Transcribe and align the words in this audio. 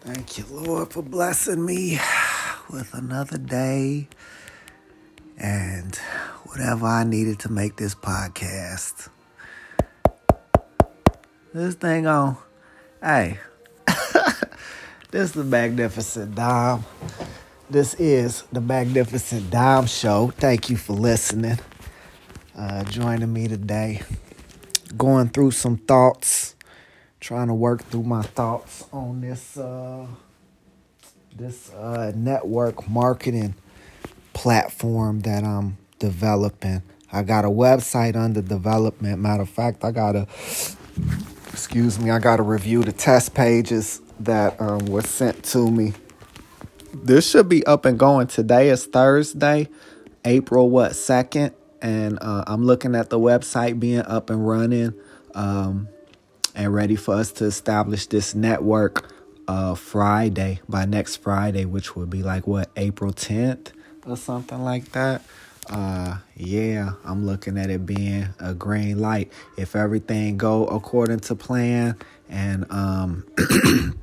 Thank 0.00 0.38
you, 0.38 0.46
Lord, 0.50 0.94
for 0.94 1.02
blessing 1.02 1.62
me 1.62 2.00
with 2.70 2.94
another 2.94 3.36
day 3.36 4.08
and 5.36 5.94
whatever 6.44 6.86
I 6.86 7.04
needed 7.04 7.38
to 7.40 7.52
make 7.52 7.76
this 7.76 7.94
podcast. 7.94 9.10
This 11.52 11.74
thing 11.74 12.06
on. 12.06 12.38
Hey, 13.02 13.40
this 15.10 15.28
is 15.28 15.32
the 15.32 15.44
Magnificent 15.44 16.34
Dom. 16.34 16.86
This 17.68 17.92
is 17.94 18.44
the 18.50 18.62
Magnificent 18.62 19.50
Dom 19.50 19.84
Show. 19.84 20.32
Thank 20.38 20.70
you 20.70 20.78
for 20.78 20.94
listening, 20.94 21.58
uh, 22.56 22.84
joining 22.84 23.30
me 23.30 23.48
today. 23.48 24.00
Going 24.96 25.28
through 25.28 25.50
some 25.50 25.76
thoughts 25.76 26.49
trying 27.20 27.48
to 27.48 27.54
work 27.54 27.84
through 27.84 28.02
my 28.02 28.22
thoughts 28.22 28.86
on 28.92 29.20
this 29.20 29.56
uh, 29.56 30.06
this 31.36 31.70
uh, 31.74 32.12
network 32.16 32.88
marketing 32.88 33.54
platform 34.32 35.20
that 35.20 35.44
I'm 35.44 35.76
developing. 35.98 36.82
I 37.12 37.22
got 37.22 37.44
a 37.44 37.48
website 37.48 38.16
under 38.16 38.40
development. 38.40 39.20
Matter 39.20 39.42
of 39.42 39.50
fact, 39.50 39.84
I 39.84 39.90
got 39.90 40.16
a 40.16 40.26
excuse 41.52 41.98
me. 41.98 42.10
I 42.10 42.18
gotta 42.18 42.42
review 42.42 42.82
the 42.82 42.92
test 42.92 43.34
pages 43.34 44.00
that 44.20 44.60
um, 44.60 44.86
were 44.86 45.02
sent 45.02 45.44
to 45.44 45.70
me. 45.70 45.92
This 46.94 47.28
should 47.28 47.48
be 47.48 47.64
up 47.66 47.84
and 47.84 47.98
going. 47.98 48.26
Today 48.26 48.70
is 48.70 48.86
Thursday, 48.86 49.68
April 50.24 50.70
what 50.70 50.96
second, 50.96 51.54
and 51.82 52.18
uh, 52.20 52.44
I'm 52.46 52.64
looking 52.64 52.94
at 52.94 53.10
the 53.10 53.18
website 53.18 53.78
being 53.78 54.00
up 54.02 54.30
and 54.30 54.46
running. 54.46 54.94
Um, 55.34 55.88
and 56.54 56.72
ready 56.72 56.96
for 56.96 57.14
us 57.14 57.32
to 57.32 57.44
establish 57.44 58.06
this 58.06 58.34
network 58.34 59.12
uh, 59.48 59.74
Friday, 59.74 60.60
by 60.68 60.84
next 60.84 61.16
Friday, 61.16 61.64
which 61.64 61.96
would 61.96 62.10
be 62.10 62.22
like 62.22 62.46
what, 62.46 62.70
April 62.76 63.12
10th 63.12 63.72
or 64.06 64.16
something 64.16 64.62
like 64.62 64.92
that. 64.92 65.22
Uh, 65.68 66.18
yeah, 66.36 66.92
I'm 67.04 67.26
looking 67.26 67.58
at 67.58 67.70
it 67.70 67.86
being 67.86 68.28
a 68.38 68.54
green 68.54 68.98
light. 68.98 69.32
If 69.56 69.76
everything 69.76 70.36
go 70.36 70.66
according 70.66 71.20
to 71.20 71.34
plan 71.34 71.96
and, 72.28 72.66
um, 72.70 73.26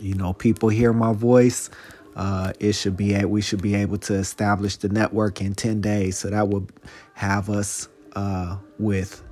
you 0.00 0.14
know, 0.14 0.32
people 0.32 0.68
hear 0.68 0.92
my 0.92 1.12
voice, 1.12 1.70
uh, 2.16 2.52
it 2.60 2.74
should 2.74 2.96
be 2.96 3.22
we 3.24 3.42
should 3.42 3.60
be 3.60 3.74
able 3.74 3.98
to 3.98 4.14
establish 4.14 4.76
the 4.76 4.88
network 4.88 5.40
in 5.40 5.54
10 5.54 5.80
days. 5.80 6.18
So 6.18 6.30
that 6.30 6.48
would 6.48 6.72
have 7.14 7.50
us 7.50 7.88
uh, 8.14 8.56
with 8.78 9.22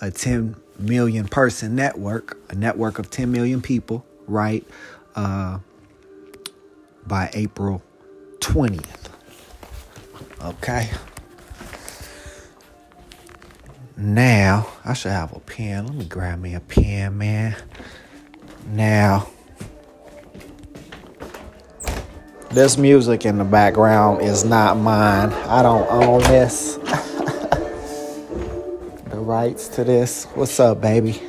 a 0.00 0.10
10 0.10 0.56
million 0.78 1.28
person 1.28 1.74
network, 1.74 2.38
a 2.50 2.54
network 2.54 2.98
of 2.98 3.10
10 3.10 3.30
million 3.30 3.60
people, 3.60 4.04
right? 4.26 4.66
Uh, 5.14 5.58
by 7.06 7.30
April 7.34 7.82
20th. 8.40 9.08
Okay. 10.42 10.90
Now, 13.96 14.68
I 14.84 14.94
should 14.94 15.12
have 15.12 15.32
a 15.32 15.40
pen. 15.40 15.86
Let 15.86 15.96
me 15.96 16.04
grab 16.04 16.40
me 16.40 16.54
a 16.54 16.60
pen, 16.60 17.18
man. 17.18 17.56
Now, 18.66 19.28
this 22.50 22.76
music 22.76 23.24
in 23.24 23.38
the 23.38 23.44
background 23.44 24.22
is 24.22 24.44
not 24.44 24.76
mine. 24.76 25.32
I 25.32 25.62
don't 25.62 25.88
own 25.90 26.20
this. 26.22 26.78
rights 29.32 29.66
to 29.68 29.82
this. 29.82 30.26
What's 30.34 30.60
up, 30.60 30.82
baby? 30.82 31.22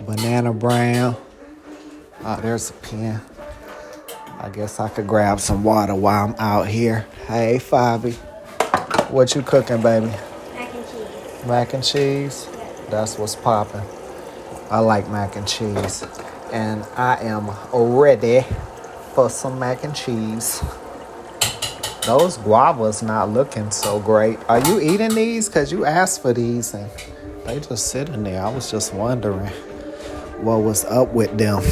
Banana 0.00 0.52
Brown. 0.52 1.14
Oh, 2.24 2.40
there's 2.42 2.70
a 2.70 2.72
pen. 2.72 3.20
I 4.40 4.50
guess 4.50 4.80
I 4.80 4.88
could 4.88 5.06
grab 5.06 5.38
some 5.38 5.62
water 5.62 5.94
while 5.94 6.26
I'm 6.26 6.34
out 6.40 6.66
here. 6.66 7.06
Hey, 7.28 7.60
Fabi. 7.62 8.14
What 9.12 9.32
you 9.36 9.42
cooking, 9.42 9.80
baby? 9.80 10.06
Mac 10.06 10.74
and 10.74 10.84
cheese. 10.88 11.46
Mac 11.46 11.74
and 11.74 11.84
cheese? 11.84 12.48
That's 12.90 13.16
what's 13.16 13.36
popping. 13.36 13.86
I 14.68 14.80
like 14.80 15.08
mac 15.08 15.36
and 15.36 15.46
cheese. 15.46 16.04
And 16.52 16.84
I 16.96 17.18
am 17.20 17.48
ready 17.72 18.44
for 19.14 19.30
some 19.30 19.60
mac 19.60 19.84
and 19.84 19.94
cheese. 19.94 20.60
Those 22.06 22.38
guavas 22.38 23.02
not 23.02 23.30
looking 23.30 23.72
so 23.72 23.98
great. 23.98 24.38
Are 24.48 24.60
you 24.60 24.78
eating 24.78 25.12
these? 25.12 25.48
Cause 25.48 25.72
you 25.72 25.84
asked 25.84 26.22
for 26.22 26.32
these 26.32 26.72
and 26.72 26.88
they 27.44 27.58
just 27.58 27.88
sitting 27.88 28.22
there. 28.22 28.44
I 28.44 28.48
was 28.48 28.70
just 28.70 28.94
wondering 28.94 29.48
what 30.40 30.58
was 30.58 30.84
up 30.84 31.12
with 31.12 31.36
them. 31.36 31.64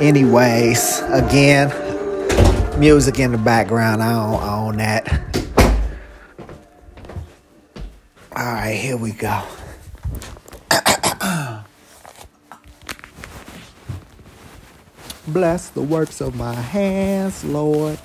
Anyways, 0.00 1.00
again, 1.10 1.70
music 2.80 3.20
in 3.20 3.30
the 3.30 3.38
background. 3.38 4.02
I 4.02 4.14
don't 4.14 4.42
own 4.42 4.78
that. 4.78 5.08
All 8.34 8.52
right, 8.52 8.74
here 8.74 8.96
we 8.96 9.12
go. 9.12 9.44
Bless 15.28 15.68
the 15.68 15.82
works 15.82 16.20
of 16.20 16.34
my 16.34 16.52
hands, 16.52 17.44
Lord. 17.44 17.96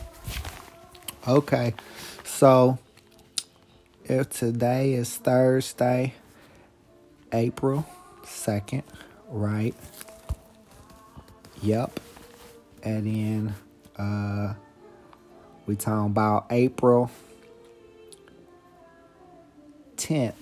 Okay. 1.28 1.74
So 2.24 2.80
if 4.06 4.30
today 4.30 4.94
is 4.94 5.14
Thursday, 5.14 6.14
April 7.34 7.86
2nd, 8.24 8.84
right? 9.28 9.76
Yep. 11.62 12.00
And 12.84 13.06
then 13.06 13.56
uh 13.98 14.54
we 15.66 15.76
talking 15.76 16.06
about 16.06 16.46
April 16.50 17.12
10th. 19.98 20.34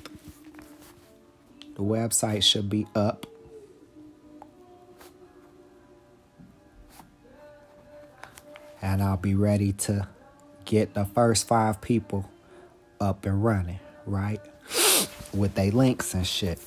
The 1.76 1.82
website 1.82 2.44
should 2.44 2.70
be 2.70 2.86
up. 2.94 3.26
And 8.84 9.02
I'll 9.02 9.18
be 9.18 9.34
ready 9.34 9.74
to 9.74 10.08
get 10.66 10.94
the 10.94 11.06
first 11.06 11.48
five 11.48 11.82
people 11.82 12.30
up 13.00 13.26
and 13.26 13.44
running, 13.44 13.80
right? 14.06 14.42
With 15.34 15.54
their 15.56 15.72
links 15.72 16.14
and 16.14 16.26
shit. 16.26 16.60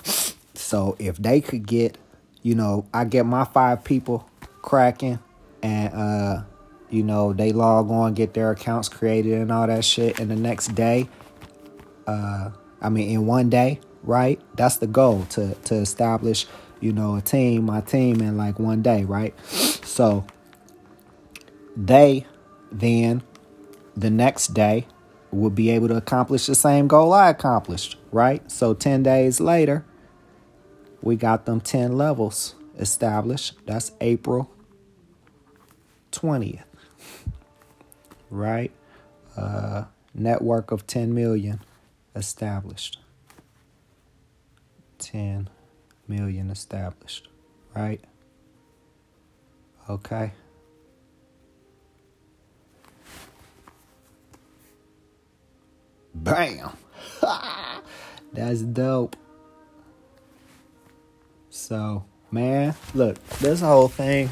So 0.55 0.97
if 0.99 1.17
they 1.17 1.41
could 1.41 1.67
get, 1.67 1.99
you 2.43 2.55
know, 2.55 2.87
I 2.93 3.05
get 3.05 3.27
my 3.27 3.45
five 3.45 3.85
people 3.85 4.29
cracking 4.63 5.19
and 5.63 5.95
uh 5.95 6.43
you 6.91 7.03
know, 7.03 7.35
they 7.35 7.53
log 7.53 7.91
on, 7.91 8.15
get 8.15 8.33
their 8.33 8.51
accounts 8.51 8.89
created 8.89 9.35
and 9.35 9.53
all 9.53 9.67
that 9.67 9.85
shit 9.85 10.19
and 10.19 10.31
the 10.31 10.37
next 10.37 10.75
day 10.75 11.09
uh 12.07 12.51
I 12.81 12.89
mean 12.89 13.11
in 13.11 13.27
one 13.27 13.51
day, 13.51 13.81
right? 14.03 14.41
That's 14.57 14.79
the 14.79 14.87
goal 14.87 15.25
to 15.31 15.55
to 15.55 15.75
establish, 15.75 16.47
you 16.81 16.93
know, 16.93 17.17
a 17.17 17.21
team, 17.21 17.65
my 17.65 17.81
team 17.81 18.21
in 18.21 18.37
like 18.37 18.59
one 18.59 18.83
day, 18.83 19.05
right? 19.05 19.35
So 19.49 20.25
they 21.77 22.27
then 22.71 23.23
the 23.99 24.11
next 24.11 24.55
day 24.55 24.87
will 25.31 25.51
be 25.51 25.71
able 25.71 25.89
to 25.89 25.97
accomplish 25.97 26.47
the 26.47 26.55
same 26.55 26.87
goal 26.87 27.13
I 27.13 27.31
accomplished, 27.31 27.97
right? 28.13 28.49
So 28.51 28.73
10 28.73 29.03
days 29.03 29.41
later, 29.41 29.85
we 31.03 31.17
got 31.17 31.47
them 31.47 31.61
10 31.61 31.97
levels 31.97 32.55
established. 32.79 33.55
That's 33.67 33.93
April 34.01 34.51
20th, 36.13 36.63
right? 38.31 38.71
Uh, 39.37 39.85
network 40.15 40.71
of 40.71 40.87
10 40.87 41.13
million 41.13 41.61
established. 42.15 42.99
10 44.99 45.51
million 46.07 46.51
established, 46.51 47.29
right? 47.75 48.01
Okay. 49.91 50.33
Bam. 56.23 56.71
That's 58.33 58.63
dope. 58.63 59.17
So, 61.51 62.05
man, 62.31 62.75
look, 62.95 63.23
this 63.39 63.61
whole 63.61 63.89
thing, 63.89 64.29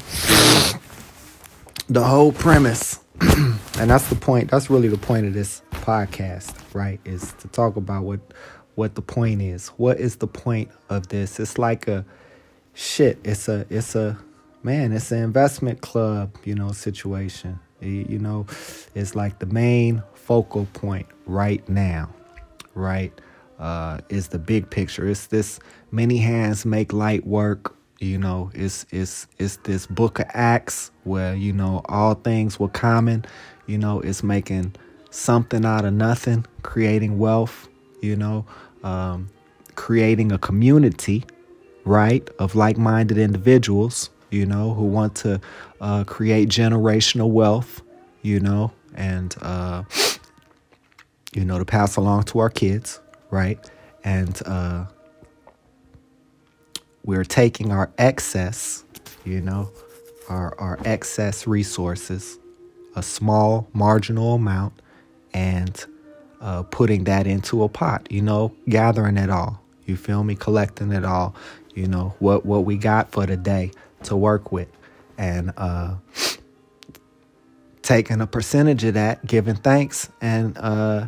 the 1.89 2.03
whole 2.03 2.31
premise, 2.31 2.99
and 3.21 3.89
that's 3.89 4.07
the 4.09 4.15
point, 4.15 4.51
that's 4.51 4.69
really 4.69 4.87
the 4.87 4.97
point 4.97 5.25
of 5.25 5.33
this 5.33 5.61
podcast, 5.71 6.53
right? 6.73 6.99
Is 7.05 7.33
to 7.39 7.47
talk 7.47 7.75
about 7.75 8.03
what 8.03 8.19
what 8.75 8.93
the 8.95 9.01
point 9.01 9.41
is. 9.41 9.69
What 9.69 9.99
is 9.99 10.17
the 10.17 10.27
point 10.27 10.69
of 10.89 11.07
this? 11.07 11.39
It's 11.39 11.57
like 11.57 11.87
a 11.87 12.05
shit, 12.73 13.19
it's 13.23 13.47
a 13.49 13.65
it's 13.69 13.95
a 13.95 14.17
man, 14.63 14.93
it's 14.93 15.11
an 15.11 15.23
investment 15.23 15.81
club, 15.81 16.35
you 16.45 16.55
know, 16.55 16.71
situation. 16.71 17.59
You 17.81 18.19
know, 18.19 18.45
it's 18.95 19.15
like 19.15 19.39
the 19.39 19.45
main 19.47 20.01
focal 20.13 20.67
point 20.73 21.07
right 21.27 21.67
now, 21.69 22.09
right? 22.75 23.13
Uh, 23.59 23.99
is 24.09 24.27
the 24.29 24.39
big 24.39 24.69
picture. 24.69 25.07
It's 25.09 25.27
this 25.27 25.59
many 25.91 26.17
hands 26.17 26.65
make 26.65 26.93
light 26.93 27.25
work 27.27 27.75
You 27.99 28.19
know, 28.19 28.51
it's 28.53 28.85
it's 28.91 29.27
it's 29.39 29.57
this 29.57 29.87
book 29.87 30.19
of 30.19 30.27
acts 30.33 30.91
where 31.03 31.35
you 31.35 31.51
know 31.53 31.81
all 31.85 32.13
things 32.15 32.59
were 32.59 32.69
common. 32.69 33.25
You 33.67 33.79
know, 33.79 34.01
it's 34.01 34.21
making 34.23 34.75
something 35.09 35.65
out 35.65 35.85
of 35.85 35.93
nothing, 35.93 36.45
creating 36.61 37.17
wealth. 37.17 37.67
You 38.01 38.15
know, 38.15 38.45
um, 38.83 39.29
creating 39.75 40.31
a 40.31 40.37
community, 40.37 41.25
right, 41.85 42.29
of 42.39 42.55
like-minded 42.55 43.17
individuals. 43.17 44.11
You 44.29 44.45
know, 44.45 44.73
who 44.75 44.85
want 44.85 45.15
to 45.17 45.41
uh, 45.81 46.03
create 46.03 46.49
generational 46.49 47.31
wealth. 47.31 47.81
You 48.21 48.39
know, 48.41 48.71
and 48.95 49.35
uh, 49.41 49.83
you 51.33 51.45
know 51.45 51.59
to 51.59 51.65
pass 51.65 51.95
along 51.97 52.23
to 52.23 52.39
our 52.39 52.49
kids, 52.49 52.99
right, 53.31 53.59
and 54.03 54.41
uh, 54.45 54.85
we're 57.07 57.23
taking 57.23 57.71
our 57.71 57.89
excess, 57.97 58.83
you 59.25 59.41
know, 59.41 59.71
our, 60.29 60.59
our 60.59 60.77
excess 60.83 61.47
resources, 61.47 62.37
a 62.95 63.01
small 63.01 63.67
marginal 63.73 64.35
amount, 64.35 64.73
and 65.33 65.85
uh, 66.41 66.63
putting 66.63 67.05
that 67.05 67.25
into 67.25 67.63
a 67.63 67.69
pot, 67.69 68.05
you 68.11 68.21
know, 68.21 68.53
gathering 68.67 69.17
it 69.17 69.29
all. 69.29 69.61
You 69.85 69.95
feel 69.95 70.23
me? 70.25 70.35
Collecting 70.35 70.91
it 70.91 71.05
all, 71.05 71.33
you 71.73 71.87
know, 71.87 72.13
what, 72.19 72.45
what 72.45 72.65
we 72.65 72.75
got 72.77 73.09
for 73.11 73.25
the 73.25 73.37
day 73.37 73.71
to 74.03 74.15
work 74.17 74.51
with. 74.51 74.67
And 75.17 75.53
uh, 75.55 75.95
taking 77.81 78.19
a 78.19 78.27
percentage 78.27 78.83
of 78.83 78.95
that, 78.95 79.25
giving 79.25 79.55
thanks, 79.55 80.09
and, 80.19 80.57
uh, 80.57 81.07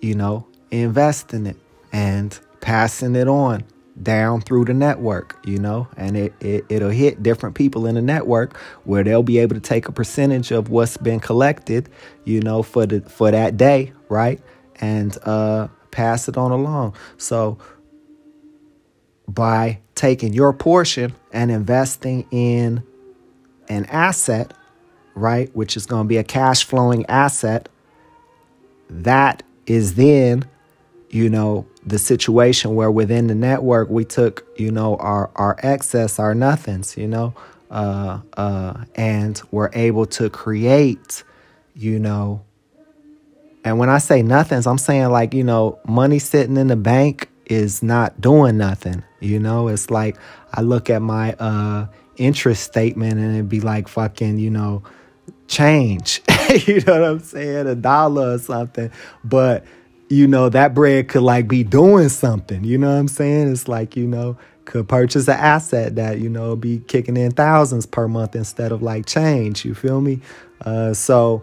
you 0.00 0.14
know, 0.14 0.46
investing 0.70 1.46
it 1.46 1.56
and 1.92 2.38
passing 2.60 3.16
it 3.16 3.28
on 3.28 3.64
down 4.02 4.40
through 4.40 4.64
the 4.64 4.74
network, 4.74 5.36
you 5.44 5.58
know, 5.58 5.88
and 5.96 6.16
it, 6.16 6.32
it 6.40 6.64
it'll 6.68 6.90
hit 6.90 7.22
different 7.22 7.54
people 7.54 7.86
in 7.86 7.94
the 7.96 8.02
network 8.02 8.56
where 8.84 9.02
they'll 9.02 9.22
be 9.22 9.38
able 9.38 9.54
to 9.54 9.60
take 9.60 9.88
a 9.88 9.92
percentage 9.92 10.50
of 10.50 10.70
what's 10.70 10.96
been 10.96 11.20
collected, 11.20 11.88
you 12.24 12.40
know, 12.40 12.62
for 12.62 12.86
the 12.86 13.00
for 13.02 13.30
that 13.30 13.56
day, 13.56 13.92
right? 14.08 14.40
And 14.80 15.16
uh 15.24 15.68
pass 15.90 16.28
it 16.28 16.36
on 16.36 16.52
along. 16.52 16.94
So 17.16 17.58
by 19.26 19.80
taking 19.94 20.32
your 20.32 20.52
portion 20.52 21.14
and 21.32 21.50
investing 21.50 22.26
in 22.30 22.82
an 23.68 23.84
asset, 23.86 24.54
right, 25.14 25.54
which 25.54 25.76
is 25.76 25.86
going 25.86 26.04
to 26.04 26.08
be 26.08 26.16
a 26.16 26.24
cash 26.24 26.64
flowing 26.64 27.04
asset, 27.06 27.68
that 28.88 29.42
is 29.68 29.94
then 29.94 30.44
you 31.10 31.30
know, 31.30 31.66
the 31.86 31.98
situation 31.98 32.74
where 32.74 32.90
within 32.90 33.28
the 33.28 33.34
network 33.34 33.88
we 33.88 34.04
took, 34.04 34.46
you 34.56 34.70
know, 34.70 34.96
our 34.96 35.30
our 35.36 35.56
excess, 35.62 36.18
our 36.18 36.34
nothings, 36.34 36.96
you 36.96 37.08
know, 37.08 37.34
uh, 37.70 38.20
uh, 38.36 38.84
and 38.94 39.40
we're 39.50 39.70
able 39.72 40.06
to 40.06 40.28
create, 40.28 41.24
you 41.74 41.98
know. 41.98 42.44
And 43.64 43.78
when 43.78 43.88
I 43.88 43.98
say 43.98 44.22
nothings, 44.22 44.66
I'm 44.66 44.78
saying 44.78 45.08
like, 45.10 45.34
you 45.34 45.44
know, 45.44 45.78
money 45.86 46.18
sitting 46.18 46.56
in 46.56 46.68
the 46.68 46.76
bank 46.76 47.28
is 47.46 47.82
not 47.82 48.20
doing 48.20 48.58
nothing. 48.58 49.02
You 49.20 49.40
know, 49.40 49.68
it's 49.68 49.90
like 49.90 50.16
I 50.52 50.60
look 50.60 50.90
at 50.90 51.00
my 51.00 51.32
uh 51.34 51.86
interest 52.16 52.64
statement 52.64 53.14
and 53.14 53.34
it'd 53.34 53.48
be 53.48 53.60
like 53.60 53.88
fucking, 53.88 54.38
you 54.38 54.50
know, 54.50 54.82
change. 55.46 56.22
you 56.66 56.80
know 56.80 57.00
what 57.00 57.10
I'm 57.10 57.20
saying? 57.20 57.66
A 57.66 57.74
dollar 57.74 58.34
or 58.34 58.38
something. 58.38 58.90
But 59.24 59.64
you 60.08 60.26
know, 60.26 60.48
that 60.48 60.74
bread 60.74 61.08
could 61.08 61.22
like 61.22 61.48
be 61.48 61.64
doing 61.64 62.08
something. 62.08 62.64
You 62.64 62.78
know 62.78 62.88
what 62.88 62.98
I'm 62.98 63.08
saying? 63.08 63.52
It's 63.52 63.68
like, 63.68 63.96
you 63.96 64.06
know, 64.06 64.38
could 64.64 64.88
purchase 64.88 65.28
an 65.28 65.36
asset 65.36 65.96
that, 65.96 66.18
you 66.18 66.28
know, 66.28 66.56
be 66.56 66.80
kicking 66.80 67.16
in 67.16 67.32
thousands 67.32 67.86
per 67.86 68.08
month 68.08 68.34
instead 68.34 68.72
of 68.72 68.82
like 68.82 69.06
change. 69.06 69.64
You 69.64 69.74
feel 69.74 70.00
me? 70.00 70.20
Uh, 70.62 70.94
so 70.94 71.42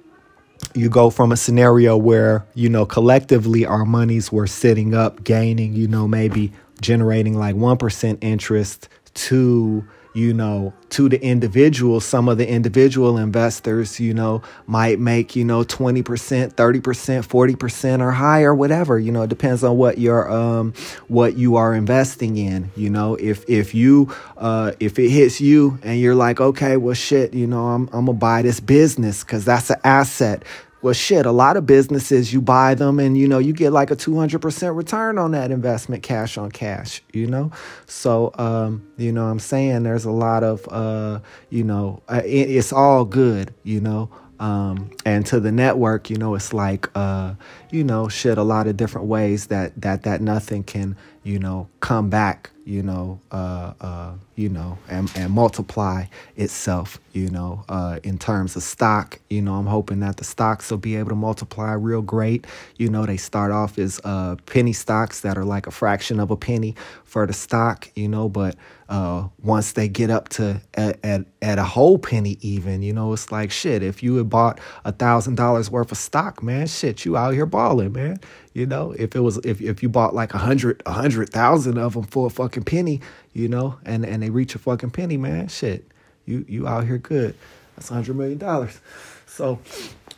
you 0.74 0.88
go 0.88 1.10
from 1.10 1.32
a 1.32 1.36
scenario 1.36 1.96
where, 1.96 2.46
you 2.54 2.68
know, 2.68 2.86
collectively 2.86 3.66
our 3.66 3.84
monies 3.84 4.30
were 4.30 4.46
sitting 4.46 4.94
up, 4.94 5.24
gaining, 5.24 5.74
you 5.74 5.88
know, 5.88 6.06
maybe 6.06 6.52
generating 6.80 7.38
like 7.38 7.54
1% 7.54 8.18
interest 8.22 8.88
to 9.14 9.84
you 10.14 10.34
know, 10.34 10.72
to 10.90 11.08
the 11.08 11.22
individual, 11.22 12.00
some 12.00 12.28
of 12.28 12.38
the 12.38 12.48
individual 12.48 13.16
investors, 13.16 13.98
you 13.98 14.12
know, 14.12 14.42
might 14.66 14.98
make, 14.98 15.34
you 15.34 15.44
know, 15.44 15.64
20%, 15.64 16.02
30%, 16.02 16.52
40% 16.54 18.00
or 18.00 18.10
higher, 18.10 18.54
whatever, 18.54 18.98
you 18.98 19.10
know, 19.10 19.22
it 19.22 19.28
depends 19.28 19.64
on 19.64 19.76
what 19.76 19.98
you're, 19.98 20.30
um, 20.30 20.74
what 21.08 21.36
you 21.36 21.56
are 21.56 21.74
investing 21.74 22.36
in, 22.36 22.70
you 22.76 22.90
know, 22.90 23.14
if, 23.14 23.48
if 23.48 23.74
you, 23.74 24.14
uh, 24.36 24.72
if 24.80 24.98
it 24.98 25.08
hits 25.08 25.40
you 25.40 25.78
and 25.82 25.98
you're 25.98 26.14
like, 26.14 26.40
okay, 26.40 26.76
well, 26.76 26.94
shit, 26.94 27.32
you 27.32 27.46
know, 27.46 27.68
I'm, 27.68 27.88
I'm 27.92 28.06
gonna 28.06 28.14
buy 28.14 28.42
this 28.42 28.60
business 28.60 29.24
cause 29.24 29.44
that's 29.44 29.70
an 29.70 29.80
asset 29.84 30.44
well, 30.82 30.94
shit, 30.94 31.26
a 31.26 31.32
lot 31.32 31.56
of 31.56 31.64
businesses, 31.64 32.32
you 32.32 32.42
buy 32.42 32.74
them 32.74 32.98
and, 32.98 33.16
you 33.16 33.28
know, 33.28 33.38
you 33.38 33.52
get 33.52 33.72
like 33.72 33.90
a 33.92 33.96
200% 33.96 34.76
return 34.76 35.16
on 35.16 35.30
that 35.30 35.52
investment, 35.52 36.02
cash 36.02 36.36
on 36.36 36.50
cash, 36.50 37.02
you 37.12 37.26
know? 37.28 37.52
So, 37.86 38.32
um, 38.36 38.86
you 38.96 39.12
know 39.12 39.26
I'm 39.26 39.38
saying? 39.38 39.84
There's 39.84 40.04
a 40.04 40.10
lot 40.10 40.42
of, 40.42 40.66
uh, 40.68 41.20
you 41.50 41.62
know, 41.62 42.02
uh, 42.08 42.22
it's 42.24 42.72
all 42.72 43.04
good, 43.04 43.54
you 43.62 43.80
know? 43.80 44.10
Um, 44.42 44.90
and 45.06 45.24
to 45.26 45.38
the 45.38 45.52
network, 45.52 46.10
you 46.10 46.16
know, 46.16 46.34
it's 46.34 46.52
like, 46.52 46.88
uh, 46.96 47.34
you 47.70 47.84
know, 47.84 48.08
shit, 48.08 48.38
a 48.38 48.42
lot 48.42 48.66
of 48.66 48.76
different 48.76 49.06
ways 49.06 49.46
that, 49.46 49.80
that, 49.80 50.02
that 50.02 50.20
nothing 50.20 50.64
can, 50.64 50.96
you 51.22 51.38
know, 51.38 51.68
come 51.78 52.10
back, 52.10 52.50
you 52.64 52.82
know, 52.82 53.20
uh, 53.30 53.72
uh, 53.80 54.14
you 54.34 54.48
know, 54.48 54.78
and, 54.88 55.12
and 55.14 55.32
multiply 55.32 56.06
itself, 56.34 56.98
you 57.12 57.30
know, 57.30 57.64
uh, 57.68 58.00
in 58.02 58.18
terms 58.18 58.56
of 58.56 58.64
stock. 58.64 59.20
You 59.30 59.42
know, 59.42 59.54
I'm 59.54 59.66
hoping 59.66 60.00
that 60.00 60.16
the 60.16 60.24
stocks 60.24 60.72
will 60.72 60.78
be 60.78 60.96
able 60.96 61.10
to 61.10 61.14
multiply 61.14 61.74
real 61.74 62.02
great. 62.02 62.44
You 62.78 62.90
know, 62.90 63.06
they 63.06 63.18
start 63.18 63.52
off 63.52 63.78
as 63.78 64.00
uh, 64.02 64.34
penny 64.46 64.72
stocks 64.72 65.20
that 65.20 65.38
are 65.38 65.44
like 65.44 65.68
a 65.68 65.70
fraction 65.70 66.18
of 66.18 66.32
a 66.32 66.36
penny 66.36 66.74
for 67.04 67.28
the 67.28 67.32
stock, 67.32 67.88
you 67.94 68.08
know, 68.08 68.28
but 68.28 68.56
uh, 68.92 69.26
once 69.42 69.72
they 69.72 69.88
get 69.88 70.10
up 70.10 70.28
to 70.28 70.60
at, 70.74 71.02
at, 71.02 71.24
at 71.40 71.58
a 71.58 71.64
whole 71.64 71.98
penny 71.98 72.36
even, 72.42 72.82
you 72.82 72.92
know, 72.92 73.10
it's 73.14 73.32
like 73.32 73.50
shit. 73.50 73.82
If 73.82 74.02
you 74.02 74.16
had 74.16 74.28
bought 74.28 74.60
a 74.84 74.92
thousand 74.92 75.36
dollars 75.36 75.70
worth 75.70 75.92
of 75.92 75.96
stock, 75.96 76.42
man, 76.42 76.66
shit, 76.66 77.06
you 77.06 77.16
out 77.16 77.32
here 77.32 77.46
balling, 77.46 77.94
man. 77.94 78.20
You 78.52 78.66
know, 78.66 78.92
if 78.92 79.16
it 79.16 79.20
was 79.20 79.38
if 79.38 79.62
if 79.62 79.82
you 79.82 79.88
bought 79.88 80.14
like 80.14 80.34
a 80.34 80.38
hundred 80.38 80.82
a 80.84 80.92
hundred 80.92 81.30
thousand 81.30 81.78
of 81.78 81.94
them 81.94 82.02
for 82.02 82.26
a 82.26 82.30
fucking 82.30 82.64
penny, 82.64 83.00
you 83.32 83.48
know, 83.48 83.78
and 83.86 84.04
and 84.04 84.22
they 84.22 84.28
reach 84.28 84.54
a 84.54 84.58
fucking 84.58 84.90
penny, 84.90 85.16
man, 85.16 85.48
shit, 85.48 85.90
you 86.26 86.44
you 86.46 86.68
out 86.68 86.86
here 86.86 86.98
good. 86.98 87.34
That's 87.76 87.90
a 87.90 87.94
hundred 87.94 88.16
million 88.16 88.36
dollars. 88.36 88.78
So 89.24 89.58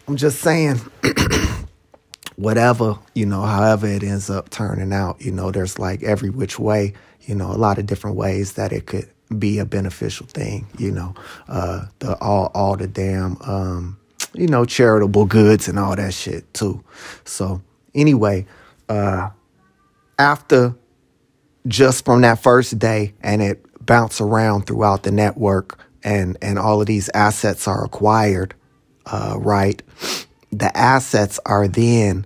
I'm 0.08 0.16
just 0.16 0.40
saying. 0.40 0.80
whatever 2.36 2.98
you 3.14 3.24
know 3.24 3.42
however 3.42 3.86
it 3.86 4.02
ends 4.02 4.28
up 4.28 4.50
turning 4.50 4.92
out 4.92 5.20
you 5.20 5.30
know 5.30 5.52
there's 5.52 5.78
like 5.78 6.02
every 6.02 6.30
which 6.30 6.58
way 6.58 6.92
you 7.26 7.34
know 7.34 7.50
a 7.50 7.58
lot 7.58 7.78
of 7.78 7.86
different 7.86 8.16
ways 8.16 8.54
that 8.54 8.72
it 8.72 8.86
could 8.86 9.08
be 9.38 9.58
a 9.58 9.64
beneficial 9.64 10.26
thing 10.26 10.66
you 10.78 10.90
know 10.90 11.14
uh 11.48 11.86
the 12.00 12.16
all 12.20 12.50
all 12.54 12.76
the 12.76 12.86
damn 12.86 13.36
um 13.42 13.98
you 14.34 14.46
know 14.46 14.64
charitable 14.64 15.24
goods 15.24 15.66
and 15.68 15.78
all 15.78 15.96
that 15.96 16.12
shit 16.12 16.52
too 16.54 16.84
so 17.24 17.62
anyway, 17.94 18.46
uh, 18.88 19.30
after 20.18 20.74
just 21.66 22.04
from 22.04 22.20
that 22.22 22.42
first 22.42 22.78
day 22.78 23.14
and 23.22 23.40
it 23.40 23.64
bounced 23.84 24.20
around 24.20 24.66
throughout 24.66 25.02
the 25.02 25.10
network 25.10 25.78
and, 26.02 26.36
and 26.42 26.58
all 26.58 26.80
of 26.80 26.86
these 26.86 27.08
assets 27.14 27.66
are 27.66 27.84
acquired, 27.84 28.54
uh, 29.06 29.36
right? 29.38 29.82
The 30.52 30.76
assets 30.76 31.40
are 31.46 31.66
then 31.68 32.24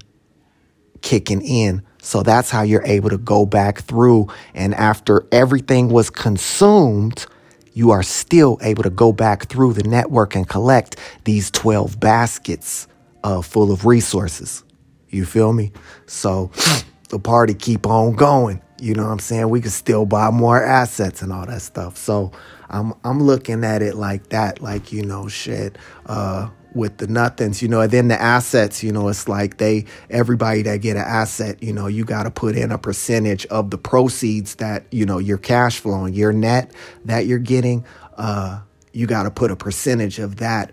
kicking 1.00 1.42
in. 1.42 1.82
So 2.08 2.22
that's 2.22 2.48
how 2.48 2.62
you're 2.62 2.86
able 2.86 3.10
to 3.10 3.18
go 3.18 3.44
back 3.44 3.80
through. 3.82 4.28
And 4.54 4.74
after 4.74 5.26
everything 5.30 5.90
was 5.90 6.08
consumed, 6.08 7.26
you 7.74 7.90
are 7.90 8.02
still 8.02 8.56
able 8.62 8.82
to 8.84 8.88
go 8.88 9.12
back 9.12 9.50
through 9.50 9.74
the 9.74 9.82
network 9.82 10.34
and 10.34 10.48
collect 10.48 10.96
these 11.24 11.50
12 11.50 12.00
baskets 12.00 12.88
uh, 13.24 13.42
full 13.42 13.70
of 13.70 13.84
resources. 13.84 14.64
You 15.10 15.26
feel 15.26 15.52
me? 15.52 15.70
So 16.06 16.50
the 17.10 17.18
party 17.18 17.52
keep 17.52 17.86
on 17.86 18.14
going. 18.14 18.62
You 18.80 18.94
know 18.94 19.04
what 19.04 19.12
I'm 19.12 19.18
saying? 19.18 19.50
We 19.50 19.60
could 19.60 19.72
still 19.72 20.06
buy 20.06 20.30
more 20.30 20.64
assets 20.64 21.20
and 21.20 21.30
all 21.30 21.44
that 21.44 21.60
stuff. 21.60 21.98
So 21.98 22.32
I'm 22.70 22.94
I'm 23.04 23.22
looking 23.22 23.64
at 23.64 23.82
it 23.82 23.96
like 23.96 24.30
that, 24.30 24.62
like, 24.62 24.92
you 24.92 25.04
know, 25.04 25.28
shit, 25.28 25.76
uh, 26.06 26.48
with 26.78 26.96
the 26.98 27.06
nothings, 27.06 27.60
you 27.60 27.68
know, 27.68 27.82
and 27.82 27.90
then 27.90 28.08
the 28.08 28.20
assets, 28.20 28.82
you 28.82 28.92
know, 28.92 29.08
it's 29.08 29.28
like 29.28 29.58
they 29.58 29.84
everybody 30.08 30.62
that 30.62 30.78
get 30.78 30.96
an 30.96 31.02
asset, 31.02 31.62
you 31.62 31.72
know, 31.72 31.86
you 31.86 32.04
gotta 32.04 32.30
put 32.30 32.56
in 32.56 32.72
a 32.72 32.78
percentage 32.78 33.44
of 33.46 33.70
the 33.70 33.78
proceeds 33.78 34.54
that, 34.54 34.84
you 34.90 35.04
know, 35.04 35.18
your 35.18 35.38
cash 35.38 35.80
flowing, 35.80 36.14
your 36.14 36.32
net 36.32 36.72
that 37.04 37.26
you're 37.26 37.38
getting, 37.38 37.84
uh, 38.16 38.60
you 38.92 39.06
gotta 39.06 39.30
put 39.30 39.50
a 39.50 39.56
percentage 39.56 40.18
of 40.18 40.36
that 40.36 40.72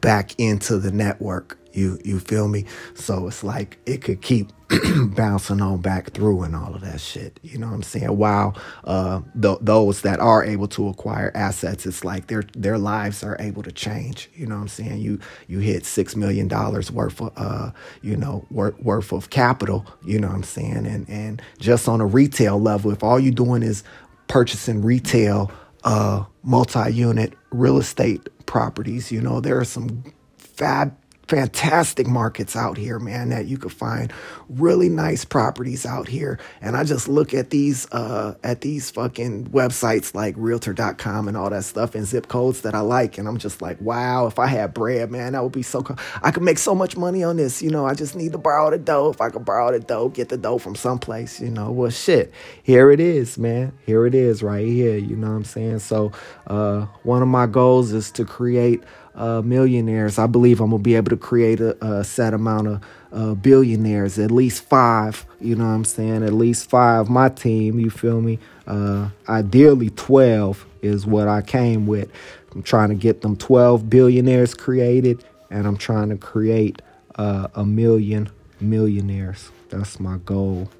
back 0.00 0.38
into 0.38 0.78
the 0.78 0.90
network 0.90 1.56
You 1.76 2.00
you 2.04 2.20
feel 2.20 2.48
me? 2.48 2.66
So 2.94 3.28
it's 3.28 3.44
like 3.44 3.78
it 3.86 4.02
could 4.02 4.22
keep 4.22 4.50
bouncing 5.16 5.62
on 5.62 5.80
back 5.80 6.10
through 6.12 6.42
and 6.42 6.56
all 6.56 6.74
of 6.74 6.82
that 6.82 7.00
shit. 7.00 7.40
You 7.42 7.58
know 7.58 7.68
what 7.68 7.74
I'm 7.74 7.82
saying? 7.84 8.16
While 8.16 8.56
uh, 8.84 9.22
th- 9.40 9.58
those 9.62 10.02
that 10.02 10.20
are 10.20 10.44
able 10.44 10.68
to 10.68 10.88
acquire 10.88 11.32
assets, 11.34 11.86
it's 11.86 12.04
like 12.04 12.28
their 12.28 12.44
their 12.54 12.78
lives 12.78 13.22
are 13.24 13.36
able 13.40 13.62
to 13.62 13.72
change. 13.72 14.30
You 14.34 14.46
know 14.46 14.56
what 14.56 14.62
I'm 14.62 14.68
saying? 14.68 15.00
You 15.00 15.20
you 15.48 15.60
hit 15.60 15.86
six 15.86 16.16
million 16.16 16.48
dollars 16.48 16.90
worth 16.92 17.20
of 17.22 17.32
uh, 17.36 17.70
you 18.02 18.16
know 18.16 18.46
worth, 18.50 18.78
worth 18.82 19.12
of 19.12 19.30
capital. 19.30 19.86
You 20.04 20.18
know 20.20 20.28
what 20.28 20.36
I'm 20.36 20.42
saying? 20.44 20.86
And 20.86 21.08
and 21.08 21.42
just 21.58 21.88
on 21.88 22.00
a 22.00 22.06
retail 22.06 22.60
level, 22.60 22.90
if 22.92 23.02
all 23.04 23.20
you're 23.20 23.32
doing 23.32 23.62
is 23.62 23.84
purchasing 24.28 24.82
retail 24.82 25.50
uh, 25.84 26.24
multi-unit 26.42 27.34
real 27.50 27.78
estate 27.78 28.28
properties, 28.46 29.12
you 29.12 29.20
know 29.20 29.40
there 29.40 29.58
are 29.58 29.64
some 29.64 30.04
fab 30.38 30.94
fantastic 31.28 32.06
markets 32.06 32.54
out 32.54 32.76
here, 32.76 32.98
man, 32.98 33.30
that 33.30 33.46
you 33.46 33.58
could 33.58 33.72
find 33.72 34.12
really 34.48 34.88
nice 34.88 35.24
properties 35.24 35.84
out 35.84 36.06
here. 36.06 36.38
And 36.60 36.76
I 36.76 36.84
just 36.84 37.08
look 37.08 37.34
at 37.34 37.50
these 37.50 37.90
uh 37.92 38.34
at 38.44 38.60
these 38.60 38.90
fucking 38.90 39.46
websites 39.46 40.14
like 40.14 40.34
realtor.com 40.38 41.26
and 41.28 41.36
all 41.36 41.50
that 41.50 41.64
stuff 41.64 41.94
and 41.94 42.06
zip 42.06 42.28
codes 42.28 42.60
that 42.60 42.74
I 42.74 42.80
like 42.80 43.18
and 43.18 43.26
I'm 43.26 43.38
just 43.38 43.60
like, 43.60 43.80
wow, 43.80 44.26
if 44.26 44.38
I 44.38 44.46
had 44.46 44.72
bread, 44.72 45.10
man, 45.10 45.32
that 45.32 45.42
would 45.42 45.52
be 45.52 45.62
so 45.62 45.82
cool. 45.82 45.98
I 46.22 46.30
could 46.30 46.44
make 46.44 46.58
so 46.58 46.74
much 46.74 46.96
money 46.96 47.24
on 47.24 47.36
this, 47.36 47.60
you 47.60 47.70
know. 47.70 47.86
I 47.86 47.94
just 47.94 48.14
need 48.14 48.32
to 48.32 48.38
borrow 48.38 48.70
the 48.70 48.78
dough. 48.78 49.10
If 49.10 49.20
I 49.20 49.30
could 49.30 49.44
borrow 49.44 49.72
the 49.72 49.80
dough, 49.80 50.08
get 50.08 50.28
the 50.28 50.36
dough 50.36 50.58
from 50.58 50.76
someplace, 50.76 51.40
you 51.40 51.50
know. 51.50 51.72
Well, 51.72 51.90
shit. 51.90 52.32
Here 52.62 52.90
it 52.90 53.00
is, 53.00 53.36
man. 53.36 53.72
Here 53.84 54.06
it 54.06 54.14
is 54.14 54.42
right 54.42 54.66
here, 54.66 54.96
you 54.96 55.16
know 55.16 55.28
what 55.28 55.36
I'm 55.36 55.44
saying? 55.44 55.80
So, 55.80 56.12
uh 56.46 56.86
one 57.02 57.22
of 57.22 57.28
my 57.28 57.46
goals 57.46 57.92
is 57.92 58.10
to 58.12 58.24
create 58.24 58.84
uh, 59.16 59.42
millionaires. 59.42 60.18
I 60.18 60.26
believe 60.26 60.60
I'm 60.60 60.70
gonna 60.70 60.82
be 60.82 60.94
able 60.94 61.10
to 61.10 61.16
create 61.16 61.60
a, 61.60 61.84
a 61.84 62.04
set 62.04 62.34
amount 62.34 62.68
of 62.68 62.84
uh, 63.12 63.34
billionaires, 63.34 64.18
at 64.18 64.30
least 64.30 64.62
five. 64.64 65.24
You 65.40 65.56
know 65.56 65.64
what 65.64 65.70
I'm 65.70 65.84
saying? 65.84 66.22
At 66.22 66.32
least 66.32 66.68
five. 66.68 67.08
My 67.08 67.28
team, 67.30 67.80
you 67.80 67.90
feel 67.90 68.20
me? 68.20 68.38
Uh, 68.66 69.08
ideally, 69.28 69.90
twelve 69.90 70.66
is 70.82 71.06
what 71.06 71.28
I 71.28 71.42
came 71.42 71.86
with. 71.86 72.10
I'm 72.54 72.62
trying 72.62 72.90
to 72.90 72.94
get 72.94 73.22
them 73.22 73.36
twelve 73.36 73.88
billionaires 73.88 74.54
created, 74.54 75.24
and 75.50 75.66
I'm 75.66 75.76
trying 75.76 76.10
to 76.10 76.16
create 76.16 76.82
uh, 77.16 77.48
a 77.54 77.64
million 77.64 78.30
millionaires. 78.60 79.50
That's 79.70 79.98
my 79.98 80.18
goal 80.18 80.70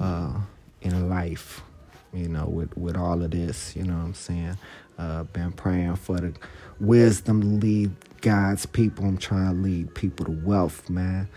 uh, 0.00 0.32
in 0.82 1.08
life. 1.08 1.62
You 2.16 2.28
know, 2.28 2.46
with 2.46 2.76
with 2.76 2.96
all 2.96 3.22
of 3.22 3.30
this, 3.30 3.76
you 3.76 3.84
know 3.84 3.94
what 3.94 4.04
I'm 4.04 4.14
saying? 4.14 4.58
Uh, 4.98 5.24
been 5.24 5.52
praying 5.52 5.96
for 5.96 6.16
the 6.16 6.32
wisdom 6.80 7.42
to 7.42 7.46
lead 7.46 7.90
God's 8.22 8.64
people. 8.64 9.04
I'm 9.04 9.18
trying 9.18 9.54
to 9.54 9.60
lead 9.60 9.94
people 9.94 10.24
to 10.24 10.32
wealth, 10.32 10.88
man. 10.88 11.28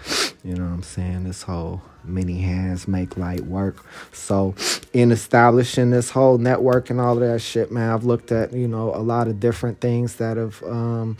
You 0.43 0.55
know 0.55 0.63
what 0.63 0.71
I'm 0.71 0.83
saying? 0.83 1.25
This 1.25 1.43
whole 1.43 1.81
many 2.05 2.39
hands 2.39 2.88
make 2.88 3.17
light 3.17 3.41
work. 3.41 3.86
So, 4.13 4.55
in 4.93 5.12
establishing 5.12 5.91
this 5.91 6.09
whole 6.09 6.38
network 6.38 6.89
and 6.89 7.01
all 7.01 7.13
of 7.13 7.19
that 7.19 7.41
shit, 7.41 7.71
man, 7.71 7.91
I've 7.91 8.05
looked 8.05 8.31
at 8.31 8.53
you 8.53 8.67
know 8.67 8.95
a 8.95 9.03
lot 9.03 9.27
of 9.27 9.39
different 9.39 9.81
things 9.81 10.15
that 10.15 10.38
have, 10.38 10.63
um, 10.63 11.17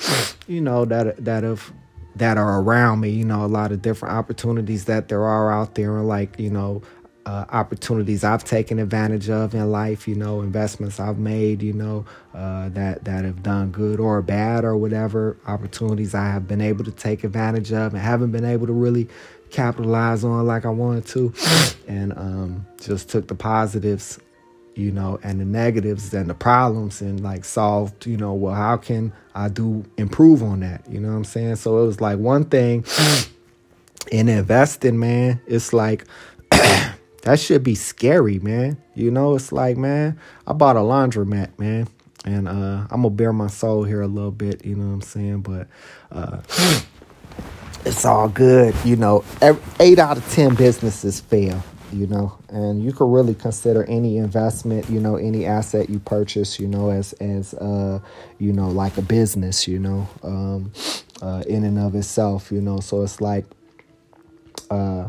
you 0.48 0.62
know, 0.62 0.86
that 0.86 1.24
that 1.26 1.44
have 1.44 1.72
that 2.16 2.38
are 2.38 2.62
around 2.62 3.02
me. 3.02 3.10
You 3.10 3.26
know, 3.26 3.44
a 3.44 3.48
lot 3.48 3.72
of 3.72 3.82
different 3.82 4.16
opportunities 4.16 4.86
that 4.86 5.10
there 5.10 5.24
are 5.24 5.52
out 5.52 5.76
there, 5.76 5.98
and 5.98 6.08
like 6.08 6.40
you 6.40 6.50
know, 6.50 6.82
uh, 7.26 7.46
opportunities 7.50 8.24
I've 8.24 8.44
taken 8.44 8.80
advantage 8.80 9.30
of 9.30 9.54
in 9.54 9.72
life, 9.72 10.08
you 10.08 10.16
know, 10.16 10.42
investments 10.42 11.00
I've 11.00 11.18
made, 11.18 11.62
you 11.62 11.74
know, 11.74 12.06
uh, 12.34 12.70
that 12.70 13.04
that 13.06 13.26
have 13.26 13.44
done 13.44 13.72
good 13.72 14.00
or 14.00 14.22
bad 14.22 14.64
or 14.64 14.78
whatever, 14.78 15.38
opportunities 15.46 16.16
I 16.16 16.26
have 16.26 16.48
been 16.48 16.62
able 16.62 16.84
to 16.86 16.92
take 16.92 17.24
advantage 17.24 17.72
of 17.72 17.94
and 17.94 18.02
haven't 18.02 18.32
been 18.32 18.46
able 18.46 18.68
to 18.68 18.74
really 18.74 19.08
capitalize 19.52 20.24
on 20.24 20.46
like 20.46 20.66
I 20.66 20.70
wanted 20.70 21.06
to, 21.08 21.34
and 21.88 22.14
um, 22.14 22.66
just 22.82 23.10
took 23.10 23.28
the 23.28 23.36
positives, 23.36 24.20
you 24.76 24.92
know, 24.92 25.20
and 25.24 25.40
the 25.40 25.46
negatives 25.46 26.14
and 26.14 26.30
the 26.30 26.34
problems 26.34 27.02
and 27.02 27.22
like 27.22 27.46
solved, 27.46 28.06
you 28.08 28.18
know, 28.18 28.34
well, 28.34 28.56
how 28.56 28.78
can 28.78 29.12
I 29.36 29.50
do 29.50 29.86
improve 29.98 30.42
on 30.42 30.62
that? 30.62 30.90
You 30.90 31.00
know 31.00 31.10
what 31.10 31.16
I'm 31.16 31.26
saying? 31.26 31.58
So 31.58 31.84
it 31.84 31.86
was 31.86 32.02
like 32.02 32.18
one 32.18 32.46
thing 32.46 32.86
in 34.12 34.30
investing, 34.30 34.98
man. 34.98 35.42
It's 35.46 35.74
like 35.74 36.06
that 37.24 37.40
should 37.40 37.64
be 37.64 37.76
scary, 37.76 38.40
man. 38.40 38.78
You 38.96 39.12
know, 39.12 39.36
it's 39.36 39.52
like, 39.52 39.78
man, 39.78 40.20
I 40.48 40.54
bought 40.54 40.76
a 40.76 40.80
laundromat, 40.80 41.58
man. 41.60 41.88
And 42.26 42.48
uh, 42.48 42.86
I'm 42.90 43.02
gonna 43.02 43.10
bare 43.12 43.34
my 43.34 43.48
soul 43.48 43.84
here 43.84 44.02
a 44.02 44.08
little 44.08 44.32
bit, 44.32 44.66
you 44.66 44.76
know 44.76 44.88
what 44.88 44.94
I'm 44.94 45.02
saying? 45.02 45.42
But 45.42 45.68
uh, 46.12 46.42
it's 47.86 48.04
all 48.06 48.28
good, 48.28 48.76
you 48.84 48.98
know. 48.98 49.24
Every, 49.42 49.62
eight 49.80 50.00
out 50.00 50.18
of 50.18 50.30
ten 50.32 50.54
businesses 50.56 51.22
fail, 51.22 51.64
you 51.94 52.08
know, 52.08 52.38
and 52.50 52.84
you 52.84 52.92
could 52.92 53.12
really 53.12 53.36
consider 53.36 53.86
any 53.86 54.18
investment, 54.18 54.90
you 54.90 55.00
know, 55.00 55.16
any 55.16 55.46
asset 55.46 55.90
you 55.90 56.00
purchase, 56.00 56.60
you 56.60 56.68
know, 56.68 56.90
as 56.90 57.14
as 57.14 57.54
uh, 57.54 58.00
you 58.38 58.52
know, 58.52 58.68
like 58.68 58.98
a 58.98 59.02
business, 59.02 59.66
you 59.66 59.80
know, 59.80 60.08
um, 60.24 60.74
uh, 61.22 61.44
in 61.48 61.64
and 61.64 61.80
of 61.80 61.96
itself, 61.96 62.52
you 62.52 62.60
know. 62.60 62.82
So 62.82 63.02
it's 63.02 63.22
like, 63.22 63.46
uh, 64.70 65.08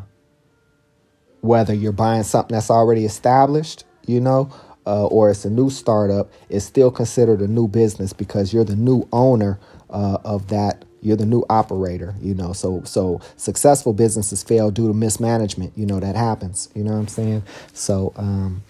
whether 1.41 1.75
you're 1.75 1.93
buying 1.93 2.23
something 2.23 2.55
that's 2.55 2.71
already 2.71 3.05
established, 3.05 3.85
you 4.07 4.21
know, 4.21 4.51
uh, 4.87 5.07
or 5.07 5.31
it's 5.31 5.45
a 5.45 5.51
new 5.51 5.71
startup, 5.71 6.33
it's 6.49 6.65
still 6.65 6.91
considered 6.91 7.41
a 7.41 7.49
new 7.49 7.69
business 7.69 8.13
because 8.13 8.53
you're 8.53 8.65
the 8.65 8.77
new 8.77 9.07
owner 9.13 9.59
uh, 9.91 10.19
of 10.25 10.49
that. 10.49 10.85
You're 11.03 11.17
the 11.17 11.27
new 11.27 11.45
operator, 11.49 12.15
you 12.21 12.35
know. 12.35 12.53
So, 12.53 12.83
so 12.85 13.21
successful 13.37 13.95
businesses 13.95 14.43
fail 14.43 14.71
due 14.71 14.87
to 14.89 14.95
mismanagement. 14.95 15.73
You 15.75 15.87
know 15.87 15.99
that 15.99 16.15
happens. 16.15 16.69
You 16.75 16.85
know 16.85 16.93
what 16.93 16.99
I'm 16.99 17.09
saying? 17.09 17.43
So, 17.73 18.13
um, 18.17 18.63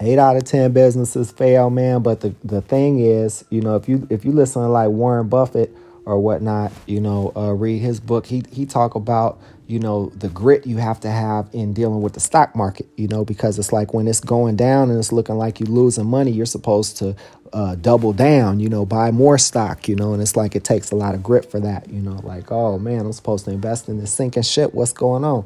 eight 0.00 0.18
out 0.18 0.36
of 0.36 0.44
ten 0.44 0.72
businesses 0.72 1.30
fail, 1.30 1.68
man. 1.68 2.02
But 2.02 2.22
the 2.22 2.34
the 2.44 2.62
thing 2.62 3.00
is, 3.00 3.44
you 3.50 3.60
know, 3.60 3.76
if 3.76 3.90
you 3.90 4.06
if 4.08 4.24
you 4.24 4.32
listen 4.32 4.62
to 4.62 4.68
like 4.68 4.88
Warren 4.88 5.28
Buffett 5.28 5.76
or 6.06 6.18
whatnot, 6.20 6.72
you 6.86 7.00
know, 7.00 7.32
uh, 7.36 7.52
read 7.52 7.80
his 7.80 8.00
book. 8.00 8.26
He 8.26 8.44
he 8.52 8.66
talk 8.66 8.94
about 8.94 9.40
you 9.66 9.78
know 9.80 10.10
the 10.14 10.28
grit 10.28 10.66
you 10.66 10.76
have 10.76 11.00
to 11.00 11.10
have 11.10 11.48
in 11.52 11.72
dealing 11.72 12.00
with 12.00 12.12
the 12.12 12.20
stock 12.20 12.54
market 12.54 12.86
you 12.96 13.08
know 13.08 13.24
because 13.24 13.58
it's 13.58 13.72
like 13.72 13.92
when 13.92 14.06
it's 14.06 14.20
going 14.20 14.56
down 14.56 14.90
and 14.90 14.98
it's 14.98 15.12
looking 15.12 15.36
like 15.36 15.58
you're 15.60 15.68
losing 15.68 16.06
money 16.06 16.30
you're 16.30 16.46
supposed 16.46 16.96
to 16.96 17.16
uh, 17.52 17.74
double 17.76 18.12
down 18.12 18.60
you 18.60 18.68
know 18.68 18.84
buy 18.84 19.10
more 19.10 19.38
stock 19.38 19.88
you 19.88 19.96
know 19.96 20.12
and 20.12 20.22
it's 20.22 20.36
like 20.36 20.54
it 20.54 20.64
takes 20.64 20.90
a 20.90 20.96
lot 20.96 21.14
of 21.14 21.22
grit 21.22 21.50
for 21.50 21.60
that 21.60 21.88
you 21.88 22.00
know 22.00 22.20
like 22.22 22.52
oh 22.52 22.78
man 22.78 23.00
i'm 23.00 23.12
supposed 23.12 23.44
to 23.44 23.50
invest 23.50 23.88
in 23.88 23.98
this 23.98 24.12
sinking 24.12 24.42
ship 24.42 24.72
what's 24.74 24.92
going 24.92 25.24
on 25.24 25.44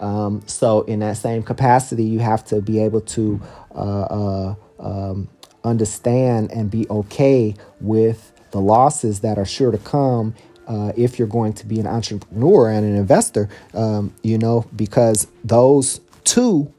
um, 0.00 0.42
so 0.46 0.82
in 0.82 1.00
that 1.00 1.16
same 1.16 1.42
capacity 1.42 2.04
you 2.04 2.20
have 2.20 2.44
to 2.44 2.60
be 2.60 2.80
able 2.80 3.00
to 3.00 3.40
uh, 3.74 4.02
uh, 4.02 4.54
um, 4.78 5.28
understand 5.64 6.50
and 6.52 6.70
be 6.70 6.88
okay 6.90 7.54
with 7.80 8.31
the 8.52 8.60
losses 8.60 9.20
that 9.20 9.38
are 9.38 9.44
sure 9.44 9.70
to 9.70 9.78
come 9.78 10.34
uh, 10.66 10.92
if 10.96 11.18
you're 11.18 11.28
going 11.28 11.52
to 11.52 11.66
be 11.66 11.80
an 11.80 11.86
entrepreneur 11.86 12.70
and 12.70 12.86
an 12.86 12.94
investor, 12.94 13.48
um, 13.74 14.14
you 14.22 14.38
know, 14.38 14.64
because 14.76 15.26
those 15.44 16.00
two 16.24 16.72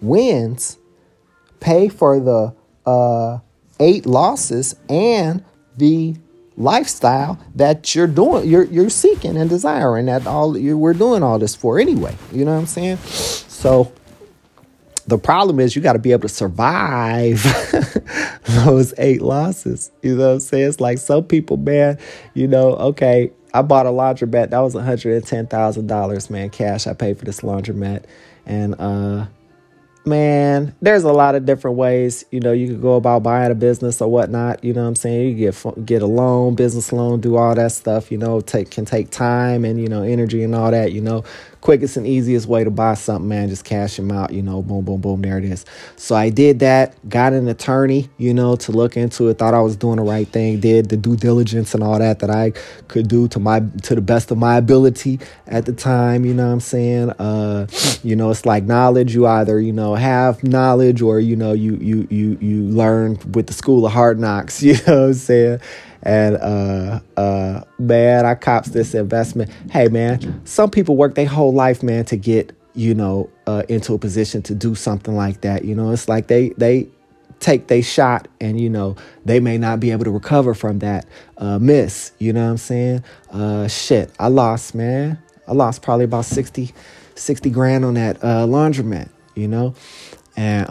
wins 0.00 0.78
pay 1.60 1.88
for 1.88 2.20
the 2.20 2.54
uh, 2.86 3.38
eight 3.80 4.06
losses 4.06 4.76
and 4.88 5.44
the 5.76 6.14
lifestyle 6.56 7.38
that 7.54 7.94
you're 7.94 8.06
doing, 8.06 8.48
you're 8.48 8.64
you're 8.64 8.90
seeking 8.90 9.36
and 9.36 9.48
desiring. 9.50 10.06
That 10.06 10.26
all 10.26 10.56
you 10.56 10.78
we're 10.78 10.94
doing 10.94 11.22
all 11.22 11.38
this 11.38 11.54
for 11.54 11.78
anyway. 11.78 12.16
You 12.32 12.44
know 12.44 12.52
what 12.52 12.60
I'm 12.60 12.66
saying? 12.66 12.98
So 12.98 13.92
the 15.08 15.18
problem 15.18 15.58
is 15.58 15.74
you 15.74 15.80
got 15.80 15.94
to 15.94 15.98
be 15.98 16.12
able 16.12 16.22
to 16.22 16.28
survive 16.28 17.42
those 18.44 18.92
eight 18.98 19.22
losses. 19.22 19.90
You 20.02 20.16
know 20.16 20.26
what 20.26 20.32
I'm 20.34 20.40
saying? 20.40 20.68
It's 20.68 20.80
like 20.80 20.98
some 20.98 21.24
people, 21.24 21.56
man, 21.56 21.98
you 22.34 22.46
know, 22.46 22.74
okay, 22.74 23.32
I 23.54 23.62
bought 23.62 23.86
a 23.86 23.88
laundromat. 23.88 24.50
That 24.50 24.58
was 24.58 24.74
$110,000, 24.74 26.30
man, 26.30 26.50
cash 26.50 26.86
I 26.86 26.92
paid 26.92 27.18
for 27.18 27.24
this 27.24 27.40
laundromat. 27.40 28.04
And 28.44 28.78
uh 28.78 29.26
man, 30.04 30.74
there's 30.80 31.04
a 31.04 31.12
lot 31.12 31.34
of 31.34 31.44
different 31.44 31.76
ways, 31.76 32.24
you 32.30 32.40
know, 32.40 32.52
you 32.52 32.68
could 32.68 32.80
go 32.80 32.94
about 32.94 33.22
buying 33.22 33.50
a 33.50 33.54
business 33.54 34.00
or 34.00 34.10
whatnot, 34.10 34.64
you 34.64 34.72
know 34.72 34.82
what 34.82 34.88
I'm 34.88 34.94
saying? 34.94 35.36
You 35.36 35.50
get 35.52 35.84
get 35.84 36.02
a 36.02 36.06
loan, 36.06 36.54
business 36.54 36.92
loan, 36.92 37.20
do 37.20 37.36
all 37.36 37.54
that 37.54 37.72
stuff, 37.72 38.10
you 38.10 38.16
know, 38.16 38.40
take 38.40 38.70
can 38.70 38.86
take 38.86 39.10
time 39.10 39.64
and, 39.66 39.80
you 39.80 39.88
know, 39.88 40.02
energy 40.02 40.42
and 40.42 40.54
all 40.54 40.70
that, 40.70 40.92
you 40.92 41.00
know 41.00 41.24
quickest 41.60 41.96
and 41.96 42.06
easiest 42.06 42.46
way 42.46 42.64
to 42.64 42.70
buy 42.70 42.94
something, 42.94 43.28
man. 43.28 43.48
Just 43.48 43.64
cash 43.64 43.96
them 43.96 44.10
out, 44.10 44.32
you 44.32 44.42
know, 44.42 44.62
boom, 44.62 44.84
boom, 44.84 45.00
boom, 45.00 45.22
there 45.22 45.38
it 45.38 45.44
is. 45.44 45.64
So 45.96 46.14
I 46.14 46.30
did 46.30 46.60
that, 46.60 46.96
got 47.08 47.32
an 47.32 47.48
attorney, 47.48 48.08
you 48.18 48.34
know, 48.34 48.56
to 48.56 48.72
look 48.72 48.96
into 48.96 49.28
it, 49.28 49.38
thought 49.38 49.54
I 49.54 49.60
was 49.60 49.76
doing 49.76 49.96
the 49.96 50.02
right 50.02 50.28
thing, 50.28 50.60
did 50.60 50.88
the 50.88 50.96
due 50.96 51.16
diligence 51.16 51.74
and 51.74 51.82
all 51.82 51.98
that 51.98 52.20
that 52.20 52.30
I 52.30 52.52
could 52.88 53.08
do 53.08 53.28
to 53.28 53.38
my 53.38 53.60
to 53.82 53.94
the 53.94 54.00
best 54.00 54.30
of 54.30 54.38
my 54.38 54.56
ability 54.56 55.20
at 55.46 55.66
the 55.66 55.72
time, 55.72 56.24
you 56.24 56.34
know 56.34 56.46
what 56.46 56.52
I'm 56.52 56.60
saying? 56.60 57.10
Uh, 57.10 57.66
you 58.02 58.16
know, 58.16 58.30
it's 58.30 58.46
like 58.46 58.64
knowledge. 58.64 59.14
You 59.14 59.26
either, 59.26 59.60
you 59.60 59.72
know, 59.72 59.94
have 59.94 60.42
knowledge 60.44 61.02
or 61.02 61.20
you 61.20 61.36
know 61.36 61.52
you 61.52 61.76
you 61.76 62.06
you 62.10 62.38
you 62.40 62.62
learn 62.62 63.18
with 63.32 63.46
the 63.46 63.52
school 63.52 63.84
of 63.86 63.92
hard 63.92 64.18
knocks 64.18 64.62
you 64.62 64.74
know 64.86 65.02
what 65.02 65.08
i'm 65.08 65.14
saying 65.14 65.60
and 66.02 66.36
uh 66.36 67.00
uh 67.16 67.62
man 67.78 68.24
i 68.26 68.34
cops 68.34 68.68
this 68.70 68.94
investment. 68.94 69.50
Hey 69.70 69.88
man 69.88 70.44
some 70.46 70.70
people 70.70 70.96
work 70.96 71.14
their 71.14 71.26
whole 71.26 71.52
life 71.52 71.82
man 71.82 72.04
to 72.06 72.16
get 72.16 72.52
you 72.74 72.94
know 72.94 73.28
uh, 73.46 73.62
into 73.68 73.94
a 73.94 73.98
position 73.98 74.42
to 74.42 74.54
do 74.54 74.74
something 74.74 75.16
like 75.16 75.40
that. 75.40 75.64
You 75.64 75.74
know 75.74 75.90
it's 75.90 76.08
like 76.08 76.28
they 76.28 76.50
they 76.50 76.88
take 77.40 77.68
they 77.68 77.82
shot 77.82 78.28
and 78.40 78.60
you 78.60 78.68
know 78.68 78.96
they 79.24 79.40
may 79.40 79.58
not 79.58 79.80
be 79.80 79.90
able 79.90 80.04
to 80.04 80.10
recover 80.10 80.54
from 80.54 80.80
that 80.80 81.06
uh, 81.38 81.58
miss. 81.58 82.12
You 82.18 82.32
know 82.32 82.44
what 82.44 82.50
i'm 82.50 82.56
saying? 82.58 83.04
Uh, 83.30 83.68
shit 83.68 84.12
i 84.18 84.28
lost 84.28 84.74
man. 84.74 85.18
I 85.46 85.52
lost 85.52 85.82
probably 85.82 86.04
about 86.04 86.26
60 86.26 86.74
60 87.14 87.50
grand 87.50 87.84
on 87.84 87.94
that 87.94 88.22
uh, 88.22 88.46
laundromat 88.46 89.08
you 89.38 89.48
know? 89.48 89.74
And 90.36 90.68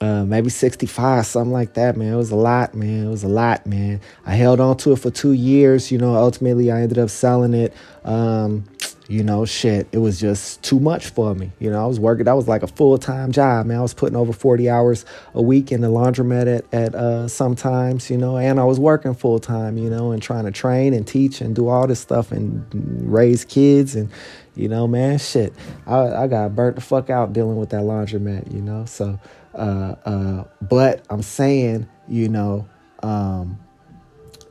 uh, 0.00 0.24
maybe 0.24 0.48
65 0.48 1.26
something 1.26 1.52
like 1.52 1.74
that 1.74 1.96
man 1.96 2.12
it 2.12 2.16
was 2.16 2.30
a 2.30 2.36
lot 2.36 2.74
man 2.74 3.06
it 3.06 3.10
was 3.10 3.24
a 3.24 3.28
lot 3.28 3.66
man 3.66 4.00
i 4.26 4.34
held 4.34 4.60
on 4.60 4.76
to 4.76 4.92
it 4.92 4.98
for 4.98 5.10
two 5.10 5.32
years 5.32 5.90
you 5.90 5.98
know 5.98 6.14
ultimately 6.14 6.70
i 6.70 6.80
ended 6.80 6.98
up 6.98 7.10
selling 7.10 7.54
it 7.54 7.74
um, 8.04 8.64
you 9.08 9.24
know, 9.24 9.46
shit, 9.46 9.88
it 9.90 9.98
was 9.98 10.20
just 10.20 10.62
too 10.62 10.78
much 10.78 11.06
for 11.08 11.34
me. 11.34 11.50
You 11.58 11.70
know, 11.70 11.82
I 11.82 11.86
was 11.86 11.98
working, 11.98 12.26
that 12.26 12.36
was 12.36 12.46
like 12.46 12.62
a 12.62 12.66
full 12.66 12.98
time 12.98 13.32
job, 13.32 13.64
man. 13.64 13.78
I 13.78 13.80
was 13.80 13.94
putting 13.94 14.16
over 14.16 14.34
40 14.34 14.68
hours 14.68 15.06
a 15.32 15.40
week 15.40 15.72
in 15.72 15.80
the 15.80 15.88
laundromat 15.88 16.58
at, 16.58 16.74
at 16.74 16.94
uh, 16.94 17.26
sometimes, 17.26 18.10
you 18.10 18.18
know, 18.18 18.36
and 18.36 18.60
I 18.60 18.64
was 18.64 18.78
working 18.78 19.14
full 19.14 19.38
time, 19.38 19.78
you 19.78 19.88
know, 19.88 20.12
and 20.12 20.22
trying 20.22 20.44
to 20.44 20.50
train 20.50 20.92
and 20.92 21.06
teach 21.06 21.40
and 21.40 21.56
do 21.56 21.68
all 21.68 21.86
this 21.86 22.00
stuff 22.00 22.32
and 22.32 22.66
raise 23.10 23.46
kids. 23.46 23.96
And, 23.96 24.10
you 24.54 24.68
know, 24.68 24.86
man, 24.86 25.18
shit, 25.18 25.54
I, 25.86 26.24
I 26.24 26.26
got 26.26 26.54
burnt 26.54 26.76
the 26.76 26.82
fuck 26.82 27.08
out 27.08 27.32
dealing 27.32 27.56
with 27.56 27.70
that 27.70 27.82
laundromat, 27.82 28.52
you 28.52 28.60
know. 28.60 28.84
So, 28.84 29.18
uh, 29.54 29.94
uh, 30.04 30.44
but 30.62 31.04
I'm 31.10 31.22
saying, 31.22 31.88
you 32.08 32.28
know, 32.28 32.68
um, 33.02 33.58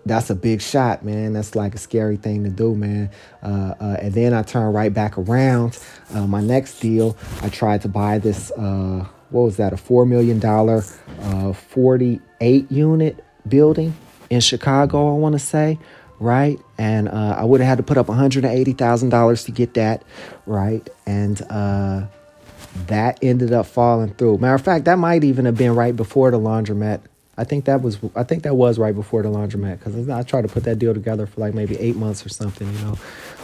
that's 0.05 0.29
a 0.29 0.35
big 0.35 0.61
shot, 0.61 1.03
man. 1.03 1.33
That's 1.33 1.55
like 1.55 1.75
a 1.75 1.77
scary 1.77 2.15
thing 2.15 2.43
to 2.45 2.49
do, 2.49 2.75
man. 2.75 3.09
Uh, 3.43 3.73
uh, 3.79 3.97
and 4.01 4.13
then 4.13 4.33
I 4.33 4.41
turned 4.41 4.73
right 4.73 4.93
back 4.93 5.17
around. 5.17 5.77
Uh, 6.13 6.25
my 6.25 6.41
next 6.41 6.79
deal, 6.79 7.17
I 7.41 7.49
tried 7.49 7.81
to 7.81 7.89
buy 7.89 8.17
this. 8.17 8.51
Uh, 8.51 9.05
what 9.29 9.41
was 9.41 9.57
that? 9.57 9.73
A 9.73 9.77
four 9.77 10.05
million 10.05 10.39
dollar, 10.39 10.83
uh, 11.21 11.51
forty-eight 11.51 12.71
unit 12.71 13.23
building 13.47 13.93
in 14.29 14.39
Chicago. 14.39 15.13
I 15.13 15.17
want 15.17 15.33
to 15.33 15.39
say, 15.39 15.77
right? 16.19 16.57
And 16.77 17.09
uh, 17.09 17.35
I 17.37 17.43
would 17.43 17.59
have 17.59 17.67
had 17.67 17.77
to 17.79 17.83
put 17.83 17.97
up 17.97 18.07
one 18.07 18.17
hundred 18.17 18.45
and 18.45 18.57
eighty 18.57 18.71
thousand 18.71 19.09
dollars 19.09 19.43
to 19.45 19.51
get 19.51 19.73
that, 19.73 20.03
right? 20.45 20.89
And 21.05 21.41
that 22.88 23.19
ended 23.22 23.51
up 23.51 23.65
falling 23.65 24.13
through. 24.13 24.38
Matter 24.38 24.55
of 24.55 24.62
fact, 24.62 24.86
that 24.86 24.98
might 24.98 25.24
even 25.24 25.46
have 25.46 25.55
been 25.55 25.75
right 25.75 25.96
before 25.96 26.31
the 26.31 26.39
laundromat 26.39 27.01
I 27.38 27.43
think 27.43 27.65
that 27.65 27.81
was 27.84 28.00
I 28.15 28.24
think 28.24 28.43
that 28.43 28.55
was 28.55 28.79
right 28.79 28.96
before 28.96 29.22
the 29.22 29.29
laundromat 29.29 29.77
because 29.77 30.10
I 30.10 30.24
tried 30.24 30.41
to 30.41 30.48
put 30.48 30.63
that 30.63 30.79
deal 30.79 30.93
together 30.93 31.27
for 31.27 31.39
like 31.39 31.53
maybe 31.53 31.77
eight 31.77 31.96
months 31.96 32.25
or 32.25 32.29
something, 32.29 32.67
you 32.67 32.79
know. 32.79 32.98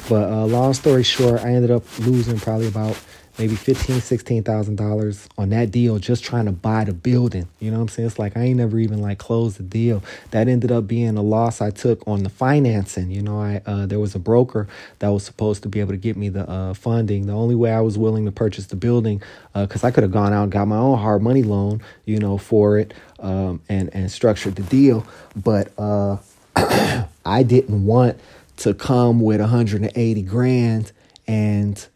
But 0.10 0.32
uh, 0.32 0.46
long 0.46 0.74
story 0.74 1.04
short, 1.04 1.42
I 1.42 1.54
ended 1.54 1.70
up 1.70 1.84
losing 2.00 2.40
probably 2.40 2.68
about 2.68 3.00
maybe 3.38 3.56
fifteen, 3.56 4.02
sixteen 4.02 4.44
thousand 4.44 4.75
dollars 4.75 5.28
on 5.38 5.50
that 5.50 5.72
deal 5.72 5.98
just 6.00 6.24
trying 6.24 6.46
to 6.46 6.52
buy 6.52 6.84
the 6.84 6.94
building. 6.94 7.48
You 7.60 7.72
know 7.72 7.78
what 7.78 7.84
I'm 7.84 7.88
saying? 7.90 8.08
It's 8.08 8.20
like 8.20 8.38
I 8.38 8.42
ain't 8.42 8.58
never 8.58 8.80
even 8.80 9.02
like 9.02 9.18
closed 9.18 9.58
the 9.58 9.63
deal. 9.63 10.04
That 10.32 10.48
ended 10.48 10.72
up 10.72 10.88
being 10.88 11.18
a 11.18 11.22
loss 11.22 11.62
I 11.62 11.72
took 11.72 12.08
on 12.08 12.24
the 12.24 12.30
financing. 12.30 13.12
You 13.12 13.22
know, 13.22 13.40
I 13.40 13.62
uh, 13.66 13.86
there 13.86 14.00
was 14.00 14.16
a 14.16 14.20
broker 14.20 14.68
that 15.00 15.10
was 15.10 15.24
supposed 15.24 15.63
to 15.63 15.70
be 15.70 15.80
able 15.80 15.92
to 15.92 15.98
get 15.98 16.18
me 16.18 16.30
the 16.30 16.50
uh, 16.50 16.74
funding. 16.74 17.25
The 17.25 17.34
only 17.34 17.56
way 17.56 17.72
I 17.72 17.82
was 17.82 17.98
willing 17.98 18.25
to 18.25 18.32
purchase 18.32 18.68
the 18.68 18.75
building 18.75 19.22
because 19.54 19.84
uh, 19.84 19.88
I 19.88 19.92
could 19.92 20.04
have 20.04 20.12
gone 20.12 20.34
out 20.34 20.44
and 20.44 20.52
got 20.52 20.68
my 20.68 20.78
own 20.78 20.98
hard 20.98 21.22
money 21.22 21.44
loan, 21.44 21.82
you 22.06 22.20
know, 22.20 22.38
for 22.38 22.78
it 22.78 22.94
um, 23.20 23.62
and 23.70 23.90
and 23.94 24.12
structured 24.12 24.56
the 24.56 24.63
deal, 24.63 25.06
but 25.36 25.72
uh, 25.78 26.18
I 27.25 27.44
didn't 27.44 27.86
want 27.86 28.20
to 28.58 28.74
come 28.74 29.20
with 29.22 29.40
180 29.40 30.22
grand 30.24 30.92
and 31.25 31.88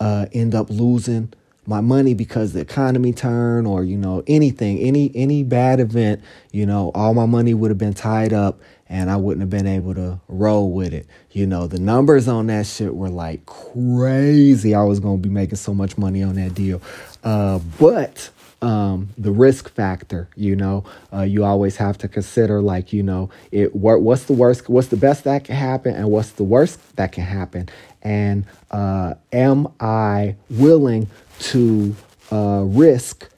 uh, 0.00 0.26
end 0.32 0.54
up 0.54 0.70
losing 0.70 1.32
my 1.66 1.82
money 1.82 2.14
because 2.14 2.54
the 2.54 2.60
economy 2.60 3.12
turned 3.12 3.66
or 3.66 3.84
you 3.84 3.96
know 3.96 4.22
anything 4.26 4.78
any 4.78 5.12
any 5.14 5.42
bad 5.42 5.80
event 5.80 6.22
you 6.50 6.64
know 6.64 6.90
all 6.94 7.12
my 7.12 7.26
money 7.26 7.52
would 7.52 7.70
have 7.70 7.76
been 7.76 7.92
tied 7.92 8.32
up 8.32 8.58
and 8.88 9.10
I 9.10 9.16
wouldn't 9.16 9.42
have 9.42 9.50
been 9.50 9.66
able 9.66 9.94
to 9.94 10.18
roll 10.28 10.72
with 10.72 10.94
it 10.94 11.06
you 11.30 11.46
know 11.46 11.66
the 11.66 11.78
numbers 11.78 12.26
on 12.26 12.46
that 12.46 12.66
shit 12.66 12.96
were 12.96 13.10
like 13.10 13.44
crazy 13.44 14.74
I 14.74 14.82
was 14.82 15.00
to 15.00 15.16
be 15.18 15.28
making 15.28 15.56
so 15.56 15.74
much 15.74 15.98
money 15.98 16.22
on 16.22 16.36
that 16.36 16.54
deal 16.54 16.80
uh, 17.22 17.58
but 17.78 18.30
um, 18.60 19.10
the 19.16 19.30
risk 19.30 19.70
factor. 19.70 20.28
You 20.34 20.56
know, 20.56 20.84
uh, 21.12 21.22
you 21.22 21.44
always 21.44 21.76
have 21.76 21.98
to 21.98 22.08
consider 22.08 22.60
like 22.60 22.92
you 22.92 23.02
know 23.02 23.30
it. 23.52 23.74
What, 23.74 24.02
what's 24.02 24.24
the 24.24 24.32
worst? 24.32 24.68
What's 24.68 24.88
the 24.88 24.96
best 24.96 25.24
that 25.24 25.44
can 25.44 25.56
happen, 25.56 25.94
and 25.94 26.10
what's 26.10 26.30
the 26.30 26.44
worst 26.44 26.96
that 26.96 27.12
can 27.12 27.24
happen? 27.24 27.68
And 28.02 28.46
uh, 28.70 29.14
am 29.32 29.68
I 29.80 30.36
willing 30.50 31.08
to 31.40 31.94
uh, 32.30 32.62
risk 32.64 33.28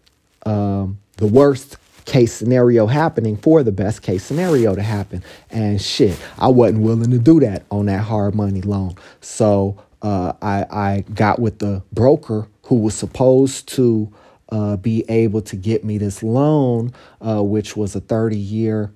um, 0.47 0.99
the 1.17 1.27
worst 1.27 1.77
case 2.05 2.33
scenario 2.33 2.87
happening 2.87 3.37
for 3.37 3.63
the 3.63 3.73
best 3.73 4.03
case 4.03 4.25
scenario 4.25 4.75
to 4.75 4.83
happen? 4.83 5.23
And 5.51 5.81
shit, 5.81 6.19
I 6.39 6.49
wasn't 6.49 6.83
willing 6.83 7.11
to 7.11 7.19
do 7.19 7.41
that 7.41 7.65
on 7.71 7.87
that 7.87 8.03
hard 8.03 8.35
money 8.35 8.63
loan. 8.63 8.95
So 9.21 9.83
uh, 10.03 10.33
I, 10.41 10.67
I 10.71 11.05
got 11.15 11.39
with 11.39 11.59
the 11.59 11.83
broker 11.93 12.49
who 12.65 12.77
was 12.77 12.95
supposed 12.95 13.69
to 13.69 14.13
uh, 14.51 14.77
be 14.77 15.05
able 15.09 15.43
to 15.43 15.57
get 15.57 15.85
me 15.85 15.99
this 15.99 16.23
loan, 16.23 16.93
uh, 17.21 17.43
which 17.43 17.77
was 17.77 17.95
a 17.95 18.01
30 18.01 18.37
year 18.37 18.93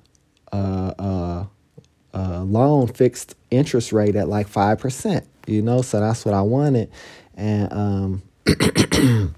uh, 0.53 0.95
uh, 0.99 1.47
uh, 2.13 2.43
loan, 2.43 2.87
fixed 2.87 3.35
interest 3.51 3.93
rate 3.93 4.17
at 4.17 4.29
like 4.29 4.49
5%, 4.49 5.27
you 5.47 5.63
know? 5.63 5.83
So 5.83 6.01
that's 6.01 6.25
what 6.25 6.35
I 6.35 6.43
wanted. 6.43 6.91
And 7.35 7.73
um, 7.73 8.23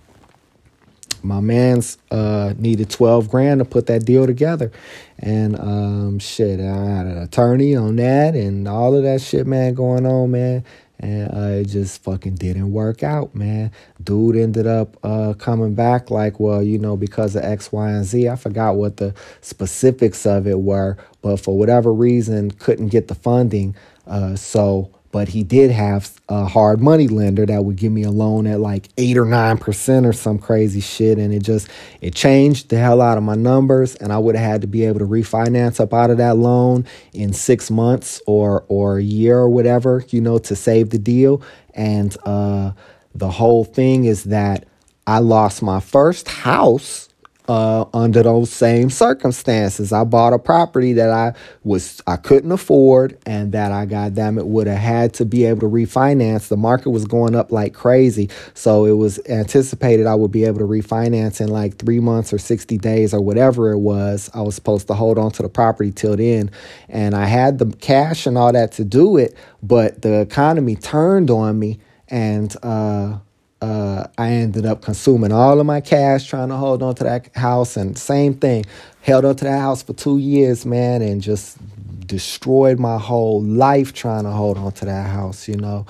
my 1.23 1.41
man's 1.41 1.99
uh, 2.11 2.55
needed 2.57 2.91
12 2.91 3.29
grand 3.29 3.61
to 3.61 3.65
put 3.65 3.87
that 3.87 4.05
deal 4.05 4.27
together. 4.27 4.71
And 5.19 5.59
um, 5.59 6.19
shit, 6.19 6.61
I 6.61 6.65
had 6.65 7.07
an 7.07 7.19
attorney 7.19 7.75
on 7.77 7.97
that 7.97 8.35
and 8.35 8.69
all 8.69 8.95
of 8.95 9.03
that 9.05 9.21
shit, 9.21 9.47
man, 9.47 9.75
going 9.75 10.07
on, 10.07 10.31
man 10.31 10.65
and 10.99 11.31
uh, 11.35 11.61
it 11.61 11.65
just 11.67 12.03
fucking 12.03 12.37
didn't 12.37 12.73
work 12.73 13.03
out, 13.03 13.35
man. 13.35 13.71
Dude 14.03 14.37
ended 14.37 14.67
up 14.67 14.97
uh, 15.03 15.35
coming 15.35 15.75
back 15.75 16.11
like, 16.11 16.41
well, 16.41 16.63
you 16.63 16.79
know, 16.79 16.97
because 16.97 17.37
of 17.37 17.45
X, 17.45 17.71
Y, 17.71 17.91
and 17.91 18.05
Z. 18.05 18.29
I 18.29 18.37
forgot 18.37 18.77
what 18.77 18.97
the 18.97 19.15
specifics 19.41 20.25
of 20.25 20.47
it 20.47 20.61
were, 20.61 20.97
but 21.21 21.39
for 21.39 21.57
whatever 21.57 21.93
reason, 21.93 22.51
couldn't 22.51 22.89
get 22.89 23.09
the 23.09 23.15
funding. 23.15 23.77
Uh, 24.07 24.37
so 24.37 24.91
but 25.17 25.29
he 25.29 25.43
did 25.43 25.71
have 25.71 26.21
a 26.29 26.45
hard 26.45 26.79
money 26.79 27.09
lender 27.09 27.47
that 27.47 27.65
would 27.65 27.77
give 27.77 27.91
me 27.91 28.03
a 28.03 28.11
loan 28.11 28.47
at 28.47 28.61
like 28.61 28.91
eight 28.99 29.17
or 29.17 29.25
nine 29.25 29.57
percent 29.57 30.05
or 30.05 30.13
some 30.13 30.39
crazy 30.39 30.79
shit 30.79 31.17
and 31.17 31.33
it 31.33 31.43
just 31.43 31.71
it 32.03 32.15
changed 32.15 32.69
the 32.69 32.77
hell 32.77 33.01
out 33.01 33.17
of 33.17 33.25
my 33.25 33.35
numbers 33.35 33.95
and 33.95 34.13
i 34.13 34.19
would 34.19 34.37
have 34.37 34.45
had 34.45 34.61
to 34.61 34.67
be 34.67 34.85
able 34.85 34.99
to 34.99 35.07
refinance 35.07 35.81
up 35.81 35.95
out 35.95 36.11
of 36.11 36.19
that 36.19 36.37
loan 36.37 36.85
in 37.15 37.33
six 37.33 37.71
months 37.71 38.21
or 38.27 38.67
or 38.69 38.99
a 38.99 39.03
year 39.03 39.39
or 39.39 39.49
whatever 39.49 40.05
you 40.11 40.21
know 40.21 40.37
to 40.37 40.55
save 40.55 40.91
the 40.91 40.99
deal 40.99 41.41
and 41.73 42.19
uh 42.27 42.71
the 43.15 43.31
whole 43.31 43.65
thing 43.65 44.05
is 44.05 44.25
that 44.25 44.67
i 45.07 45.19
lost 45.19 45.63
my 45.63 45.81
first 45.81 46.29
house 46.29 47.06
uh, 47.49 47.85
under 47.95 48.23
those 48.23 48.51
same 48.51 48.91
circumstances. 48.91 49.93
I 49.93 50.05
bought 50.05 50.33
a 50.33 50.39
property 50.39 50.93
that 50.95 51.11
I 51.11 51.35
was 51.65 52.03
I 52.07 52.17
couldn't 52.17 52.53
afford 52.53 53.19
and 53.27 53.53
that 53.53 53.73
I 53.73 53.87
goddamn 53.87 54.39
it 54.39 54.47
would 54.47 54.67
have 54.67 54.79
had 54.79 55.15
to 55.15 55.25
be 55.25 55.45
able 55.45 55.61
to 55.61 55.67
refinance. 55.67 56.49
The 56.49 56.57
market 56.57 56.91
was 56.91 57.05
going 57.05 57.35
up 57.35 57.53
like 57.53 57.75
crazy, 57.75 58.31
so 58.55 58.85
it 58.85 58.93
was 58.93 59.21
anticipated 59.29 60.07
I 60.07 60.15
would 60.15 60.33
be 60.33 60.45
able 60.45 60.59
to 60.59 60.67
refinance 60.67 61.41
in 61.41 61.49
like 61.49 61.79
three 61.79 62.01
months 62.01 62.33
or 62.33 62.39
sixty 62.39 62.79
days 62.79 63.15
or 63.15 63.21
whatever 63.21 63.73
it 63.73 63.79
was. 63.79 64.31
I 64.35 64.43
was 64.43 64.55
supposed 64.55 64.87
to 64.89 64.95
hold 64.95 65.19
on 65.19 65.31
to 65.33 65.43
the 65.43 65.49
property 65.49 65.93
till 65.93 66.17
then, 66.17 66.51
and 66.89 67.15
I 67.15 67.27
had 67.27 67.59
the 67.59 67.67
cash 67.81 68.27
and 68.27 68.39
all 68.39 68.53
that 68.53 68.73
to 68.73 68.85
do 68.85 69.17
it, 69.17 69.37
but 69.63 70.03
the 70.03 70.21
economy 70.21 70.77
turned 70.77 71.31
on 71.31 71.59
me 71.59 71.81
and. 72.09 72.55
Uh, 72.63 73.19
uh, 73.61 74.07
I 74.19 74.31
ended 74.31 74.67
up 74.67 74.83
consuming 74.83 75.33
all 75.33 75.59
of 75.59 75.67
my 75.67 75.81
cash 75.81 76.27
trying 76.27 76.49
to 76.49 76.57
hold 76.57 76.83
on 76.83 76.95
to 76.97 77.05
that 77.05 77.35
house. 77.37 77.77
And 77.77 77.97
same 77.97 78.35
thing, 78.35 78.67
held 79.01 79.25
on 79.25 79.37
to 79.37 79.45
that 79.45 79.61
house 79.61 79.83
for 79.83 79.93
two 79.93 80.19
years, 80.19 80.67
man, 80.67 81.03
and 81.03 81.21
just 81.21 81.59
destroyed 82.07 82.79
my 82.79 82.99
whole 82.99 83.43
life 83.43 83.93
trying 83.93 84.25
to 84.25 84.31
hold 84.31 84.59
on 84.59 84.73
to 84.73 84.85
that 84.85 85.09
house, 85.09 85.49
you 85.49 85.57
know. 85.57 85.87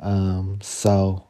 Um, 0.00 0.58
so 0.62 1.24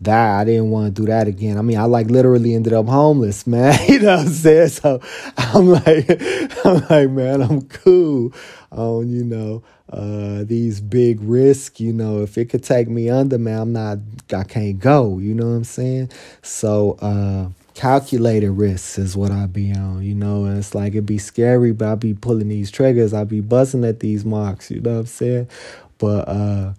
that 0.00 0.40
I 0.40 0.44
didn't 0.44 0.70
want 0.70 0.94
to 0.94 1.02
do 1.02 1.06
that 1.08 1.26
again. 1.26 1.58
I 1.58 1.62
mean, 1.62 1.78
I 1.78 1.84
like 1.84 2.08
literally 2.08 2.54
ended 2.54 2.72
up 2.72 2.86
homeless, 2.86 3.46
man. 3.46 3.78
you 3.88 4.00
know 4.00 4.16
what 4.16 4.26
I'm 4.26 4.32
saying? 4.32 4.68
So 4.68 5.00
I'm 5.36 5.68
like, 5.68 6.06
I'm 6.64 6.86
like, 6.88 7.10
man, 7.10 7.42
I'm 7.42 7.62
cool 7.62 8.32
on, 8.70 9.08
you 9.08 9.24
know, 9.24 9.62
uh, 9.90 10.44
these 10.44 10.80
big 10.80 11.20
risks, 11.22 11.80
you 11.80 11.92
know, 11.92 12.22
if 12.22 12.36
it 12.36 12.46
could 12.46 12.62
take 12.62 12.88
me 12.88 13.08
under, 13.08 13.38
man, 13.38 13.60
I'm 13.60 13.72
not, 13.72 13.98
I 14.34 14.44
can't 14.44 14.78
go, 14.78 15.18
you 15.18 15.34
know 15.34 15.46
what 15.46 15.56
I'm 15.56 15.64
saying? 15.64 16.10
So, 16.42 16.98
uh, 17.00 17.48
calculated 17.78 18.50
risks 18.50 18.98
is 18.98 19.16
what 19.16 19.30
I 19.30 19.46
be 19.46 19.72
on, 19.72 20.02
you 20.02 20.12
know. 20.12 20.46
And 20.46 20.58
it's 20.58 20.74
like 20.74 20.94
it'd 20.94 21.06
be 21.06 21.18
scary, 21.18 21.70
but 21.70 21.88
I 21.88 21.94
be 21.94 22.12
pulling 22.12 22.48
these 22.48 22.72
triggers. 22.72 23.14
I 23.14 23.22
be 23.22 23.40
buzzing 23.40 23.84
at 23.84 24.00
these 24.00 24.24
marks, 24.24 24.68
you 24.68 24.80
know 24.80 24.94
what 24.94 24.98
I'm 25.00 25.06
saying? 25.06 25.48
But 25.98 26.28
uh 26.28 26.72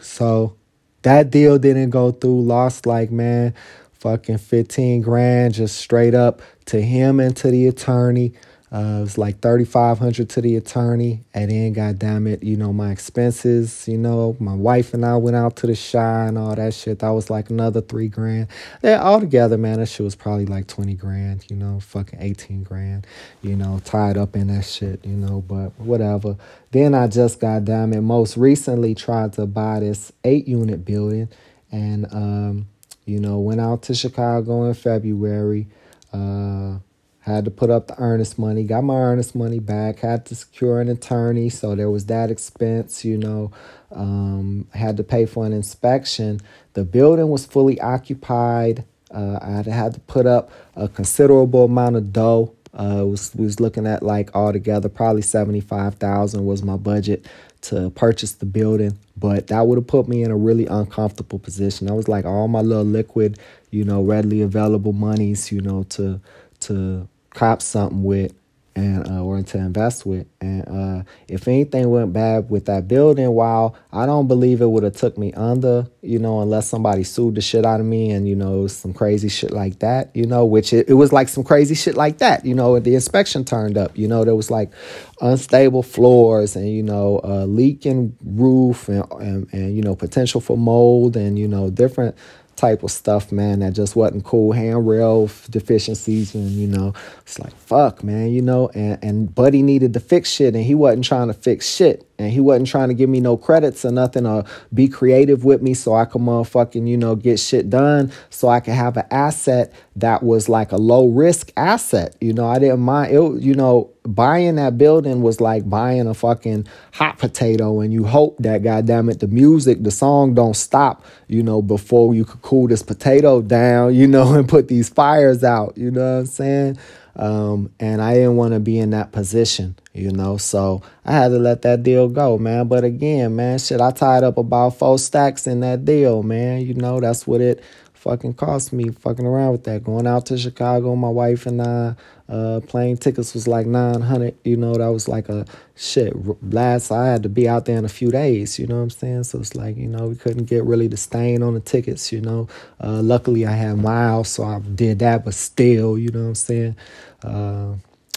so 0.00 0.56
that 1.02 1.30
deal 1.30 1.58
didn't 1.58 1.90
go 1.90 2.10
through. 2.10 2.42
Lost 2.42 2.86
like 2.86 3.12
man, 3.12 3.54
fucking 3.92 4.38
15 4.38 5.00
grand 5.00 5.54
just 5.54 5.76
straight 5.76 6.14
up 6.14 6.42
to 6.66 6.82
him 6.82 7.20
and 7.20 7.36
to 7.36 7.50
the 7.52 7.68
attorney. 7.68 8.34
Uh, 8.72 8.98
it 8.98 9.00
was 9.02 9.18
like 9.18 9.38
thirty 9.40 9.66
five 9.66 9.98
hundred 9.98 10.30
to 10.30 10.40
the 10.40 10.56
attorney, 10.56 11.20
and 11.34 11.50
then, 11.50 11.74
goddamn 11.74 12.26
it, 12.26 12.42
you 12.42 12.56
know 12.56 12.72
my 12.72 12.90
expenses. 12.90 13.86
You 13.86 13.98
know, 13.98 14.34
my 14.40 14.54
wife 14.54 14.94
and 14.94 15.04
I 15.04 15.16
went 15.18 15.36
out 15.36 15.56
to 15.56 15.66
the 15.66 15.76
Chi 15.76 16.26
and 16.26 16.38
all 16.38 16.54
that 16.54 16.72
shit. 16.72 17.00
That 17.00 17.10
was 17.10 17.28
like 17.28 17.50
another 17.50 17.82
three 17.82 18.08
grand. 18.08 18.48
Yeah, 18.82 19.02
all 19.02 19.20
together, 19.20 19.58
man, 19.58 19.78
that 19.78 19.86
shit 19.86 20.04
was 20.04 20.14
probably 20.14 20.46
like 20.46 20.68
twenty 20.68 20.94
grand. 20.94 21.44
You 21.50 21.56
know, 21.56 21.80
fucking 21.80 22.18
eighteen 22.22 22.62
grand. 22.62 23.06
You 23.42 23.56
know, 23.56 23.78
tied 23.84 24.16
up 24.16 24.36
in 24.36 24.46
that 24.46 24.64
shit. 24.64 25.04
You 25.04 25.16
know, 25.16 25.42
but 25.42 25.78
whatever. 25.78 26.36
Then 26.70 26.94
I 26.94 27.08
just, 27.08 27.40
goddamn 27.40 27.92
it, 27.92 28.00
most 28.00 28.38
recently 28.38 28.94
tried 28.94 29.34
to 29.34 29.44
buy 29.44 29.80
this 29.80 30.12
eight 30.24 30.48
unit 30.48 30.86
building, 30.86 31.28
and 31.70 32.06
um, 32.10 32.68
you 33.04 33.20
know, 33.20 33.38
went 33.38 33.60
out 33.60 33.82
to 33.82 33.94
Chicago 33.94 34.64
in 34.64 34.72
February. 34.72 35.66
Uh, 36.10 36.78
had 37.22 37.44
to 37.44 37.52
put 37.52 37.70
up 37.70 37.86
the 37.86 37.94
earnest 37.98 38.36
money, 38.36 38.64
got 38.64 38.82
my 38.82 38.96
earnest 38.96 39.36
money 39.36 39.60
back, 39.60 40.00
had 40.00 40.26
to 40.26 40.34
secure 40.34 40.80
an 40.80 40.88
attorney, 40.88 41.48
so 41.48 41.76
there 41.76 41.88
was 41.88 42.06
that 42.06 42.30
expense, 42.30 43.04
you 43.04 43.16
know. 43.16 43.52
Um, 43.92 44.66
had 44.74 44.96
to 44.96 45.04
pay 45.04 45.26
for 45.26 45.46
an 45.46 45.52
inspection. 45.52 46.40
The 46.72 46.84
building 46.84 47.28
was 47.28 47.46
fully 47.46 47.80
occupied. 47.80 48.84
Uh, 49.12 49.38
I 49.40 49.70
had 49.70 49.94
to, 49.94 50.00
put 50.00 50.26
up 50.26 50.50
a 50.74 50.88
considerable 50.88 51.66
amount 51.66 51.96
of 51.96 52.12
dough. 52.12 52.54
Uh, 52.74 53.04
was 53.06 53.34
was 53.34 53.60
looking 53.60 53.86
at 53.86 54.02
like 54.02 54.34
altogether 54.34 54.88
probably 54.88 55.22
seventy 55.22 55.60
five 55.60 55.96
thousand 55.96 56.44
was 56.44 56.62
my 56.62 56.76
budget 56.76 57.26
to 57.60 57.90
purchase 57.90 58.32
the 58.32 58.46
building, 58.46 58.98
but 59.16 59.46
that 59.48 59.66
would 59.66 59.76
have 59.76 59.86
put 59.86 60.08
me 60.08 60.24
in 60.24 60.30
a 60.30 60.36
really 60.36 60.66
uncomfortable 60.66 61.38
position. 61.38 61.88
I 61.88 61.92
was 61.92 62.08
like 62.08 62.24
all 62.24 62.48
my 62.48 62.62
little 62.62 62.84
liquid, 62.84 63.38
you 63.70 63.84
know, 63.84 64.02
readily 64.02 64.40
available 64.40 64.94
monies, 64.94 65.52
you 65.52 65.60
know, 65.60 65.84
to 65.90 66.18
to 66.60 67.08
cop 67.34 67.62
something 67.62 68.02
with 68.02 68.34
and 68.74 69.06
uh, 69.08 69.22
or 69.22 69.42
to 69.42 69.58
invest 69.58 70.06
with. 70.06 70.26
And 70.40 70.68
uh, 70.68 71.02
if 71.28 71.46
anything 71.46 71.90
went 71.90 72.12
bad 72.12 72.48
with 72.50 72.66
that 72.66 72.88
building, 72.88 73.30
while 73.32 73.76
I 73.92 74.06
don't 74.06 74.28
believe 74.28 74.60
it 74.62 74.66
would 74.66 74.82
have 74.82 74.96
took 74.96 75.18
me 75.18 75.32
under, 75.34 75.86
you 76.00 76.18
know, 76.18 76.40
unless 76.40 76.68
somebody 76.68 77.04
sued 77.04 77.34
the 77.34 77.40
shit 77.40 77.66
out 77.66 77.80
of 77.80 77.86
me 77.86 78.10
and 78.10 78.28
you 78.28 78.34
know 78.34 78.66
some 78.66 78.94
crazy 78.94 79.28
shit 79.28 79.50
like 79.50 79.80
that, 79.80 80.14
you 80.14 80.26
know, 80.26 80.44
which 80.44 80.72
it, 80.72 80.88
it 80.88 80.94
was 80.94 81.12
like 81.12 81.28
some 81.28 81.44
crazy 81.44 81.74
shit 81.74 81.96
like 81.96 82.18
that, 82.18 82.44
you 82.44 82.54
know. 82.54 82.78
The 82.78 82.94
inspection 82.94 83.44
turned 83.44 83.76
up, 83.76 83.96
you 83.96 84.08
know, 84.08 84.24
there 84.24 84.36
was 84.36 84.50
like 84.50 84.72
unstable 85.20 85.82
floors 85.82 86.56
and 86.56 86.68
you 86.68 86.82
know 86.82 87.20
uh, 87.22 87.44
leaking 87.44 88.16
roof 88.24 88.88
and, 88.88 89.04
and 89.20 89.48
and 89.52 89.76
you 89.76 89.82
know 89.82 89.94
potential 89.94 90.40
for 90.40 90.56
mold 90.56 91.16
and 91.16 91.38
you 91.38 91.46
know 91.46 91.70
different 91.70 92.16
type 92.56 92.82
of 92.82 92.90
stuff, 92.90 93.32
man, 93.32 93.60
that 93.60 93.72
just 93.72 93.96
wasn't 93.96 94.24
cool. 94.24 94.52
Handrail 94.52 95.28
deficiencies, 95.50 96.34
and 96.34 96.50
you 96.50 96.66
know, 96.66 96.92
it's 97.20 97.38
like 97.38 97.54
fuck, 97.56 98.02
man, 98.04 98.30
you 98.30 98.42
know. 98.42 98.68
And 98.74 98.98
and 99.02 99.34
Buddy 99.34 99.62
needed 99.62 99.94
to 99.94 100.00
fix 100.00 100.30
shit, 100.30 100.54
and 100.54 100.64
he 100.64 100.74
wasn't 100.74 101.04
trying 101.04 101.28
to 101.28 101.34
fix 101.34 101.68
shit, 101.68 102.06
and 102.18 102.30
he 102.30 102.40
wasn't 102.40 102.68
trying 102.68 102.88
to 102.88 102.94
give 102.94 103.08
me 103.08 103.20
no 103.20 103.36
credits 103.36 103.84
or 103.84 103.92
nothing, 103.92 104.26
or 104.26 104.44
be 104.72 104.88
creative 104.88 105.44
with 105.44 105.62
me 105.62 105.74
so 105.74 105.94
I 105.94 106.04
could 106.04 106.20
motherfucking 106.20 106.86
you 106.88 106.96
know 106.96 107.14
get 107.14 107.38
shit 107.40 107.70
done, 107.70 108.12
so 108.30 108.48
I 108.48 108.60
could 108.60 108.74
have 108.74 108.96
an 108.96 109.06
asset 109.10 109.72
that 109.96 110.22
was 110.22 110.48
like 110.48 110.72
a 110.72 110.76
low 110.76 111.08
risk 111.08 111.52
asset. 111.56 112.16
You 112.20 112.32
know, 112.32 112.46
I 112.46 112.58
didn't 112.58 112.80
mind 112.80 113.14
it. 113.14 113.42
You 113.42 113.54
know, 113.54 113.91
buying 114.04 114.56
that 114.56 114.76
building 114.76 115.22
was 115.22 115.40
like 115.40 115.68
buying 115.68 116.06
a 116.06 116.14
fucking 116.14 116.66
hot 116.92 117.18
potato 117.18 117.80
and 117.80 117.92
you 117.92 118.04
hope 118.04 118.36
that 118.38 118.62
goddamn 118.62 119.08
it 119.08 119.20
the 119.20 119.28
music 119.28 119.82
the 119.82 119.90
song 119.90 120.34
don't 120.34 120.56
stop 120.56 121.04
you 121.28 121.42
know 121.42 121.62
before 121.62 122.12
you 122.14 122.24
could 122.24 122.42
cool 122.42 122.66
this 122.66 122.82
potato 122.82 123.40
down 123.40 123.94
you 123.94 124.06
know 124.06 124.34
and 124.38 124.48
put 124.48 124.68
these 124.68 124.88
fires 124.88 125.44
out 125.44 125.76
you 125.78 125.90
know 125.90 126.00
what 126.00 126.20
i'm 126.20 126.26
saying? 126.26 126.78
Um, 127.14 127.70
and 127.78 128.00
i 128.02 128.14
didn't 128.14 128.36
want 128.36 128.54
to 128.54 128.60
be 128.60 128.78
in 128.78 128.90
that 128.90 129.12
position 129.12 129.76
you 129.92 130.10
know? 130.10 130.36
So 130.38 130.82
i 131.04 131.12
had 131.12 131.28
to 131.28 131.38
let 131.38 131.62
that 131.62 131.82
deal 131.82 132.08
go 132.08 132.38
man. 132.38 132.66
But 132.68 132.84
again 132.84 133.36
man 133.36 133.58
shit 133.58 133.80
i 133.80 133.90
tied 133.92 134.24
up 134.24 134.36
about 134.36 134.78
four 134.78 134.98
stacks 134.98 135.46
in 135.46 135.60
that 135.60 135.84
deal 135.84 136.22
man. 136.22 136.62
You 136.62 136.74
know 136.74 136.98
that's 136.98 137.26
what 137.26 137.40
it 137.40 137.62
fucking 138.02 138.34
cost 138.34 138.72
me 138.72 138.90
fucking 138.90 139.24
around 139.24 139.52
with 139.52 139.64
that. 139.64 139.84
Going 139.84 140.08
out 140.08 140.26
to 140.26 140.36
Chicago, 140.36 140.96
my 140.96 141.08
wife 141.08 141.46
and 141.46 141.62
I, 141.62 141.94
uh, 142.32 142.60
plane 142.60 142.96
tickets 142.96 143.34
was 143.34 143.46
like 143.46 143.66
900, 143.66 144.34
you 144.42 144.56
know, 144.56 144.72
that 144.72 144.88
was 144.88 145.06
like 145.06 145.28
a 145.28 145.44
shit. 145.76 146.14
Last, 146.50 146.90
I 146.90 147.08
had 147.08 147.22
to 147.24 147.28
be 147.28 147.46
out 147.46 147.66
there 147.66 147.76
in 147.76 147.84
a 147.84 147.90
few 147.90 148.10
days, 148.10 148.58
you 148.58 148.66
know 148.66 148.76
what 148.76 148.82
I'm 148.84 148.90
saying? 148.90 149.24
So 149.24 149.38
it's 149.40 149.54
like, 149.54 149.76
you 149.76 149.86
know, 149.86 150.08
we 150.08 150.14
couldn't 150.14 150.44
get 150.44 150.64
really 150.64 150.88
the 150.88 150.96
stain 150.96 151.42
on 151.42 151.52
the 151.52 151.60
tickets, 151.60 152.10
you 152.10 152.22
know. 152.22 152.48
Uh, 152.82 153.02
luckily, 153.02 153.44
I 153.44 153.52
had 153.52 153.76
miles, 153.76 154.30
so 154.30 154.44
I 154.44 154.60
did 154.60 155.00
that, 155.00 155.26
but 155.26 155.34
still, 155.34 155.98
you 155.98 156.10
know 156.10 156.22
what 156.22 156.28
I'm 156.28 156.34
saying? 156.34 156.76
Uh, 157.22 157.74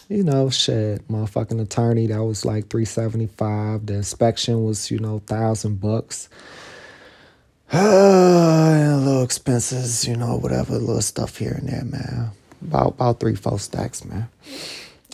you 0.08 0.24
know, 0.24 0.50
shit, 0.50 1.06
motherfucking 1.10 1.62
attorney, 1.62 2.08
that 2.08 2.24
was 2.24 2.46
like 2.46 2.70
375. 2.70 3.86
The 3.86 3.96
inspection 3.96 4.64
was, 4.64 4.90
you 4.90 5.00
know, 5.00 5.20
thousand 5.28 5.82
bucks. 5.82 6.30
Uh, 7.74 8.98
little 9.00 9.24
expenses, 9.24 10.08
you 10.08 10.16
know, 10.16 10.38
whatever, 10.38 10.78
little 10.78 11.02
stuff 11.02 11.38
here 11.38 11.58
and 11.60 11.68
there, 11.68 11.84
man. 11.84 12.32
About 12.62 12.88
about 12.90 13.20
three, 13.20 13.36
four 13.36 13.60
stacks, 13.60 14.04
man. 14.04 14.28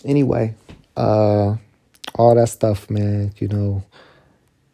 Anyway, 0.06 0.56
uh, 0.96 1.56
all 2.16 2.36
that 2.36 2.50
stuff, 2.50 2.90
man. 2.90 3.34
You 3.38 3.48
know, 3.48 3.84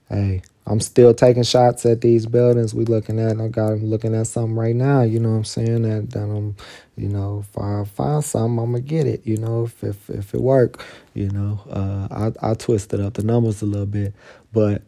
hey, 0.09 0.41
I'm 0.65 0.79
still 0.79 1.13
taking 1.13 1.43
shots 1.43 1.85
at 1.85 2.01
these 2.01 2.25
buildings 2.25 2.73
we 2.73 2.85
looking 2.85 3.19
at. 3.19 3.39
I 3.39 3.47
got 3.47 3.79
looking 3.79 4.15
at 4.15 4.27
something 4.27 4.55
right 4.55 4.75
now. 4.75 5.01
You 5.01 5.19
know 5.19 5.29
what 5.29 5.37
I'm 5.37 5.43
saying? 5.45 5.81
That, 5.83 6.11
that 6.11 6.23
I'm, 6.23 6.55
you 6.95 7.09
know, 7.09 7.45
if 7.47 7.57
I 7.57 7.83
find 7.85 8.23
something, 8.23 8.59
I'm 8.59 8.71
gonna 8.71 8.81
get 8.81 9.07
it. 9.07 9.25
You 9.25 9.37
know, 9.37 9.65
if 9.65 9.83
if 9.83 10.09
if 10.09 10.33
it 10.33 10.41
work, 10.41 10.83
you 11.13 11.29
know, 11.29 11.59
uh, 11.69 12.31
I 12.41 12.51
I 12.51 12.53
twisted 12.53 12.99
up 12.99 13.15
the 13.15 13.23
numbers 13.23 13.61
a 13.61 13.65
little 13.65 13.85
bit, 13.85 14.13
but 14.53 14.81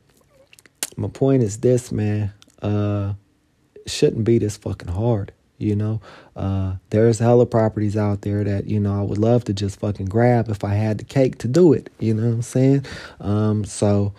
my 0.95 1.07
point 1.07 1.43
is 1.43 1.57
this, 1.57 1.91
man 1.91 2.33
uh, 2.61 3.13
shouldn't 3.85 4.23
be 4.23 4.37
this 4.37 4.57
fucking 4.57 4.89
hard. 4.89 5.31
You 5.59 5.75
know, 5.75 6.01
uh, 6.35 6.75
there's 6.89 7.19
hella 7.19 7.45
properties 7.45 7.95
out 7.95 8.21
there 8.21 8.43
that 8.43 8.67
you 8.67 8.79
know 8.79 8.99
I 8.99 9.03
would 9.03 9.17
love 9.17 9.43
to 9.45 9.53
just 9.53 9.79
fucking 9.79 10.07
grab 10.07 10.49
if 10.49 10.63
I 10.63 10.73
had 10.73 10.97
the 10.97 11.03
cake 11.03 11.37
to 11.39 11.47
do 11.47 11.73
it. 11.73 11.89
You 11.99 12.13
know 12.13 12.27
what 12.27 12.33
I'm 12.33 12.41
saying? 12.41 12.85
Um, 13.19 13.65
so, 13.65 14.13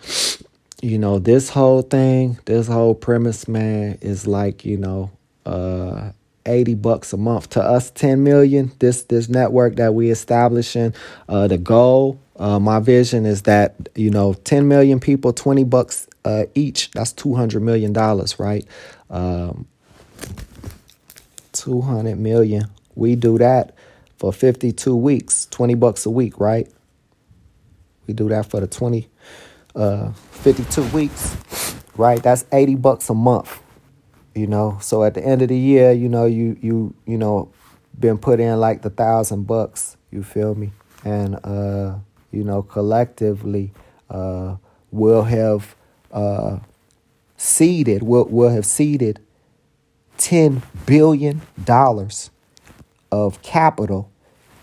you 0.81 0.97
know, 0.97 1.19
this 1.19 1.49
whole 1.49 1.81
thing, 1.81 2.39
this 2.45 2.67
whole 2.67 2.95
premise, 2.95 3.47
man, 3.47 3.97
is 4.01 4.27
like 4.27 4.63
you 4.63 4.77
know, 4.77 5.11
uh, 5.45 6.11
80 6.45 6.75
bucks 6.75 7.13
a 7.13 7.17
month 7.17 7.49
to 7.51 7.61
us 7.61 7.91
10 7.91 8.23
million 8.23 8.71
this 8.79 9.03
this 9.03 9.29
network 9.29 9.75
that 9.75 9.93
we 9.93 10.09
establishing 10.09 10.91
uh 11.29 11.47
the 11.47 11.57
goal 11.59 12.19
uh 12.37 12.57
my 12.57 12.79
vision 12.79 13.27
is 13.27 13.43
that 13.43 13.75
you 13.93 14.09
know 14.09 14.33
10 14.33 14.67
million 14.67 14.99
people 14.99 15.33
20 15.33 15.63
bucks 15.65 16.07
uh, 16.25 16.45
each. 16.55 16.91
That's 16.91 17.11
two 17.11 17.35
hundred 17.35 17.61
million 17.61 17.93
dollars, 17.93 18.39
right? 18.39 18.65
Um, 19.09 19.67
two 21.51 21.81
hundred 21.81 22.19
million. 22.19 22.65
We 22.95 23.15
do 23.15 23.37
that 23.37 23.75
for 24.17 24.33
fifty-two 24.33 24.95
weeks, 24.95 25.47
twenty 25.51 25.75
bucks 25.75 26.05
a 26.05 26.09
week, 26.09 26.39
right? 26.39 26.67
We 28.07 28.13
do 28.13 28.27
that 28.29 28.47
for 28.47 28.59
the 28.59 28.67
20, 28.67 29.07
uh, 29.75 30.11
52 30.11 30.83
weeks, 30.87 31.75
right? 31.95 32.21
That's 32.21 32.45
80 32.51 32.75
bucks 32.75 33.09
a 33.09 33.13
month, 33.13 33.61
you 34.35 34.47
know? 34.47 34.77
So 34.81 35.03
at 35.03 35.13
the 35.13 35.23
end 35.23 35.41
of 35.41 35.49
the 35.49 35.57
year, 35.57 35.91
you 35.91 36.09
know, 36.09 36.25
you, 36.25 36.57
you, 36.61 36.93
you 37.05 37.17
know, 37.17 37.51
been 37.97 38.17
put 38.17 38.39
in 38.39 38.59
like 38.59 38.81
the 38.81 38.89
thousand 38.89 39.43
bucks, 39.47 39.97
you 40.11 40.23
feel 40.23 40.55
me? 40.55 40.71
And, 41.05 41.39
uh, 41.43 41.99
you 42.31 42.43
know, 42.43 42.63
collectively, 42.63 43.71
uh, 44.09 44.57
we'll 44.91 45.23
have 45.23 45.75
uh, 46.11 46.59
seeded, 47.37 48.03
we'll, 48.03 48.25
we'll 48.25 48.49
have 48.49 48.65
seeded 48.65 49.19
$10 50.21 50.61
billion 50.85 51.41
of 53.11 53.41
capital 53.41 54.11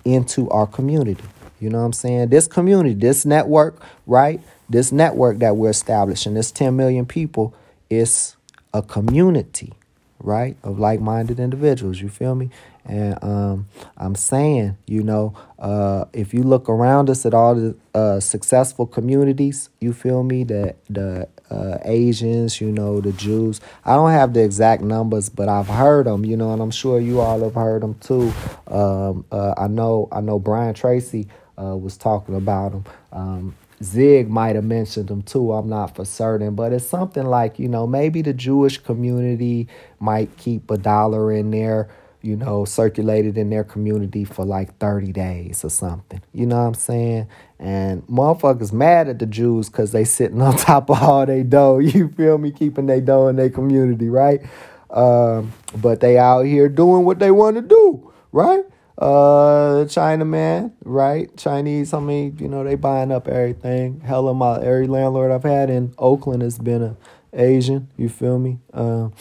into 0.04 0.48
our 0.50 0.66
community. 0.66 1.24
You 1.60 1.70
know 1.70 1.78
what 1.78 1.86
I'm 1.86 1.92
saying? 1.92 2.28
This 2.28 2.46
community, 2.46 2.94
this 2.94 3.26
network, 3.26 3.82
right? 4.06 4.40
This 4.70 4.92
network 4.92 5.38
that 5.38 5.56
we're 5.56 5.70
establishing, 5.70 6.34
this 6.34 6.52
10 6.52 6.76
million 6.76 7.04
people, 7.06 7.54
is 7.90 8.36
a 8.72 8.82
community, 8.82 9.72
right? 10.20 10.56
Of 10.62 10.78
like 10.78 11.00
minded 11.00 11.40
individuals. 11.40 12.00
You 12.00 12.08
feel 12.08 12.34
me? 12.34 12.50
And 12.84 13.22
um, 13.22 13.68
I'm 13.98 14.14
saying, 14.14 14.78
you 14.86 15.02
know, 15.02 15.34
uh, 15.58 16.06
if 16.12 16.32
you 16.32 16.42
look 16.42 16.68
around 16.68 17.10
us 17.10 17.26
at 17.26 17.34
all 17.34 17.54
the 17.54 17.76
uh, 17.94 18.18
successful 18.20 18.86
communities, 18.86 19.68
you 19.80 19.92
feel 19.92 20.22
me, 20.22 20.44
that 20.44 20.76
the 20.88 21.28
uh, 21.50 21.78
Asians, 21.84 22.60
you 22.60 22.72
know, 22.72 23.00
the 23.00 23.12
Jews. 23.12 23.60
I 23.84 23.94
don't 23.94 24.10
have 24.10 24.32
the 24.32 24.42
exact 24.42 24.82
numbers, 24.82 25.28
but 25.28 25.48
I've 25.48 25.68
heard 25.68 26.06
them, 26.06 26.24
you 26.24 26.36
know, 26.36 26.52
and 26.52 26.62
I'm 26.62 26.70
sure 26.70 26.98
you 26.98 27.20
all 27.20 27.40
have 27.42 27.54
heard 27.54 27.82
them 27.82 27.94
too. 27.94 28.32
Um, 28.66 29.24
uh, 29.30 29.54
I 29.56 29.68
know, 29.68 30.08
I 30.10 30.20
know 30.20 30.38
Brian 30.38 30.74
Tracy 30.74 31.28
uh, 31.60 31.76
was 31.76 31.96
talking 31.96 32.36
about 32.36 32.72
them. 32.72 32.84
Um, 33.12 33.54
Zig 33.82 34.28
might 34.28 34.56
have 34.56 34.64
mentioned 34.64 35.08
them 35.08 35.22
too. 35.22 35.52
I'm 35.52 35.68
not 35.68 35.96
for 35.96 36.04
certain, 36.04 36.54
but 36.54 36.72
it's 36.72 36.86
something 36.86 37.24
like 37.24 37.58
you 37.58 37.68
know 37.68 37.86
maybe 37.86 38.22
the 38.22 38.32
Jewish 38.32 38.78
community 38.78 39.68
might 40.00 40.36
keep 40.36 40.70
a 40.70 40.78
dollar 40.78 41.32
in 41.32 41.50
there 41.50 41.88
you 42.20 42.36
know, 42.36 42.64
circulated 42.64 43.38
in 43.38 43.50
their 43.50 43.64
community 43.64 44.24
for 44.24 44.44
like 44.44 44.76
30 44.78 45.12
days 45.12 45.64
or 45.64 45.70
something. 45.70 46.20
You 46.32 46.46
know 46.46 46.56
what 46.56 46.66
I'm 46.68 46.74
saying? 46.74 47.28
And 47.58 48.06
motherfuckers 48.06 48.72
mad 48.72 49.08
at 49.08 49.18
the 49.18 49.26
Jews 49.26 49.68
because 49.68 49.92
they 49.92 50.04
sitting 50.04 50.42
on 50.42 50.56
top 50.56 50.90
of 50.90 51.02
all 51.02 51.26
they 51.26 51.42
dough. 51.42 51.78
You 51.88 52.08
feel 52.10 52.38
me? 52.38 52.50
Keeping 52.50 52.86
their 52.86 53.00
dough 53.00 53.28
in 53.28 53.36
their 53.36 53.50
community, 53.50 54.08
right? 54.08 54.42
Um, 54.90 55.52
but 55.76 56.00
they 56.00 56.18
out 56.18 56.42
here 56.42 56.68
doing 56.68 57.04
what 57.04 57.18
they 57.18 57.30
want 57.30 57.56
to 57.56 57.62
do, 57.62 58.12
right? 58.32 58.64
Uh, 58.98 59.84
China 59.84 60.24
man, 60.24 60.72
right? 60.84 61.34
Chinese, 61.36 61.94
I 61.94 62.00
mean, 62.00 62.36
you 62.40 62.48
know, 62.48 62.64
they 62.64 62.74
buying 62.74 63.12
up 63.12 63.28
everything. 63.28 64.00
Hell 64.00 64.28
of 64.28 64.36
my 64.36 64.56
every 64.60 64.88
landlord 64.88 65.30
I've 65.30 65.44
had 65.44 65.70
in 65.70 65.94
Oakland 65.98 66.42
has 66.42 66.58
been 66.58 66.82
a 66.82 66.96
Asian. 67.32 67.88
You 67.96 68.08
feel 68.08 68.40
me? 68.40 68.58
Um, 68.72 69.12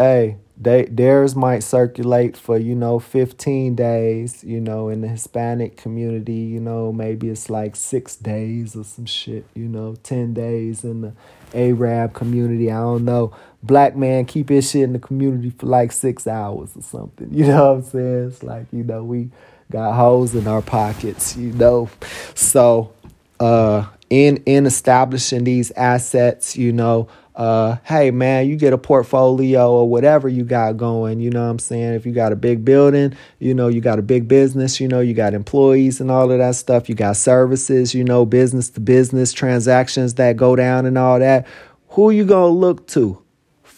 hey, 0.00 0.38
they 0.62 0.84
theirs 0.84 1.34
might 1.34 1.60
circulate 1.60 2.36
for 2.36 2.56
you 2.56 2.74
know 2.74 2.98
15 2.98 3.74
days 3.74 4.44
you 4.44 4.60
know 4.60 4.88
in 4.88 5.00
the 5.00 5.08
hispanic 5.08 5.76
community 5.76 6.34
you 6.34 6.60
know 6.60 6.92
maybe 6.92 7.28
it's 7.28 7.50
like 7.50 7.74
six 7.74 8.14
days 8.14 8.76
or 8.76 8.84
some 8.84 9.06
shit 9.06 9.44
you 9.54 9.66
know 9.66 9.96
10 10.02 10.34
days 10.34 10.84
in 10.84 11.00
the 11.00 11.12
arab 11.52 12.12
community 12.14 12.70
i 12.70 12.78
don't 12.78 13.04
know 13.04 13.34
black 13.62 13.96
man 13.96 14.24
keep 14.24 14.48
his 14.48 14.70
shit 14.70 14.82
in 14.82 14.92
the 14.92 14.98
community 14.98 15.50
for 15.50 15.66
like 15.66 15.92
six 15.92 16.26
hours 16.26 16.76
or 16.76 16.82
something 16.82 17.32
you 17.32 17.46
know 17.46 17.72
what 17.72 17.78
i'm 17.78 17.82
saying 17.82 18.26
it's 18.28 18.42
like 18.42 18.66
you 18.72 18.82
know 18.82 19.04
we 19.04 19.30
got 19.70 19.92
holes 19.94 20.34
in 20.34 20.46
our 20.46 20.62
pockets 20.62 21.36
you 21.36 21.52
know 21.52 21.88
so 22.34 22.92
uh 23.40 23.86
in 24.10 24.36
in 24.46 24.66
establishing 24.66 25.44
these 25.44 25.70
assets 25.72 26.56
you 26.56 26.72
know 26.72 27.08
uh, 27.34 27.76
hey 27.84 28.10
man, 28.10 28.46
you 28.46 28.56
get 28.56 28.72
a 28.72 28.78
portfolio 28.78 29.70
or 29.70 29.88
whatever 29.88 30.28
you 30.28 30.44
got 30.44 30.76
going, 30.76 31.18
you 31.20 31.30
know 31.30 31.44
what 31.44 31.50
I'm 31.50 31.58
saying? 31.58 31.94
If 31.94 32.04
you 32.04 32.12
got 32.12 32.32
a 32.32 32.36
big 32.36 32.64
building, 32.64 33.16
you 33.38 33.54
know, 33.54 33.68
you 33.68 33.80
got 33.80 33.98
a 33.98 34.02
big 34.02 34.28
business, 34.28 34.80
you 34.80 34.88
know, 34.88 35.00
you 35.00 35.14
got 35.14 35.32
employees 35.32 36.00
and 36.00 36.10
all 36.10 36.30
of 36.30 36.38
that 36.38 36.56
stuff, 36.56 36.88
you 36.88 36.94
got 36.94 37.16
services, 37.16 37.94
you 37.94 38.04
know, 38.04 38.26
business 38.26 38.68
to 38.70 38.80
business 38.80 39.32
transactions 39.32 40.14
that 40.14 40.36
go 40.36 40.54
down 40.54 40.84
and 40.84 40.98
all 40.98 41.18
that. 41.18 41.46
Who 41.90 42.10
you 42.10 42.26
to 42.26 42.50
look 42.50 42.86
to? 42.88 43.22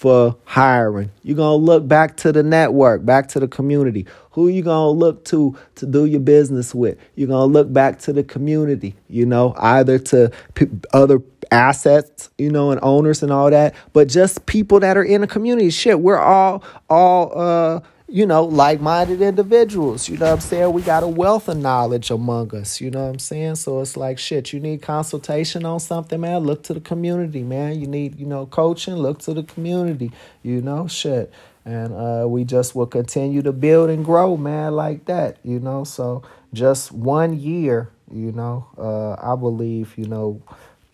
For 0.05 0.37
hiring. 0.45 1.11
You're 1.23 1.37
going 1.37 1.59
to 1.59 1.65
look 1.65 1.89
back 1.89 2.19
to 2.19 2.31
the 2.31 2.43
network, 2.43 3.07
back 3.07 3.27
to 3.29 3.41
the 3.41 3.49
community. 3.49 4.05
Who 4.33 4.49
you 4.49 4.61
going 4.63 4.85
to 4.85 4.99
look 4.99 5.25
to 5.27 5.57
to 5.77 5.87
do 5.87 6.05
your 6.05 6.21
business 6.21 6.75
with? 6.75 6.99
You're 7.15 7.29
going 7.29 7.49
to 7.49 7.51
look 7.51 7.73
back 7.73 8.01
to 8.01 8.13
the 8.13 8.23
community, 8.23 8.97
you 9.09 9.25
know, 9.25 9.55
either 9.57 9.99
to 9.99 10.31
p- 10.53 10.67
other 10.93 11.21
assets, 11.51 12.29
you 12.37 12.51
know, 12.51 12.71
and 12.71 12.81
owners 12.83 13.23
and 13.23 13.33
all 13.33 13.49
that, 13.49 13.75
but 13.95 14.09
just 14.09 14.45
people 14.45 14.79
that 14.81 14.99
are 14.99 15.05
in 15.05 15.23
the 15.23 15.27
community. 15.27 15.71
Shit, 15.71 15.99
we're 16.01 16.19
all 16.19 16.63
all 16.91 17.33
uh 17.35 17.81
you 18.15 18.25
know, 18.27 18.45
like 18.45 18.81
minded 18.81 19.21
individuals. 19.21 20.09
You 20.09 20.17
know 20.17 20.27
what 20.27 20.35
I'm 20.35 20.41
saying? 20.41 20.73
We 20.73 20.83
got 20.83 21.03
a 21.03 21.09
wealth 21.09 21.49
of 21.49 21.57
knowledge 21.57 22.13
among 22.13 22.55
us. 22.55 22.81
You 22.81 22.93
know 22.93 23.03
what 23.07 23.11
I'm 23.11 23.19
saying? 23.19 23.57
So 23.57 23.81
it's 23.81 23.97
like, 23.97 24.21
shit, 24.21 24.53
you 24.53 24.61
need 24.61 24.83
consultation 24.83 25.65
on 25.65 25.81
something, 25.81 26.21
man. 26.21 26.45
Look 26.45 26.63
to 26.65 26.75
the 26.75 26.81
community, 26.81 27.43
man. 27.43 27.81
You 27.81 27.89
need, 27.89 28.17
you 28.21 28.27
know, 28.27 28.47
coaching, 28.47 28.95
look 28.95 29.19
to 29.23 29.35
the 29.35 29.43
community, 29.43 30.13
you 30.45 30.63
know, 30.63 30.87
shit. 30.87 31.33
And 31.65 31.93
uh, 31.93 32.29
we 32.29 32.45
just 32.45 32.77
will 32.77 32.87
continue 32.87 33.43
to 33.43 33.53
build 33.53 33.91
and 33.91 34.05
grow, 34.05 34.37
man, 34.37 34.77
like 34.77 35.07
that, 35.07 35.39
you 35.43 35.59
know. 35.59 35.83
So 35.83 36.23
just 36.53 36.93
one 36.93 37.41
year, 37.41 37.91
you 38.13 38.31
know, 38.31 38.69
uh, 38.79 39.15
I 39.15 39.35
believe, 39.35 39.99
you 39.99 40.07
know, 40.07 40.41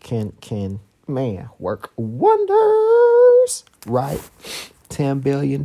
can, 0.01 0.33
can, 0.41 0.81
man, 1.07 1.51
work 1.59 1.93
wonders, 1.97 3.65
right? 3.85 4.23
$10 4.91 5.23
billion. 5.23 5.65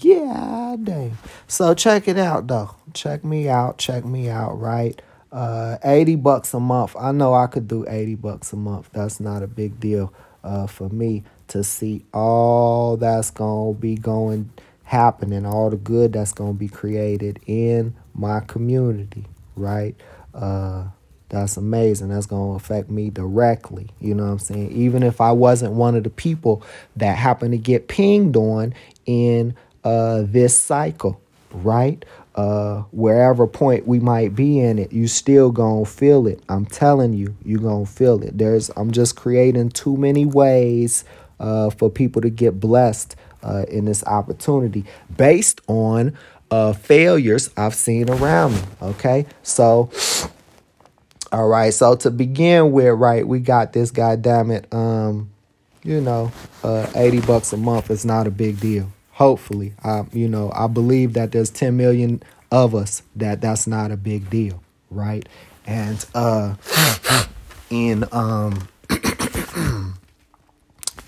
Yeah, 0.00 0.76
damn. 0.82 1.18
So 1.48 1.74
check 1.74 2.06
it 2.08 2.18
out, 2.18 2.46
though. 2.46 2.76
Check 2.94 3.24
me 3.24 3.48
out. 3.48 3.78
Check 3.78 4.04
me 4.04 4.28
out, 4.28 4.60
right? 4.60 5.00
Uh, 5.32 5.78
80 5.82 6.16
bucks 6.16 6.54
a 6.54 6.60
month. 6.60 6.94
I 6.98 7.10
know 7.12 7.34
I 7.34 7.46
could 7.46 7.66
do 7.66 7.86
80 7.88 8.16
bucks 8.16 8.52
a 8.52 8.56
month. 8.56 8.90
That's 8.92 9.18
not 9.18 9.42
a 9.42 9.46
big 9.46 9.80
deal 9.80 10.12
uh, 10.44 10.66
for 10.66 10.88
me 10.90 11.24
to 11.48 11.64
see 11.64 12.04
all 12.12 12.96
that's 12.96 13.30
going 13.30 13.74
to 13.74 13.80
be 13.80 13.94
going 13.94 14.50
happening, 14.84 15.46
all 15.46 15.70
the 15.70 15.76
good 15.76 16.12
that's 16.12 16.32
going 16.32 16.52
to 16.52 16.58
be 16.58 16.68
created 16.68 17.40
in 17.46 17.94
my 18.14 18.40
community, 18.40 19.24
right? 19.56 19.94
Uh, 20.34 20.84
that's 21.32 21.56
amazing. 21.56 22.10
That's 22.10 22.26
going 22.26 22.50
to 22.50 22.62
affect 22.62 22.90
me 22.90 23.08
directly. 23.08 23.88
You 24.00 24.14
know 24.14 24.24
what 24.24 24.32
I'm 24.32 24.38
saying? 24.38 24.70
Even 24.72 25.02
if 25.02 25.18
I 25.18 25.32
wasn't 25.32 25.72
one 25.72 25.96
of 25.96 26.04
the 26.04 26.10
people 26.10 26.62
that 26.96 27.16
happened 27.16 27.52
to 27.52 27.58
get 27.58 27.88
pinged 27.88 28.36
on 28.36 28.74
in 29.06 29.56
uh, 29.82 30.24
this 30.26 30.58
cycle, 30.60 31.20
right? 31.50 32.04
Uh, 32.34 32.82
wherever 32.92 33.46
point 33.46 33.86
we 33.86 33.98
might 33.98 34.34
be 34.34 34.60
in 34.60 34.78
it, 34.78 34.92
you 34.92 35.08
still 35.08 35.50
gonna 35.50 35.86
feel 35.86 36.26
it. 36.26 36.42
I'm 36.50 36.66
telling 36.66 37.14
you, 37.14 37.34
you 37.44 37.58
gonna 37.58 37.86
feel 37.86 38.22
it. 38.22 38.36
There's, 38.36 38.70
I'm 38.76 38.90
just 38.90 39.16
creating 39.16 39.70
too 39.70 39.96
many 39.96 40.26
ways 40.26 41.04
uh, 41.40 41.70
for 41.70 41.90
people 41.90 42.20
to 42.22 42.30
get 42.30 42.60
blessed 42.60 43.16
uh, 43.42 43.64
in 43.68 43.86
this 43.86 44.04
opportunity 44.04 44.84
based 45.16 45.62
on 45.66 46.16
uh, 46.50 46.74
failures 46.74 47.48
I've 47.56 47.74
seen 47.74 48.10
around 48.10 48.52
me. 48.52 48.60
Okay, 48.82 49.26
so 49.42 49.90
all 51.32 51.48
right. 51.48 51.72
So 51.72 51.96
to 51.96 52.10
begin 52.10 52.72
with, 52.72 52.94
right, 52.94 53.26
we 53.26 53.40
got 53.40 53.72
this 53.72 53.90
guy. 53.90 54.16
Damn 54.16 54.50
it. 54.50 54.72
Um, 54.72 55.30
you 55.82 56.00
know, 56.00 56.30
uh, 56.62 56.86
eighty 56.94 57.20
bucks 57.20 57.52
a 57.52 57.56
month 57.56 57.90
is 57.90 58.04
not 58.04 58.26
a 58.26 58.30
big 58.30 58.60
deal. 58.60 58.92
Hopefully, 59.12 59.74
I, 59.82 60.04
you 60.12 60.28
know, 60.28 60.52
I 60.54 60.66
believe 60.66 61.14
that 61.14 61.32
there's 61.32 61.50
ten 61.50 61.76
million 61.76 62.22
of 62.50 62.74
us 62.74 63.02
that 63.16 63.40
that's 63.40 63.66
not 63.66 63.90
a 63.90 63.96
big 63.96 64.30
deal, 64.30 64.62
right? 64.90 65.26
And 65.66 66.04
uh, 66.14 66.54
in 67.70 68.04
um, 68.12 68.68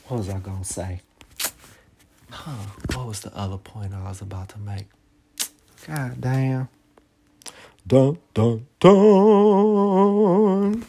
what 0.08 0.18
was 0.18 0.30
I 0.30 0.38
gonna 0.38 0.64
say? 0.64 1.02
Huh? 2.30 2.52
What 2.94 3.06
was 3.06 3.20
the 3.20 3.36
other 3.36 3.58
point 3.58 3.94
I 3.94 4.02
was 4.08 4.22
about 4.22 4.48
to 4.50 4.58
make? 4.58 4.86
God 5.86 6.20
damn. 6.20 6.68
Dun, 7.86 8.16
dun, 8.32 8.66
dun. 8.80 10.84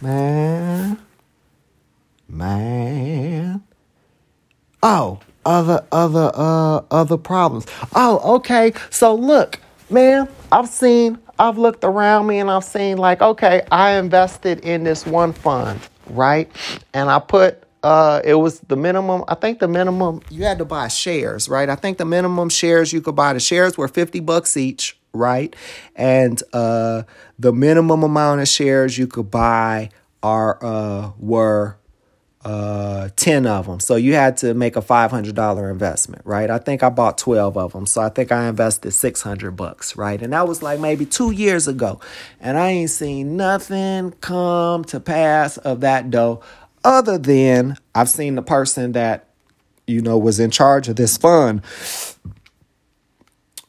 Man. 0.00 0.98
Man. 2.28 3.64
Oh, 4.80 5.18
other 5.44 5.84
other 5.90 6.30
uh 6.34 6.82
other 6.92 7.16
problems. 7.16 7.66
Oh, 7.96 8.36
okay. 8.36 8.74
So 8.90 9.16
look, 9.16 9.58
man, 9.90 10.28
I've 10.52 10.68
seen 10.68 11.18
I've 11.36 11.58
looked 11.58 11.82
around 11.82 12.28
me 12.28 12.38
and 12.38 12.48
I've 12.48 12.64
seen 12.64 12.98
like, 12.98 13.20
okay, 13.20 13.62
I 13.72 13.98
invested 13.98 14.60
in 14.60 14.84
this 14.84 15.04
one 15.04 15.32
fund, 15.32 15.80
right? 16.10 16.48
And 16.94 17.10
I 17.10 17.18
put 17.18 17.64
uh 17.82 18.20
it 18.24 18.34
was 18.34 18.58
the 18.62 18.76
minimum 18.76 19.22
i 19.28 19.36
think 19.36 19.60
the 19.60 19.68
minimum 19.68 20.20
you 20.30 20.42
had 20.42 20.58
to 20.58 20.64
buy 20.64 20.88
shares 20.88 21.48
right 21.48 21.68
i 21.68 21.76
think 21.76 21.96
the 21.96 22.04
minimum 22.04 22.48
shares 22.48 22.92
you 22.92 23.00
could 23.00 23.14
buy 23.14 23.32
the 23.32 23.38
shares 23.38 23.78
were 23.78 23.86
50 23.86 24.18
bucks 24.20 24.56
each 24.56 24.97
right? 25.12 25.54
And 25.96 26.42
uh, 26.52 27.02
the 27.38 27.52
minimum 27.52 28.02
amount 28.02 28.40
of 28.40 28.48
shares 28.48 28.98
you 28.98 29.06
could 29.06 29.30
buy 29.30 29.90
are 30.22 30.58
uh, 30.64 31.12
were 31.18 31.78
uh, 32.44 33.10
10 33.16 33.46
of 33.46 33.66
them. 33.66 33.80
So 33.80 33.96
you 33.96 34.14
had 34.14 34.36
to 34.38 34.54
make 34.54 34.76
a 34.76 34.80
$500 34.80 35.70
investment, 35.70 36.22
right? 36.24 36.50
I 36.50 36.58
think 36.58 36.82
I 36.82 36.88
bought 36.88 37.18
12 37.18 37.56
of 37.56 37.72
them. 37.72 37.84
So 37.84 38.00
I 38.00 38.08
think 38.08 38.32
I 38.32 38.48
invested 38.48 38.92
600 38.92 39.52
bucks, 39.52 39.96
right? 39.96 40.20
And 40.22 40.32
that 40.32 40.46
was 40.46 40.62
like 40.62 40.80
maybe 40.80 41.04
2 41.04 41.32
years 41.32 41.68
ago. 41.68 42.00
And 42.40 42.56
I 42.56 42.70
ain't 42.70 42.90
seen 42.90 43.36
nothing 43.36 44.12
come 44.20 44.84
to 44.84 45.00
pass 45.00 45.56
of 45.58 45.80
that 45.80 46.10
dough 46.10 46.40
other 46.84 47.18
than 47.18 47.76
I've 47.94 48.08
seen 48.08 48.36
the 48.36 48.42
person 48.42 48.92
that 48.92 49.28
you 49.86 50.00
know 50.00 50.18
was 50.18 50.38
in 50.38 50.50
charge 50.50 50.88
of 50.88 50.96
this 50.96 51.16
fund 51.16 51.62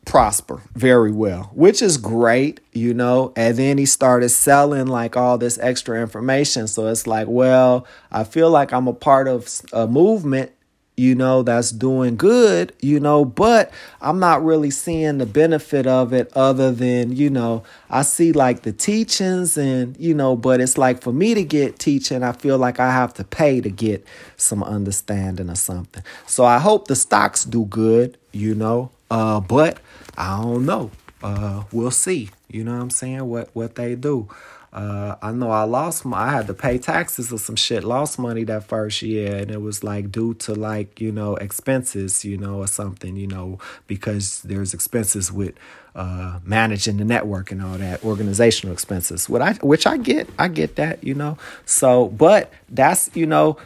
prosper 0.10 0.60
very 0.74 1.12
well, 1.12 1.52
which 1.54 1.84
is 1.84 1.98
great, 1.98 2.60
you 2.74 2.96
know. 2.96 3.32
And 3.36 3.56
then 3.56 3.78
he 3.78 3.86
started 3.86 4.30
selling 4.30 4.88
like 4.88 5.16
all 5.16 5.38
this 5.38 5.60
extra 5.60 6.02
information. 6.02 6.68
So 6.68 6.88
it's 6.88 7.06
like, 7.06 7.28
well, 7.30 7.86
I 8.12 8.24
feel 8.24 8.50
like 8.50 8.74
I'm 8.74 8.88
a 8.88 8.94
part 8.94 9.28
of 9.28 9.48
a 9.72 9.86
movement, 9.86 10.52
you 10.98 11.14
know, 11.14 11.44
that's 11.44 11.70
doing 11.70 12.16
good, 12.16 12.74
you 12.82 13.00
know, 13.00 13.24
but 13.24 13.72
I'm 14.02 14.18
not 14.18 14.44
really 14.44 14.72
seeing 14.72 15.20
the 15.20 15.28
benefit 15.28 15.86
of 15.86 16.12
it 16.12 16.36
other 16.36 16.72
than, 16.72 17.16
you 17.16 17.30
know, 17.30 17.62
I 17.92 18.02
see 18.02 18.32
like 18.32 18.64
the 18.64 18.72
teachings 18.72 19.60
and, 19.60 19.96
you 20.00 20.16
know, 20.16 20.36
but 20.36 20.60
it's 20.60 20.76
like 20.76 21.04
for 21.04 21.14
me 21.14 21.36
to 21.36 21.44
get 21.44 21.78
teaching, 21.78 22.24
I 22.24 22.32
feel 22.32 22.58
like 22.58 22.80
I 22.80 22.92
have 22.92 23.14
to 23.14 23.24
pay 23.24 23.62
to 23.62 23.70
get 23.70 24.04
some 24.38 24.64
understanding 24.64 25.52
or 25.52 25.56
something. 25.56 26.02
So 26.26 26.46
I 26.46 26.58
hope 26.58 26.88
the 26.88 26.96
stocks 26.96 27.46
do 27.46 27.66
good, 27.66 28.18
you 28.32 28.56
know, 28.56 28.90
uh, 29.12 29.40
but 29.40 29.80
I 30.20 30.42
don't 30.42 30.66
know. 30.66 30.92
Uh, 31.24 31.64
we'll 31.72 31.92
see. 31.92 32.30
You 32.50 32.64
know 32.64 32.74
what 32.74 32.82
I'm 32.82 32.90
saying? 32.90 33.26
What 33.26 33.50
what 33.54 33.76
they 33.76 33.96
do. 33.96 34.28
Uh, 34.72 35.16
I 35.22 35.32
know 35.32 35.50
I 35.50 35.64
lost 35.64 36.06
my, 36.06 36.28
I 36.28 36.32
had 36.32 36.46
to 36.46 36.54
pay 36.54 36.78
taxes 36.78 37.34
or 37.34 37.40
some 37.40 37.56
shit, 37.56 37.84
lost 37.84 38.20
money 38.20 38.44
that 38.44 38.66
first 38.66 39.02
year, 39.02 39.36
and 39.36 39.50
it 39.50 39.62
was 39.62 39.84
like 39.84 40.12
due 40.12 40.36
to 40.36 40.54
like, 40.54 41.02
you 41.02 41.12
know, 41.12 41.36
expenses, 41.38 42.24
you 42.24 42.38
know, 42.38 42.58
or 42.58 42.68
something, 42.68 43.16
you 43.16 43.26
know, 43.26 43.58
because 43.88 44.44
there's 44.44 44.76
expenses 44.76 45.32
with 45.32 45.56
uh, 45.96 46.40
managing 46.44 46.98
the 46.98 47.04
network 47.06 47.52
and 47.52 47.64
all 47.64 47.80
that, 47.80 48.04
organizational 48.06 48.72
expenses. 48.72 49.28
What 49.28 49.42
I, 49.42 49.54
which 49.54 49.88
I 49.88 49.98
get, 49.98 50.30
I 50.38 50.48
get 50.48 50.76
that, 50.76 51.04
you 51.04 51.16
know. 51.16 51.40
So, 51.66 52.10
but 52.10 52.54
that's, 52.70 53.10
you 53.16 53.26
know, 53.26 53.58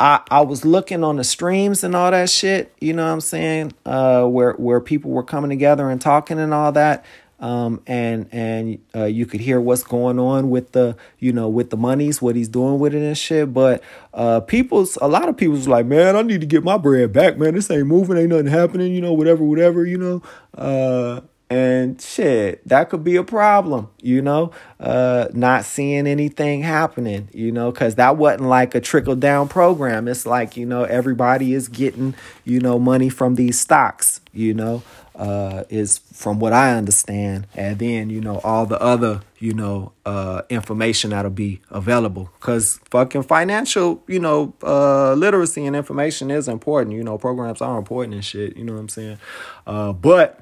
I, 0.00 0.20
I 0.30 0.40
was 0.40 0.64
looking 0.64 1.04
on 1.04 1.16
the 1.16 1.24
streams 1.24 1.84
and 1.84 1.94
all 1.94 2.10
that 2.10 2.30
shit, 2.30 2.74
you 2.80 2.94
know 2.94 3.04
what 3.04 3.12
I'm 3.12 3.20
saying? 3.20 3.74
Uh, 3.84 4.24
where 4.24 4.54
where 4.54 4.80
people 4.80 5.10
were 5.10 5.22
coming 5.22 5.50
together 5.50 5.90
and 5.90 6.00
talking 6.00 6.38
and 6.38 6.54
all 6.54 6.72
that 6.72 7.04
um, 7.40 7.82
and 7.86 8.28
and 8.32 8.78
uh, 8.94 9.04
you 9.04 9.26
could 9.26 9.40
hear 9.40 9.60
what's 9.60 9.82
going 9.82 10.18
on 10.18 10.50
with 10.50 10.72
the 10.72 10.96
you 11.18 11.32
know 11.32 11.48
with 11.48 11.70
the 11.70 11.76
monies, 11.76 12.20
what 12.20 12.36
he's 12.36 12.48
doing 12.48 12.78
with 12.78 12.94
it 12.94 13.02
and 13.02 13.16
shit. 13.16 13.52
But 13.52 13.82
uh, 14.12 14.40
people's 14.40 14.98
a 15.00 15.08
lot 15.08 15.28
of 15.28 15.36
people's 15.36 15.66
like, 15.66 15.86
man, 15.86 16.16
I 16.16 16.22
need 16.22 16.42
to 16.42 16.46
get 16.46 16.62
my 16.62 16.76
bread 16.76 17.12
back, 17.12 17.38
man. 17.38 17.54
This 17.54 17.70
ain't 17.70 17.86
moving, 17.86 18.18
ain't 18.18 18.28
nothing 18.28 18.46
happening, 18.46 18.94
you 18.94 19.00
know, 19.00 19.14
whatever, 19.14 19.42
whatever, 19.42 19.84
you 19.86 19.98
know. 19.98 20.22
Uh, 20.56 21.22
and 21.50 22.00
shit, 22.00 22.66
that 22.68 22.90
could 22.90 23.02
be 23.02 23.16
a 23.16 23.24
problem, 23.24 23.88
you 24.00 24.22
know, 24.22 24.52
uh, 24.78 25.26
not 25.32 25.64
seeing 25.64 26.06
anything 26.06 26.62
happening, 26.62 27.28
you 27.32 27.50
know, 27.50 27.72
because 27.72 27.96
that 27.96 28.16
wasn't 28.16 28.48
like 28.48 28.74
a 28.74 28.80
trickle 28.80 29.16
down 29.16 29.48
program. 29.48 30.06
It's 30.06 30.24
like, 30.24 30.56
you 30.56 30.64
know, 30.64 30.84
everybody 30.84 31.52
is 31.52 31.68
getting, 31.68 32.14
you 32.44 32.60
know, 32.60 32.78
money 32.78 33.08
from 33.08 33.34
these 33.34 33.58
stocks, 33.58 34.20
you 34.32 34.54
know 34.54 34.82
uh, 35.20 35.64
is 35.68 35.98
from 35.98 36.40
what 36.40 36.54
I 36.54 36.74
understand, 36.74 37.46
and 37.54 37.78
then 37.78 38.08
you 38.08 38.22
know 38.22 38.40
all 38.42 38.64
the 38.64 38.80
other 38.80 39.20
you 39.38 39.52
know 39.52 39.92
uh, 40.06 40.42
information 40.48 41.10
that'll 41.10 41.30
be 41.30 41.60
available. 41.70 42.30
Cause 42.40 42.80
fucking 42.90 43.24
financial 43.24 44.02
you 44.06 44.18
know 44.18 44.54
uh, 44.62 45.12
literacy 45.12 45.66
and 45.66 45.76
information 45.76 46.30
is 46.30 46.48
important. 46.48 46.96
You 46.96 47.04
know 47.04 47.18
programs 47.18 47.60
are 47.60 47.78
important 47.78 48.14
and 48.14 48.24
shit. 48.24 48.56
You 48.56 48.64
know 48.64 48.72
what 48.72 48.80
I'm 48.80 48.88
saying? 48.88 49.18
Uh, 49.66 49.92
but 49.92 50.40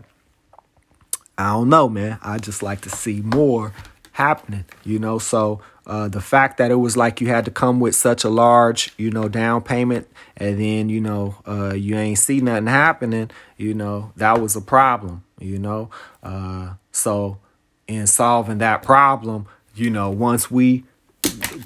I 1.39 1.53
don't 1.53 1.69
know, 1.69 1.89
man. 1.89 2.19
I 2.21 2.39
just 2.39 2.63
like 2.63 2.81
to 2.83 2.91
see 2.91 3.21
more 3.21 3.73
happening. 4.13 4.65
You 4.85 4.99
know, 4.99 5.19
so 5.19 5.61
uh, 5.87 6.09
the 6.09 6.21
fact 6.21 6.59
that 6.59 6.71
it 6.71 6.77
was 6.77 6.97
like 6.97 7.21
you 7.21 7.29
had 7.29 7.45
to 7.47 7.51
come 7.51 7.81
with 7.81 7.95
such 7.95 8.25
a 8.25 8.29
large, 8.29 8.93
you 8.99 9.11
know, 9.11 9.29
down 9.29 9.63
payment, 9.63 10.09
and 10.37 10.61
then 10.61 10.89
you 10.89 11.01
know 11.01 11.37
uh, 11.47 11.73
you 11.75 11.97
ain't 11.97 12.19
see 12.19 12.41
nothing 12.41 12.67
happening, 12.67 13.31
you 13.57 13.73
know, 13.73 14.13
that 14.17 14.41
was 14.41 14.55
a 14.57 14.61
problem, 14.61 15.25
you 15.39 15.59
know. 15.59 15.89
Uh, 16.23 16.75
so 16.93 17.39
in 17.87 18.07
solving 18.07 18.59
that 18.59 18.83
problem, 18.83 19.47
you 19.75 19.89
know, 19.89 20.11
once 20.11 20.51
we 20.51 20.85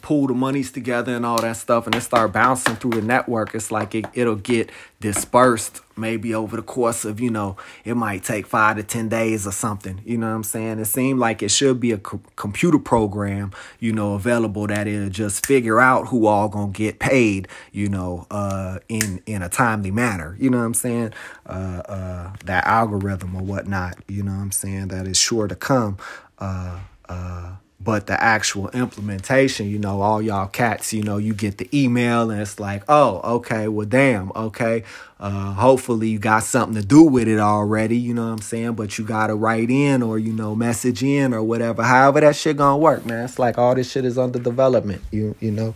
pull 0.03 0.27
the 0.27 0.35
monies 0.35 0.71
together 0.71 1.15
and 1.15 1.25
all 1.27 1.41
that 1.41 1.57
stuff 1.57 1.87
and 1.87 1.95
it 1.95 2.01
start 2.01 2.33
bouncing 2.33 2.77
through 2.77 2.93
the 2.93 3.03
network. 3.03 3.55
It's 3.55 3.71
like 3.71 3.95
it, 3.95 4.07
it'll 4.15 4.37
get 4.37 4.71
dispersed 5.01 5.81
maybe 5.97 6.35
over 6.35 6.57
the 6.57 6.63
course 6.63 7.05
of 7.05 7.21
you 7.21 7.29
know 7.31 7.57
it 7.85 7.95
might 7.97 8.25
take 8.25 8.47
five 8.47 8.77
to 8.77 8.83
ten 8.83 9.09
days 9.09 9.47
or 9.47 9.53
something. 9.53 10.01
You 10.05 10.17
know 10.19 10.29
what 10.29 10.35
i'm 10.37 10.45
saying? 10.45 10.79
It 10.79 10.87
seemed 10.87 11.19
like 11.19 11.43
it 11.43 11.51
should 11.51 11.81
be 11.81 11.93
a 11.93 11.99
co- 11.99 12.21
computer 12.37 12.79
program 12.79 13.53
you 13.81 13.93
know 13.93 14.15
available 14.15 14.67
that 14.69 14.87
it'll 14.87 15.09
just 15.11 15.45
figure 15.45 15.81
out 15.81 16.09
who 16.09 16.27
all 16.27 16.49
gonna 16.49 16.73
get 16.73 16.99
paid 16.99 17.49
you 17.73 17.89
know 17.89 18.27
uh 18.31 18.79
in 18.89 19.23
in 19.27 19.43
a 19.43 19.49
timely 19.49 19.91
manner. 19.91 20.37
You 20.39 20.51
know 20.51 20.59
what 20.59 20.65
i'm 20.65 20.75
saying? 20.75 21.13
Uh 21.47 21.83
uh 21.89 22.33
that 22.45 22.65
algorithm 22.67 23.35
or 23.37 23.43
whatnot 23.43 23.97
you 24.09 24.23
know 24.23 24.33
what 24.33 24.41
i'm 24.41 24.53
saying 24.53 24.89
that 24.89 25.07
is 25.07 25.19
sure 25.19 25.49
to 25.49 25.57
come 25.57 25.99
uh 26.39 26.81
uh 27.09 27.57
but 27.83 28.07
the 28.07 28.23
actual 28.23 28.69
implementation, 28.71 29.69
you 29.69 29.79
know, 29.79 30.01
all 30.03 30.23
y'all 30.23 30.47
cats, 30.47 30.93
you 30.93 31.03
know, 31.03 31.17
you 31.17 31.35
get 31.35 31.59
the 31.59 31.69
email 31.73 32.31
and 32.31 32.41
it's 32.41 32.61
like, 32.61 32.85
oh, 32.89 33.37
okay, 33.37 33.69
well, 33.69 33.87
damn, 33.87 34.31
okay. 34.37 34.85
Uh, 35.19 35.53
hopefully 35.53 36.09
you 36.09 36.19
got 36.19 36.43
something 36.43 36.75
to 36.81 36.87
do 36.87 37.03
with 37.03 37.29
it 37.29 37.39
already, 37.39 37.97
you 37.97 38.13
know 38.13 38.27
what 38.27 38.33
I'm 38.33 38.41
saying? 38.41 38.75
But 38.75 38.99
you 38.99 39.05
gotta 39.05 39.35
write 39.35 39.71
in 39.71 40.03
or, 40.03 40.19
you 40.19 40.33
know, 40.33 40.55
message 40.55 41.03
in 41.03 41.33
or 41.33 41.43
whatever. 41.43 41.83
However 41.83 42.21
that 42.21 42.37
shit 42.37 42.57
gonna 42.57 42.79
work, 42.79 43.07
man. 43.07 43.25
It's 43.25 43.39
like 43.39 43.59
all 43.59 43.75
this 43.75 43.91
shit 43.91 44.05
is 44.05 44.19
under 44.19 44.39
development, 44.39 45.03
you 45.11 45.35
you 45.41 45.51
know. 45.51 45.75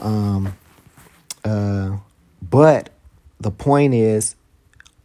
Um 0.00 0.54
uh 1.44 1.96
but 2.42 2.90
the 3.40 3.50
point 3.50 3.94
is 3.94 4.36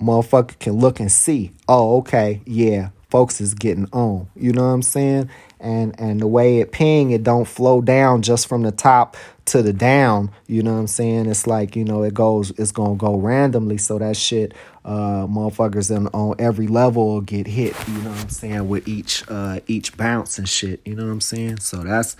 motherfucker 0.02 0.58
can 0.60 0.74
look 0.74 1.00
and 1.00 1.12
see, 1.12 1.52
oh, 1.68 1.98
okay, 1.98 2.42
yeah, 2.46 2.90
folks 3.10 3.40
is 3.42 3.54
getting 3.54 3.88
on. 3.92 4.28
You 4.36 4.52
know 4.54 4.64
what 4.64 4.74
I'm 4.74 4.82
saying? 4.82 5.30
And 5.64 6.00
and 6.00 6.20
the 6.20 6.28
way 6.28 6.60
it 6.60 6.72
ping 6.72 7.12
it 7.12 7.24
don't 7.24 7.46
flow 7.46 7.82
down 7.82 8.22
just 8.22 8.48
from 8.48 8.62
the 8.62 8.72
top 8.72 9.18
to 9.46 9.62
the 9.62 9.74
down 9.74 10.30
you 10.48 10.62
know 10.62 10.74
what 10.74 10.80
i'm 10.80 10.88
saying? 10.88 11.26
It's 11.26 11.48
like 11.48 11.76
you 11.76 11.84
know 11.84 12.04
it 12.04 12.14
goes 12.14 12.52
it's 12.52 12.72
gonna 12.72 12.96
go 12.96 13.16
randomly 13.16 13.78
so 13.78 13.98
that 14.00 14.16
shit 14.18 14.54
uh 14.86 15.26
motherfuckers 15.28 15.96
on, 15.96 16.08
on 16.08 16.36
every 16.40 16.68
level 16.68 17.22
get 17.22 17.48
hit 17.48 17.76
you 17.88 18.02
know 18.02 18.10
what 18.10 18.20
i'm 18.20 18.30
saying 18.30 18.68
with 18.68 18.88
each 18.88 19.24
uh 19.30 19.60
each 19.68 19.96
bounce 19.98 20.38
and 20.38 20.48
shit 20.48 20.82
you 20.86 20.96
know 20.96 21.06
what 21.06 21.12
i'm 21.12 21.22
saying? 21.22 21.60
So 21.60 21.78
that's 21.78 22.16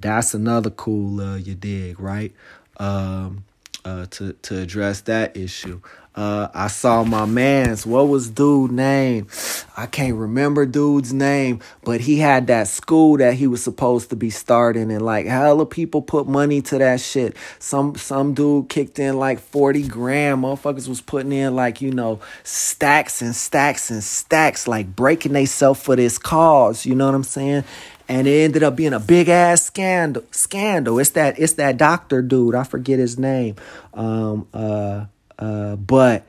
that's 0.00 0.34
another 0.34 0.70
cool 0.70 1.20
uh 1.20 1.36
you 1.36 1.54
dig 1.54 1.98
right? 2.00 2.32
Um 2.78 3.44
uh 3.84 4.06
to 4.10 4.32
to 4.32 4.58
address 4.58 5.02
that 5.02 5.36
issue 5.36 5.80
uh, 6.18 6.50
I 6.52 6.66
saw 6.66 7.04
my 7.04 7.26
man's. 7.26 7.86
What 7.86 8.08
was 8.08 8.28
dude 8.28 8.72
name? 8.72 9.28
I 9.76 9.86
can't 9.86 10.16
remember 10.16 10.66
dude's 10.66 11.12
name, 11.12 11.60
but 11.84 12.00
he 12.00 12.18
had 12.18 12.48
that 12.48 12.66
school 12.66 13.18
that 13.18 13.34
he 13.34 13.46
was 13.46 13.62
supposed 13.62 14.10
to 14.10 14.16
be 14.16 14.28
starting, 14.28 14.90
and 14.90 15.00
like 15.00 15.26
hella 15.26 15.64
people 15.64 16.02
put 16.02 16.26
money 16.26 16.60
to 16.62 16.78
that 16.78 17.00
shit. 17.00 17.36
Some 17.60 17.94
some 17.94 18.34
dude 18.34 18.68
kicked 18.68 18.98
in 18.98 19.16
like 19.16 19.38
forty 19.38 19.86
grand. 19.86 20.42
Motherfuckers 20.42 20.88
was 20.88 21.00
putting 21.00 21.30
in 21.30 21.54
like 21.54 21.80
you 21.80 21.92
know 21.92 22.18
stacks 22.42 23.22
and 23.22 23.36
stacks 23.36 23.88
and 23.88 24.02
stacks, 24.02 24.66
like 24.66 24.96
breaking 24.96 25.34
themselves 25.34 25.80
for 25.80 25.94
this 25.94 26.18
cause. 26.18 26.84
You 26.84 26.96
know 26.96 27.06
what 27.06 27.14
I'm 27.14 27.22
saying? 27.22 27.62
and 28.08 28.26
it 28.26 28.40
ended 28.40 28.62
up 28.64 28.74
being 28.74 28.94
a 28.94 28.98
big 28.98 29.28
ass 29.28 29.62
scandal. 29.62 30.24
Scandal. 30.32 30.98
It's 30.98 31.10
that. 31.10 31.38
It's 31.38 31.52
that 31.52 31.76
doctor 31.76 32.22
dude. 32.22 32.56
I 32.56 32.64
forget 32.64 32.98
his 32.98 33.20
name. 33.20 33.54
Um. 33.94 34.48
Uh. 34.52 35.04
Uh, 35.38 35.76
but 35.76 36.26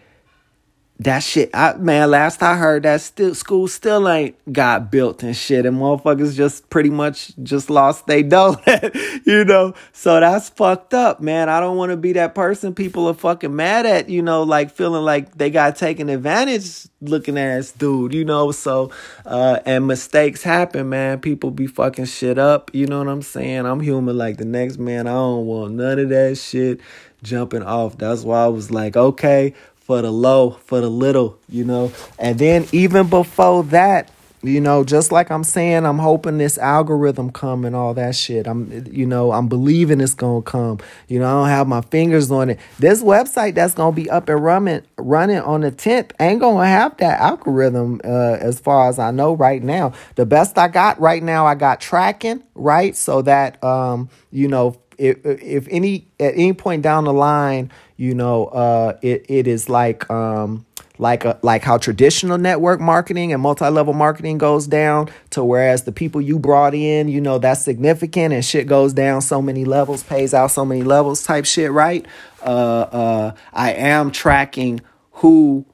that 1.02 1.20
shit, 1.20 1.50
I 1.54 1.76
man, 1.76 2.12
last 2.12 2.44
I 2.44 2.58
heard 2.58 2.84
that 2.84 3.00
still 3.00 3.34
school 3.34 3.70
still 3.70 4.10
ain't 4.10 4.36
got 4.52 4.92
built 4.92 5.24
and 5.24 5.34
shit, 5.34 5.66
and 5.66 5.78
motherfuckers 5.78 6.36
just 6.36 6.70
pretty 6.70 6.90
much 6.90 7.32
just 7.42 7.70
lost 7.70 8.06
they 8.06 8.22
dough, 8.22 8.58
you 9.26 9.46
know. 9.46 9.76
So 9.94 10.20
that's 10.20 10.50
fucked 10.50 10.94
up, 10.94 11.22
man. 11.22 11.48
I 11.48 11.62
don't 11.62 11.78
want 11.78 11.92
to 11.92 11.98
be 11.98 12.12
that 12.14 12.36
person 12.36 12.76
people 12.76 13.08
are 13.08 13.14
fucking 13.14 13.56
mad 13.56 13.86
at, 13.86 14.10
you 14.10 14.22
know, 14.22 14.44
like 14.44 14.72
feeling 14.72 15.06
like 15.06 15.38
they 15.38 15.50
got 15.50 15.78
taken 15.78 16.10
advantage 16.10 16.90
looking 17.00 17.38
ass 17.38 17.72
dude, 17.72 18.14
you 18.14 18.26
know. 18.26 18.52
So 18.52 18.92
uh 19.26 19.60
and 19.66 19.88
mistakes 19.88 20.44
happen, 20.44 20.90
man. 20.90 21.22
People 21.22 21.50
be 21.50 21.68
fucking 21.68 22.06
shit 22.06 22.38
up, 22.38 22.72
you 22.74 22.88
know 22.88 22.98
what 22.98 23.08
I'm 23.08 23.22
saying? 23.22 23.66
I'm 23.66 23.80
human 23.80 24.18
like 24.18 24.36
the 24.36 24.44
next 24.44 24.78
man. 24.78 25.08
I 25.08 25.14
don't 25.14 25.46
want 25.46 25.76
none 25.76 25.98
of 25.98 26.10
that 26.10 26.38
shit 26.38 26.82
jumping 27.24 27.64
off. 27.64 27.98
That's 27.98 28.24
why 28.24 28.44
I 28.44 28.48
was 28.48 28.72
like, 28.72 28.96
okay, 28.96 29.54
for 29.76 30.02
the 30.02 30.12
low, 30.12 30.52
for 30.52 30.82
the 30.82 30.90
little, 30.90 31.40
you 31.50 31.64
know. 31.64 31.92
And 32.18 32.38
then 32.38 32.68
even 32.72 33.10
before 33.10 33.64
that, 33.66 34.12
you 34.42 34.62
know, 34.62 34.84
just 34.84 35.12
like 35.12 35.32
I'm 35.32 35.44
saying, 35.44 35.86
I'm 35.86 36.00
hoping 36.00 36.38
this 36.38 36.58
algorithm 36.58 37.32
come 37.32 37.66
and 37.66 37.76
all 37.76 37.94
that 37.96 38.16
shit. 38.16 38.48
I'm, 38.48 38.86
you 38.90 39.06
know, 39.06 39.32
I'm 39.32 39.50
believing 39.50 40.00
it's 40.00 40.14
gonna 40.14 40.42
come. 40.42 40.80
You 41.08 41.20
know, 41.20 41.28
I 41.28 41.32
don't 41.32 41.50
have 41.50 41.68
my 41.68 41.82
fingers 41.82 42.32
on 42.32 42.52
it. 42.52 42.60
This 42.78 43.04
website 43.04 43.56
that's 43.56 43.74
gonna 43.74 43.96
be 43.96 44.10
up 44.10 44.30
and 44.30 44.42
running, 44.42 44.84
running 44.98 45.40
on 45.40 45.62
the 45.62 45.72
10th, 45.72 46.12
ain't 46.20 46.40
gonna 46.40 46.66
have 46.66 46.96
that 46.98 47.20
algorithm. 47.20 48.00
Uh, 48.04 48.38
as 48.40 48.60
far 48.60 48.88
as 48.88 48.98
I 48.98 49.12
know 49.12 49.34
right 49.34 49.62
now, 49.62 49.94
the 50.16 50.26
best 50.26 50.58
I 50.58 50.70
got 50.70 51.00
right 51.02 51.22
now, 51.22 51.46
I 51.46 51.56
got 51.56 51.82
tracking 51.82 52.44
right, 52.56 52.96
so 52.96 53.22
that 53.24 53.62
um, 53.62 54.10
you 54.32 54.48
know, 54.48 54.80
if 55.00 55.26
if 55.26 55.68
any 55.70 56.08
at 56.20 56.34
any 56.34 56.54
point 56.54 56.82
down 56.82 57.06
the 57.06 57.14
line, 57.14 57.72
you 57.98 58.14
know, 58.14 58.46
uh, 58.48 58.98
it 59.02 59.26
it 59.30 59.48
is 59.48 59.70
like 59.70 60.10
um 60.10 60.66
like 61.00 61.24
a, 61.24 61.40
like 61.42 61.64
how 61.64 61.78
traditional 61.78 62.38
network 62.38 62.82
marketing 62.82 63.32
and 63.32 63.42
multi-level 63.42 63.94
marketing 63.94 64.38
goes 64.38 64.68
down 64.68 65.10
to 65.30 65.44
whereas 65.44 65.84
the 65.84 65.94
people 65.94 66.20
you 66.20 66.38
brought 66.38 66.74
in 66.74 67.08
you 67.08 67.22
know 67.22 67.40
that's 67.40 67.62
significant 67.64 68.34
and 68.34 68.44
shit 68.44 68.68
goes 68.68 68.92
down 68.92 69.22
so 69.22 69.42
many 69.42 69.64
levels 69.64 70.04
pays 70.04 70.34
out 70.34 70.52
so 70.52 70.66
many 70.66 70.84
levels 70.84 71.24
type 71.24 71.46
shit 71.46 71.72
right? 71.72 72.06
Uh 72.42 72.86
uh 72.92 73.36
i 73.54 73.72
am 73.72 74.12
tracking 74.12 74.82
who 75.14 75.66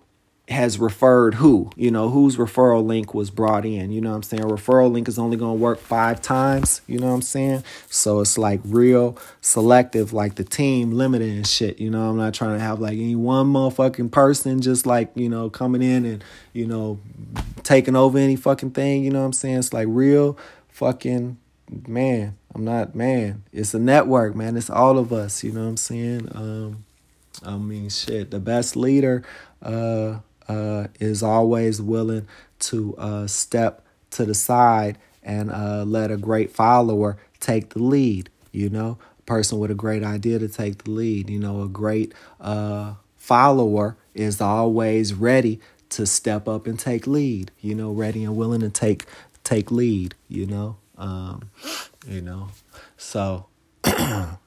has 0.47 0.77
referred 0.77 1.35
who, 1.35 1.71
you 1.75 1.89
know, 1.89 2.09
whose 2.09 2.37
referral 2.37 2.85
link 2.85 3.15
was 3.15 3.31
brought 3.31 3.65
in. 3.65 3.91
You 3.91 3.99
know 3.99 4.11
what 4.11 4.17
I'm 4.17 4.23
saying? 4.23 4.43
Referral 4.43 4.91
link 4.91 5.07
is 5.07 5.17
only 5.17 5.37
going 5.37 5.57
to 5.57 5.61
work 5.61 5.79
five 5.79 6.21
times. 6.21 6.81
You 6.85 6.99
know 6.99 7.07
what 7.07 7.13
I'm 7.13 7.21
saying? 7.23 7.63
So 7.89 8.19
it's 8.19 8.37
like 8.37 8.61
real 8.63 9.17
selective, 9.41 10.13
like 10.13 10.35
the 10.35 10.43
team 10.43 10.91
limited 10.91 11.29
and 11.29 11.47
shit. 11.47 11.79
You 11.79 11.89
know, 11.89 12.09
I'm 12.09 12.17
not 12.17 12.35
trying 12.35 12.59
to 12.59 12.63
have 12.63 12.79
like 12.79 12.93
any 12.93 13.15
one 13.15 13.47
motherfucking 13.47 14.11
person 14.11 14.61
just 14.61 14.85
like, 14.85 15.09
you 15.15 15.29
know, 15.29 15.49
coming 15.49 15.81
in 15.81 16.05
and, 16.05 16.23
you 16.53 16.67
know, 16.67 16.99
taking 17.63 17.95
over 17.95 18.19
any 18.19 18.35
fucking 18.35 18.71
thing. 18.71 19.03
You 19.03 19.09
know 19.09 19.21
what 19.21 19.25
I'm 19.25 19.33
saying? 19.33 19.57
It's 19.57 19.73
like 19.73 19.87
real 19.89 20.37
fucking 20.69 21.37
man. 21.87 22.37
I'm 22.53 22.63
not, 22.63 22.93
man. 22.93 23.43
It's 23.51 23.73
a 23.73 23.79
network, 23.79 24.35
man. 24.35 24.55
It's 24.57 24.69
all 24.69 24.99
of 24.99 25.11
us. 25.11 25.43
You 25.43 25.53
know 25.53 25.63
what 25.63 25.69
I'm 25.69 25.77
saying? 25.77 26.29
Um, 26.35 26.85
I 27.43 27.57
mean, 27.57 27.89
shit, 27.89 28.31
the 28.31 28.39
best 28.39 28.75
leader, 28.75 29.23
uh, 29.61 30.19
uh, 30.47 30.87
is 30.99 31.23
always 31.23 31.81
willing 31.81 32.27
to 32.59 32.95
uh, 32.97 33.27
step 33.27 33.85
to 34.11 34.25
the 34.25 34.33
side 34.33 34.97
and 35.23 35.51
uh, 35.51 35.83
let 35.85 36.11
a 36.11 36.17
great 36.17 36.51
follower 36.51 37.17
take 37.39 37.69
the 37.69 37.81
lead. 37.81 38.29
You 38.51 38.69
know, 38.69 38.97
a 39.19 39.21
person 39.23 39.59
with 39.59 39.71
a 39.71 39.75
great 39.75 40.03
idea 40.03 40.39
to 40.39 40.47
take 40.47 40.83
the 40.83 40.91
lead. 40.91 41.29
You 41.29 41.39
know, 41.39 41.61
a 41.63 41.67
great 41.67 42.13
uh, 42.39 42.95
follower 43.17 43.97
is 44.13 44.39
always 44.39 45.13
ready 45.13 45.59
to 45.89 46.05
step 46.05 46.47
up 46.47 46.67
and 46.67 46.79
take 46.79 47.05
lead. 47.07 47.51
You 47.59 47.75
know, 47.75 47.91
ready 47.91 48.23
and 48.23 48.35
willing 48.35 48.61
to 48.61 48.69
take 48.69 49.05
take 49.43 49.71
lead. 49.71 50.15
You 50.29 50.45
know, 50.45 50.77
um, 50.97 51.49
you 52.07 52.21
know, 52.21 52.49
so. 52.97 53.47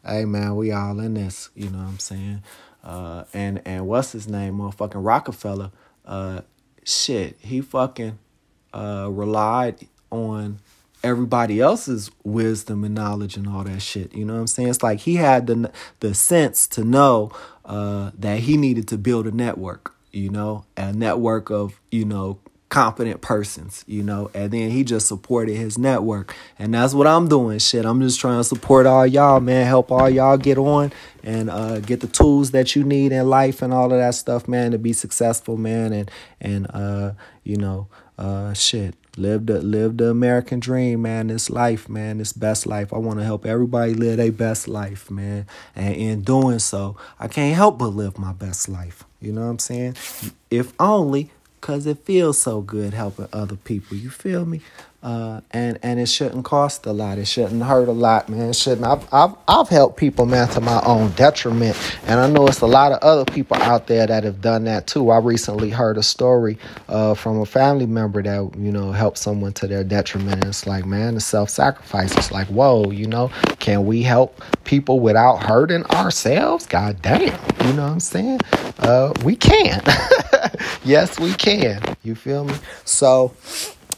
hey 0.04 0.24
man, 0.24 0.56
we 0.56 0.72
all 0.72 0.98
in 0.98 1.14
this, 1.14 1.48
you 1.54 1.70
know 1.70 1.78
what 1.78 1.86
I'm 1.86 1.98
saying? 2.00 2.42
Uh, 2.82 3.24
and 3.32 3.62
and 3.64 3.86
what's 3.86 4.12
his 4.12 4.26
name, 4.26 4.58
motherfucking 4.58 5.04
Rockefeller? 5.04 5.70
Uh, 6.08 6.40
shit, 6.84 7.36
he 7.40 7.60
fucking 7.60 8.18
uh, 8.72 9.08
relied 9.10 9.86
on 10.10 10.58
everybody 11.04 11.60
else's 11.60 12.10
wisdom 12.24 12.82
and 12.82 12.94
knowledge 12.94 13.36
and 13.36 13.46
all 13.46 13.62
that 13.64 13.80
shit. 13.80 14.14
You 14.14 14.24
know 14.24 14.34
what 14.34 14.40
I'm 14.40 14.46
saying? 14.46 14.68
It's 14.70 14.82
like 14.82 15.00
he 15.00 15.16
had 15.16 15.46
the 15.46 15.70
the 16.00 16.14
sense 16.14 16.66
to 16.68 16.84
know 16.84 17.30
uh, 17.64 18.10
that 18.18 18.40
he 18.40 18.56
needed 18.56 18.88
to 18.88 18.98
build 18.98 19.26
a 19.26 19.30
network. 19.30 19.94
You 20.10 20.30
know, 20.30 20.64
a 20.76 20.92
network 20.92 21.50
of 21.50 21.80
you 21.90 22.04
know 22.04 22.40
competent 22.68 23.22
persons, 23.22 23.82
you 23.86 24.02
know, 24.02 24.30
and 24.34 24.52
then 24.52 24.70
he 24.70 24.84
just 24.84 25.06
supported 25.06 25.56
his 25.56 25.78
network. 25.78 26.34
And 26.58 26.74
that's 26.74 26.92
what 26.92 27.06
I'm 27.06 27.28
doing. 27.28 27.58
Shit, 27.58 27.84
I'm 27.84 28.00
just 28.00 28.20
trying 28.20 28.38
to 28.38 28.44
support 28.44 28.86
all 28.86 29.06
y'all, 29.06 29.40
man, 29.40 29.66
help 29.66 29.90
all 29.90 30.08
y'all 30.10 30.36
get 30.36 30.58
on 30.58 30.92
and 31.22 31.48
uh, 31.48 31.80
get 31.80 32.00
the 32.00 32.06
tools 32.06 32.50
that 32.50 32.76
you 32.76 32.84
need 32.84 33.12
in 33.12 33.28
life 33.28 33.62
and 33.62 33.72
all 33.72 33.86
of 33.92 33.98
that 33.98 34.14
stuff, 34.14 34.46
man, 34.46 34.72
to 34.72 34.78
be 34.78 34.92
successful, 34.92 35.56
man, 35.56 35.92
and 35.92 36.10
and 36.40 36.66
uh, 36.74 37.12
you 37.42 37.56
know, 37.56 37.88
uh, 38.18 38.52
shit. 38.52 38.94
Live 39.16 39.46
the 39.46 39.60
live 39.60 39.96
the 39.96 40.10
American 40.10 40.60
dream, 40.60 41.02
man. 41.02 41.26
This 41.26 41.50
life, 41.50 41.88
man, 41.88 42.18
this 42.18 42.32
best 42.32 42.66
life. 42.66 42.92
I 42.92 42.98
want 42.98 43.18
to 43.18 43.24
help 43.24 43.44
everybody 43.44 43.92
live 43.92 44.18
their 44.18 44.30
best 44.30 44.68
life, 44.68 45.10
man. 45.10 45.44
And 45.74 45.96
in 45.96 46.20
doing 46.20 46.60
so, 46.60 46.96
I 47.18 47.26
can't 47.26 47.56
help 47.56 47.78
but 47.78 47.88
live 47.88 48.16
my 48.16 48.32
best 48.32 48.68
life. 48.68 49.02
You 49.20 49.32
know 49.32 49.40
what 49.40 49.48
I'm 49.48 49.58
saying? 49.58 49.96
If 50.50 50.72
only 50.78 51.32
because 51.60 51.86
it 51.86 51.98
feels 52.04 52.40
so 52.40 52.60
good 52.60 52.94
helping 52.94 53.28
other 53.32 53.56
people. 53.56 53.96
You 53.96 54.10
feel 54.10 54.44
me? 54.44 54.60
Uh, 55.00 55.40
and 55.52 55.78
and 55.84 56.00
it 56.00 56.06
shouldn't 56.06 56.44
cost 56.44 56.84
a 56.84 56.92
lot. 56.92 57.18
It 57.18 57.26
shouldn't 57.26 57.62
hurt 57.62 57.88
a 57.88 57.92
lot, 57.92 58.28
man. 58.28 58.50
It 58.50 58.56
shouldn't. 58.56 58.84
I've 58.84 59.06
I've 59.14 59.34
I've 59.46 59.68
helped 59.68 59.96
people, 59.96 60.26
man, 60.26 60.48
to 60.48 60.60
my 60.60 60.82
own 60.84 61.12
detriment, 61.12 61.76
and 62.06 62.18
I 62.18 62.28
know 62.28 62.48
it's 62.48 62.62
a 62.62 62.66
lot 62.66 62.90
of 62.90 62.98
other 63.00 63.24
people 63.24 63.56
out 63.58 63.86
there 63.86 64.08
that 64.08 64.24
have 64.24 64.40
done 64.40 64.64
that 64.64 64.88
too. 64.88 65.10
I 65.10 65.18
recently 65.20 65.70
heard 65.70 65.98
a 65.98 66.02
story 66.02 66.58
uh, 66.88 67.14
from 67.14 67.40
a 67.40 67.46
family 67.46 67.86
member 67.86 68.22
that 68.24 68.50
you 68.58 68.72
know 68.72 68.90
helped 68.90 69.18
someone 69.18 69.52
to 69.54 69.68
their 69.68 69.84
detriment. 69.84 70.42
And 70.42 70.46
it's 70.46 70.66
like, 70.66 70.84
man, 70.84 71.14
the 71.14 71.20
self 71.20 71.48
sacrifice. 71.48 72.16
It's 72.16 72.32
like, 72.32 72.48
whoa, 72.48 72.90
you 72.90 73.06
know, 73.06 73.30
can 73.60 73.86
we 73.86 74.02
help 74.02 74.42
people 74.64 74.98
without 74.98 75.36
hurting 75.44 75.84
ourselves? 75.86 76.66
God 76.66 77.00
damn, 77.02 77.22
you 77.66 77.72
know 77.74 77.84
what 77.84 77.92
I'm 77.92 78.00
saying? 78.00 78.40
Uh, 78.80 79.12
we 79.24 79.36
can. 79.36 79.80
yes, 80.84 81.20
we 81.20 81.34
can. 81.34 81.80
You 82.02 82.16
feel 82.16 82.44
me? 82.44 82.54
So 82.84 83.32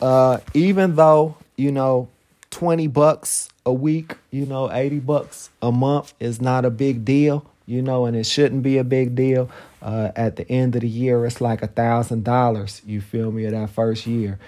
uh, 0.00 0.38
even 0.54 0.96
though 0.96 1.36
you 1.56 1.72
know 1.72 2.08
20 2.50 2.86
bucks 2.88 3.48
a 3.66 3.72
week 3.72 4.16
you 4.30 4.46
know 4.46 4.70
80 4.72 5.00
bucks 5.00 5.50
a 5.62 5.70
month 5.70 6.14
is 6.18 6.40
not 6.40 6.64
a 6.64 6.70
big 6.70 7.04
deal 7.04 7.46
you 7.66 7.82
know 7.82 8.04
and 8.06 8.16
it 8.16 8.26
shouldn't 8.26 8.62
be 8.62 8.78
a 8.78 8.84
big 8.84 9.14
deal. 9.14 9.48
Uh, 9.82 10.10
at 10.14 10.36
the 10.36 10.46
end 10.50 10.74
of 10.74 10.82
the 10.82 10.88
year 10.88 11.24
it's 11.24 11.40
like 11.40 11.62
a 11.62 11.66
thousand 11.66 12.22
dollars 12.24 12.82
you 12.84 13.00
feel 13.00 13.32
me 13.32 13.46
that 13.46 13.70
first 13.70 14.06
year. 14.06 14.38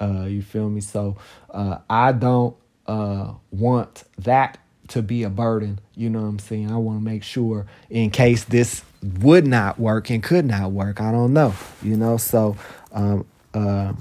Uh, 0.00 0.24
you 0.26 0.40
feel 0.42 0.68
me? 0.70 0.80
So 0.80 1.16
uh, 1.50 1.78
i 1.90 2.12
don't 2.12 2.56
uh, 2.86 3.32
want 3.50 4.04
that 4.18 4.58
to 4.88 5.02
be 5.02 5.22
a 5.22 5.28
burden 5.30 5.78
you 5.94 6.08
know 6.08 6.22
what 6.22 6.28
i'm 6.28 6.38
saying? 6.38 6.70
I 6.70 6.76
want 6.76 7.00
to 7.00 7.04
make 7.04 7.22
sure 7.22 7.66
in 7.90 8.10
case 8.10 8.44
this 8.44 8.82
would 9.20 9.46
not 9.46 9.78
work 9.78 10.08
and 10.10 10.22
could 10.22 10.46
not 10.46 10.72
work 10.72 11.00
i 11.00 11.12
don't 11.12 11.32
know 11.32 11.54
you 11.82 11.96
know? 11.96 12.16
So 12.16 12.56
um, 12.92 13.26
uh, 13.52 13.92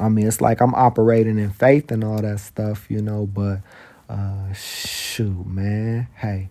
I 0.00 0.08
mean, 0.08 0.26
it's 0.26 0.40
like 0.40 0.60
I'm 0.60 0.74
operating 0.74 1.38
in 1.38 1.50
faith 1.50 1.90
and 1.92 2.02
all 2.04 2.20
that 2.22 2.40
stuff, 2.40 2.90
you 2.90 3.02
know, 3.02 3.26
but 3.26 3.60
uh 4.08 4.52
shoot, 4.52 5.46
man. 5.46 6.08
Hey, 6.16 6.50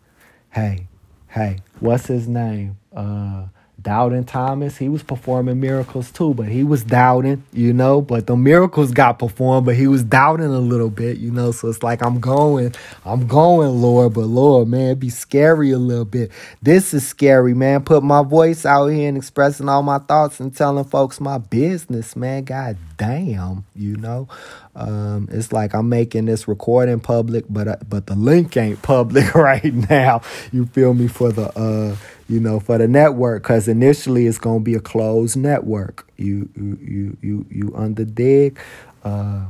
hey, 0.51 0.87
hey, 1.29 1.57
what's 1.79 2.07
his 2.07 2.27
name? 2.27 2.77
Uh 2.95 3.47
Doubting 3.81 4.25
Thomas, 4.25 4.77
he 4.77 4.89
was 4.89 5.03
performing 5.03 5.59
miracles 5.59 6.11
too, 6.11 6.33
but 6.33 6.47
he 6.47 6.63
was 6.63 6.83
doubting, 6.83 7.43
you 7.53 7.71
know. 7.71 8.01
But 8.01 8.27
the 8.27 8.35
miracles 8.35 8.91
got 8.91 9.19
performed, 9.19 9.65
but 9.65 9.75
he 9.75 9.87
was 9.87 10.03
doubting 10.03 10.47
a 10.47 10.59
little 10.59 10.89
bit, 10.89 11.17
you 11.17 11.31
know. 11.31 11.51
So 11.51 11.69
it's 11.69 11.81
like 11.81 12.03
I'm 12.03 12.19
going, 12.19 12.73
I'm 13.05 13.27
going, 13.27 13.81
Lord, 13.81 14.13
but 14.13 14.25
Lord, 14.25 14.67
man, 14.67 14.95
be 14.95 15.09
scary 15.09 15.71
a 15.71 15.77
little 15.77 16.05
bit. 16.05 16.31
This 16.61 16.93
is 16.93 17.07
scary, 17.07 17.53
man. 17.53 17.83
Put 17.83 18.03
my 18.03 18.23
voice 18.23 18.65
out 18.65 18.87
here 18.87 19.07
and 19.07 19.17
expressing 19.17 19.69
all 19.69 19.83
my 19.83 19.99
thoughts 19.99 20.39
and 20.39 20.55
telling 20.55 20.85
folks 20.85 21.21
my 21.21 21.37
business, 21.37 22.15
man. 22.15 22.43
God 22.43 22.77
damn, 22.97 23.65
you 23.75 23.95
know. 23.95 24.27
Um, 24.75 25.27
it's 25.31 25.51
like 25.51 25.73
I'm 25.73 25.89
making 25.89 26.25
this 26.25 26.47
recording 26.47 26.99
public, 26.99 27.45
but 27.49 27.67
uh, 27.67 27.77
but 27.87 28.07
the 28.07 28.15
link 28.15 28.55
ain't 28.57 28.81
public 28.81 29.33
right 29.35 29.73
now. 29.89 30.21
You 30.51 30.65
feel 30.67 30.93
me 30.93 31.07
for 31.07 31.31
the 31.31 31.49
uh 31.57 31.95
you 32.29 32.39
know, 32.39 32.59
for 32.59 32.77
the 32.77 32.87
network, 32.87 33.43
because 33.43 33.67
initially 33.67 34.27
it's 34.27 34.37
gonna 34.37 34.59
be 34.61 34.75
a 34.75 34.79
closed 34.79 35.35
network. 35.35 36.07
You 36.17 36.47
you 36.55 36.77
you 36.81 37.17
you 37.21 37.45
you 37.49 37.73
under 37.75 38.05
dig. 38.05 38.59
Uh, 39.03 39.47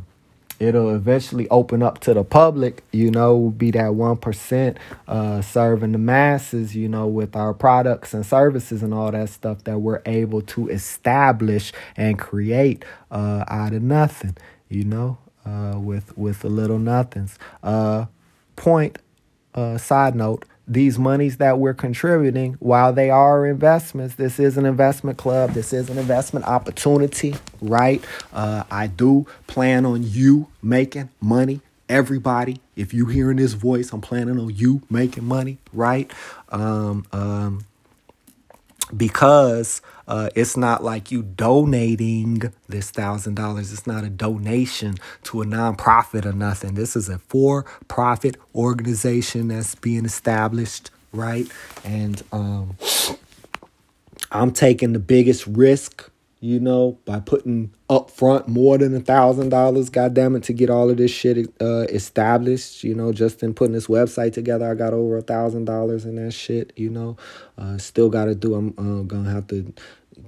it'll 0.59 0.95
eventually 0.95 1.47
open 1.49 1.83
up 1.83 1.99
to 2.01 2.13
the 2.13 2.23
public. 2.23 2.83
You 2.93 3.11
know, 3.11 3.49
be 3.49 3.71
that 3.71 3.95
one 3.95 4.17
percent 4.17 4.77
uh, 5.09 5.41
serving 5.41 5.91
the 5.91 5.97
masses. 5.97 6.73
You 6.75 6.87
know, 6.87 7.05
with 7.05 7.35
our 7.35 7.53
products 7.53 8.13
and 8.13 8.25
services 8.25 8.81
and 8.81 8.93
all 8.93 9.11
that 9.11 9.29
stuff 9.29 9.65
that 9.65 9.79
we're 9.79 10.01
able 10.05 10.41
to 10.43 10.69
establish 10.69 11.73
and 11.97 12.17
create 12.17 12.85
uh, 13.11 13.43
out 13.49 13.73
of 13.73 13.83
nothing. 13.83 14.37
You 14.69 14.85
know, 14.85 15.17
uh, 15.45 15.77
with 15.77 16.17
with 16.17 16.39
the 16.39 16.49
little 16.49 16.79
nothings. 16.79 17.37
Uh, 17.61 18.05
point. 18.55 18.99
Uh, 19.55 19.77
side 19.79 20.15
note 20.15 20.45
these 20.69 20.99
monies 20.99 21.37
that 21.37 21.57
we're 21.57 21.73
contributing, 21.73 22.55
while 22.59 22.93
they 22.93 23.09
are 23.09 23.45
investments, 23.47 24.15
this 24.15 24.39
is 24.39 24.55
an 24.55 24.65
investment 24.65 25.17
club. 25.17 25.51
This 25.51 25.73
is 25.73 25.89
an 25.89 25.97
investment 25.97 26.45
opportunity, 26.45 27.35
right? 27.59 28.03
Uh, 28.31 28.63
I 28.69 28.87
do 28.87 29.25
plan 29.47 29.85
on 29.85 30.03
you 30.03 30.47
making 30.61 31.09
money. 31.19 31.61
Everybody, 31.89 32.61
if 32.75 32.93
you're 32.93 33.09
hearing 33.09 33.37
this 33.37 33.53
voice, 33.53 33.91
I'm 33.91 34.01
planning 34.01 34.39
on 34.39 34.55
you 34.55 34.83
making 34.91 35.25
money, 35.25 35.57
right? 35.73 36.11
Um, 36.49 37.07
um, 37.11 37.65
because 38.95 39.81
uh, 40.07 40.29
it's 40.35 40.57
not 40.57 40.83
like 40.83 41.11
you 41.11 41.21
donating 41.21 42.51
this 42.67 42.89
thousand 42.89 43.35
dollars. 43.35 43.71
It's 43.71 43.85
not 43.85 44.03
a 44.03 44.09
donation 44.09 44.95
to 45.23 45.41
a 45.41 45.45
nonprofit 45.45 46.25
or 46.25 46.33
nothing. 46.33 46.73
This 46.73 46.95
is 46.95 47.09
a 47.09 47.19
for-profit 47.19 48.37
organization 48.55 49.49
that's 49.49 49.75
being 49.75 50.05
established, 50.05 50.89
right? 51.13 51.47
And 51.83 52.23
um, 52.31 52.75
I'm 54.31 54.51
taking 54.51 54.93
the 54.93 54.99
biggest 54.99 55.45
risk 55.47 56.09
you 56.41 56.59
know, 56.59 56.97
by 57.03 57.19
putting 57.19 57.73
up 57.89 58.09
front 58.09 58.47
more 58.47 58.77
than 58.77 58.95
a 58.95 59.01
thousand 59.01 59.49
dollars, 59.49 59.89
goddamn 59.89 60.35
it, 60.35 60.43
to 60.43 60.53
get 60.53 60.69
all 60.69 60.89
of 60.89 60.97
this 60.97 61.11
shit 61.11 61.53
uh, 61.59 61.85
established. 61.89 62.83
You 62.83 62.95
know, 62.95 63.11
just 63.11 63.43
in 63.43 63.53
putting 63.53 63.73
this 63.73 63.87
website 63.87 64.33
together, 64.33 64.69
I 64.71 64.75
got 64.75 64.93
over 64.93 65.17
a 65.17 65.21
thousand 65.21 65.65
dollars 65.65 66.05
in 66.05 66.15
that 66.15 66.31
shit. 66.31 66.71
You 66.77 66.89
know, 66.89 67.17
uh, 67.57 67.77
still 67.77 68.09
got 68.09 68.25
to 68.25 68.35
do. 68.35 68.55
I'm 68.55 68.73
uh, 68.77 69.03
gonna 69.03 69.31
have 69.31 69.47
to 69.47 69.73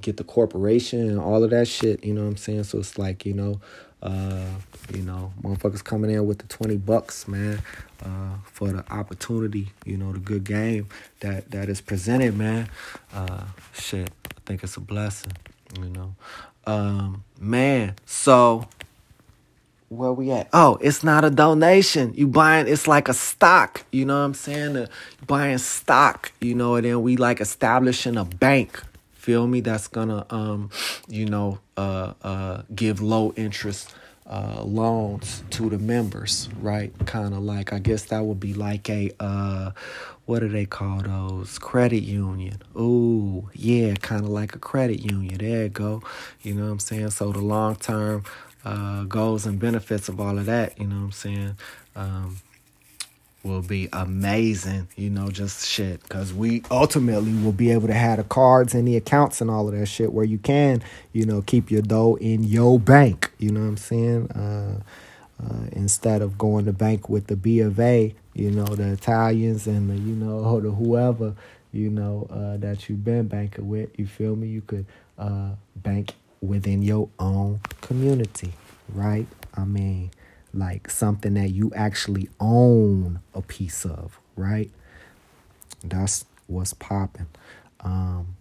get 0.02 0.18
the 0.18 0.24
corporation 0.26 1.00
and 1.08 1.20
all 1.20 1.44
of 1.44 1.52
that 1.52 1.68
shit. 1.68 2.04
You 2.04 2.14
know 2.14 2.24
what 2.24 2.32
I'm 2.32 2.38
saying? 2.38 2.66
So 2.66 2.80
it's 2.80 2.98
like 2.98 3.26
you 3.26 3.34
know, 3.34 3.62
uh, 4.04 4.48
you 4.94 5.04
know, 5.04 5.32
motherfuckers 5.42 5.84
coming 5.84 6.12
in 6.12 6.26
with 6.26 6.40
the 6.40 6.48
twenty 6.48 6.76
bucks, 6.76 7.26
man, 7.26 7.62
uh, 8.04 8.36
for 8.52 8.68
the 8.68 8.84
opportunity. 8.92 9.72
You 9.86 9.96
know, 9.96 10.12
the 10.12 10.20
good 10.20 10.44
game 10.44 10.90
that 11.22 11.52
that 11.52 11.70
is 11.70 11.80
presented, 11.80 12.38
man. 12.38 12.70
Uh, 13.14 13.46
shit, 13.74 14.10
I 14.26 14.40
think 14.46 14.62
it's 14.62 14.76
a 14.76 14.82
blessing. 14.82 15.32
You 15.80 15.90
know, 15.90 16.16
um, 16.66 17.24
man. 17.40 17.96
So 18.06 18.68
where 19.90 20.14
we 20.14 20.32
at? 20.32 20.48
Oh, 20.54 20.78
it's 20.82 21.04
not 21.04 21.26
a 21.26 21.30
donation. 21.30 22.14
You 22.16 22.28
buying 22.28 22.68
it's 22.68 22.88
like 22.88 23.10
a 23.10 23.14
stock. 23.14 23.84
You 23.92 24.06
know 24.06 24.18
what 24.18 24.26
I'm 24.26 24.34
saying? 24.34 24.78
Uh, 24.78 24.88
buying 25.28 25.58
stock. 25.58 26.32
You 26.40 26.56
know, 26.56 26.76
and 26.76 26.86
then 26.86 27.02
we 27.02 27.18
like 27.18 27.42
establishing 27.42 28.18
a 28.18 28.26
bank. 28.26 28.82
Feel 29.14 29.48
me? 29.48 29.60
That's 29.62 29.88
gonna 29.88 30.26
um, 30.30 30.70
you 31.08 31.26
know, 31.26 31.60
uh, 31.78 32.14
uh, 32.24 32.64
give 32.74 33.02
low 33.02 33.34
interest 33.36 33.94
uh, 34.26 34.64
loans 34.64 35.44
to 35.52 35.70
the 35.70 35.78
members, 35.78 36.48
right? 36.62 36.94
Kind 37.06 37.34
of 37.34 37.42
like 37.44 37.74
I 37.74 37.80
guess 37.80 38.06
that 38.06 38.24
would 38.24 38.40
be 38.40 38.54
like 38.54 38.90
a 38.90 39.12
uh, 39.20 39.72
what 40.32 40.40
do 40.40 40.48
they 40.48 40.66
call 40.66 41.02
those? 41.02 41.60
Credit 41.60 42.04
union. 42.04 42.62
Ooh, 42.80 43.50
yeah, 43.54 43.96
kind 43.96 44.24
of 44.24 44.30
like 44.30 44.56
a 44.56 44.60
credit 44.60 45.02
union. 45.02 45.38
There 45.38 45.64
you 45.64 45.68
go. 45.70 46.04
You 46.42 46.54
know 46.54 46.64
what 46.64 46.72
I'm 46.72 46.80
saying? 46.80 47.10
So 47.10 47.34
the 47.34 47.42
long 47.42 47.76
term 47.76 48.24
uh, 48.64 49.04
goals 49.04 49.46
and 49.46 49.60
benefits 49.60 50.08
of 50.08 50.22
all 50.22 50.38
of 50.40 50.46
that, 50.46 50.80
you 50.80 50.88
know 50.88 50.96
what 50.96 51.02
I'm 51.02 51.12
saying, 51.12 51.58
um, 51.98 52.38
will 53.44 53.62
be 53.62 53.90
amazing, 53.92 54.88
you 54.96 55.10
know, 55.10 55.28
just 55.32 55.68
shit. 55.68 56.02
Because 56.04 56.34
we 56.34 56.64
ultimately 56.72 57.34
will 57.34 57.52
be 57.52 57.72
able 57.72 57.88
to 57.88 57.94
have 57.94 58.16
the 58.16 58.24
cards 58.24 58.74
and 58.74 58.88
the 58.88 58.96
accounts 58.96 59.42
and 59.42 59.52
all 59.52 59.68
of 59.68 59.78
that 59.78 59.88
shit 59.88 60.14
where 60.14 60.24
you 60.24 60.38
can, 60.38 60.82
you 61.12 61.26
know, 61.26 61.42
keep 61.42 61.70
your 61.70 61.82
dough 61.82 62.18
in 62.22 62.44
your 62.46 62.80
bank, 62.80 63.34
you 63.38 63.52
know 63.52 63.60
what 63.60 63.68
I'm 63.68 63.76
saying? 63.76 64.32
Uh, 64.32 64.80
uh, 65.44 65.66
instead 65.74 66.22
of 66.22 66.38
going 66.38 66.64
to 66.64 66.72
bank 66.72 67.10
with 67.10 67.28
the 67.28 67.36
B 67.36 67.60
of 67.60 67.82
A, 67.82 68.16
you 68.34 68.52
know, 68.52 68.66
the 68.66 68.94
Italians 68.94 69.68
and 69.68 69.90
the, 69.90 69.96
you 69.96 70.16
know, 70.16 70.60
the 70.62 70.72
whoever, 70.72 71.36
you 71.72 71.90
know, 71.90 72.28
uh, 72.30 72.58
that 72.58 72.90
you've 72.90 73.04
been 73.04 73.28
banking 73.28 73.68
with, 73.70 73.98
you 73.98 74.08
feel 74.08 74.36
me? 74.36 74.48
You 74.48 74.62
could 74.62 74.86
uh, 75.18 75.52
bank 75.76 76.14
within 76.42 76.82
your 76.82 77.10
own 77.20 77.62
community, 77.82 78.54
right? 78.94 79.28
I 79.54 79.64
mean, 79.66 80.12
like 80.54 80.90
something 80.90 81.34
that 81.36 81.50
you 81.50 81.72
actually 81.76 82.30
own 82.40 83.20
a 83.34 83.42
piece 83.42 83.86
of, 83.86 84.20
right? 84.36 84.70
That's 85.84 86.26
what's 86.48 86.74
popping. 86.74 87.28
Um, 87.82 88.36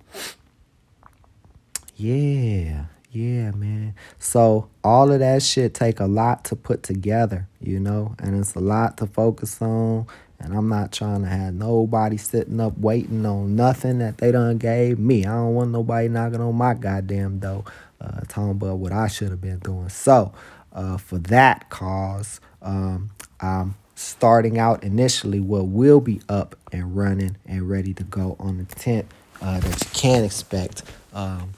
yeah, 1.96 2.84
yeah, 3.10 3.50
man. 3.50 3.94
So 4.18 4.68
all 4.84 5.10
of 5.12 5.20
that 5.20 5.42
shit 5.42 5.74
take 5.74 6.00
a 6.00 6.06
lot 6.06 6.44
to 6.46 6.56
put 6.56 6.82
together, 6.82 7.48
you 7.60 7.80
know, 7.80 8.14
and 8.18 8.38
it's 8.38 8.54
a 8.54 8.60
lot 8.60 8.96
to 8.98 9.06
focus 9.06 9.60
on 9.60 10.06
and 10.40 10.54
I'm 10.54 10.68
not 10.68 10.90
trying 10.90 11.22
to 11.22 11.28
have 11.28 11.54
nobody 11.54 12.16
sitting 12.16 12.60
up 12.60 12.78
waiting 12.78 13.26
on 13.26 13.56
nothing 13.56 13.98
that 13.98 14.18
they 14.18 14.32
done 14.32 14.56
gave 14.56 14.98
me. 14.98 15.26
I 15.26 15.34
don't 15.34 15.54
want 15.54 15.70
nobody 15.70 16.08
knocking 16.08 16.40
on 16.40 16.54
my 16.54 16.74
goddamn 16.74 17.38
door, 17.38 17.64
uh, 18.00 18.22
talking 18.26 18.52
about 18.52 18.78
what 18.78 18.92
I 18.92 19.06
should 19.08 19.30
have 19.30 19.42
been 19.42 19.58
doing. 19.58 19.90
So, 19.90 20.32
uh, 20.72 20.96
for 20.96 21.18
that 21.18 21.68
cause, 21.68 22.40
um, 22.62 23.10
I'm 23.40 23.74
starting 23.94 24.58
out 24.58 24.82
initially 24.82 25.40
what 25.40 25.66
will 25.66 26.00
be 26.00 26.22
up 26.28 26.56
and 26.72 26.96
running 26.96 27.36
and 27.44 27.68
ready 27.68 27.92
to 27.94 28.04
go 28.04 28.36
on 28.40 28.56
the 28.56 28.64
tent 28.64 29.06
uh, 29.42 29.60
that 29.60 29.84
you 29.84 29.90
can 29.92 30.24
expect. 30.24 30.84
Um, 31.12 31.52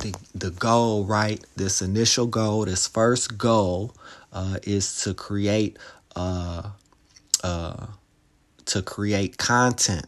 the 0.00 0.14
the 0.34 0.50
goal, 0.50 1.04
right? 1.04 1.44
This 1.56 1.82
initial 1.82 2.26
goal, 2.26 2.64
this 2.64 2.86
first 2.86 3.38
goal, 3.38 3.94
uh, 4.32 4.58
is 4.62 5.02
to 5.02 5.14
create 5.14 5.78
uh, 6.16 6.70
uh, 7.42 7.86
to 8.66 8.82
create 8.82 9.36
content, 9.38 10.06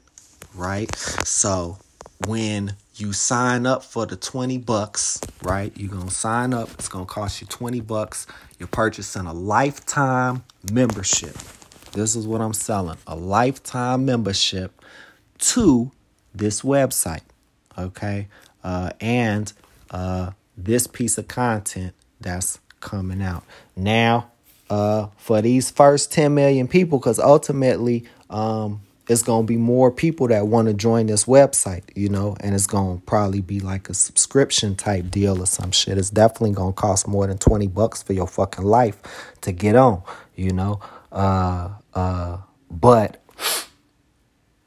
right? 0.54 0.94
So 0.96 1.78
when 2.26 2.74
you 2.96 3.12
sign 3.12 3.66
up 3.66 3.84
for 3.84 4.06
the 4.06 4.16
20 4.16 4.58
bucks, 4.58 5.20
right? 5.42 5.70
You're 5.76 5.90
going 5.90 6.08
to 6.08 6.14
sign 6.14 6.54
up. 6.54 6.70
It's 6.72 6.88
going 6.88 7.04
to 7.04 7.12
cost 7.12 7.40
you 7.40 7.46
20 7.46 7.80
bucks. 7.80 8.26
You're 8.58 8.68
purchasing 8.68 9.26
a 9.26 9.34
lifetime 9.34 10.44
membership. 10.72 11.36
This 11.92 12.16
is 12.16 12.26
what 12.26 12.40
I'm 12.40 12.54
selling 12.54 12.96
a 13.06 13.14
lifetime 13.14 14.04
membership 14.04 14.80
to 15.38 15.90
this 16.34 16.62
website, 16.62 17.22
okay? 17.78 18.28
Uh, 18.64 18.90
and 19.00 19.52
uh, 19.90 20.30
this 20.56 20.86
piece 20.86 21.18
of 21.18 21.28
content 21.28 21.94
that's 22.20 22.58
coming 22.80 23.22
out. 23.22 23.44
Now, 23.76 24.30
uh, 24.68 25.08
for 25.16 25.40
these 25.42 25.70
first 25.70 26.12
10 26.12 26.34
million 26.34 26.66
people 26.66 26.98
because 26.98 27.18
ultimately 27.18 28.04
um, 28.30 28.80
it's 29.08 29.22
going 29.22 29.44
to 29.44 29.46
be 29.46 29.56
more 29.56 29.90
people 29.92 30.26
that 30.28 30.48
want 30.48 30.66
to 30.66 30.74
join 30.74 31.06
this 31.06 31.24
website, 31.24 31.84
you 31.94 32.08
know, 32.08 32.36
and 32.40 32.54
it's 32.54 32.66
going 32.66 32.98
to 32.98 33.04
probably 33.04 33.40
be 33.40 33.60
like 33.60 33.88
a 33.88 33.94
subscription 33.94 34.74
type 34.74 35.10
deal 35.10 35.40
or 35.40 35.46
some 35.46 35.70
shit. 35.70 35.96
It's 35.98 36.10
definitely 36.10 36.52
going 36.52 36.72
to 36.72 36.80
cost 36.80 37.06
more 37.06 37.26
than 37.26 37.38
20 37.38 37.68
bucks 37.68 38.02
for 38.02 38.12
your 38.12 38.26
fucking 38.26 38.64
life 38.64 39.00
to 39.42 39.52
get 39.52 39.76
on, 39.76 40.02
you 40.34 40.50
know. 40.50 40.80
Uh, 41.12 41.70
uh, 41.94 42.38
but 42.68 43.22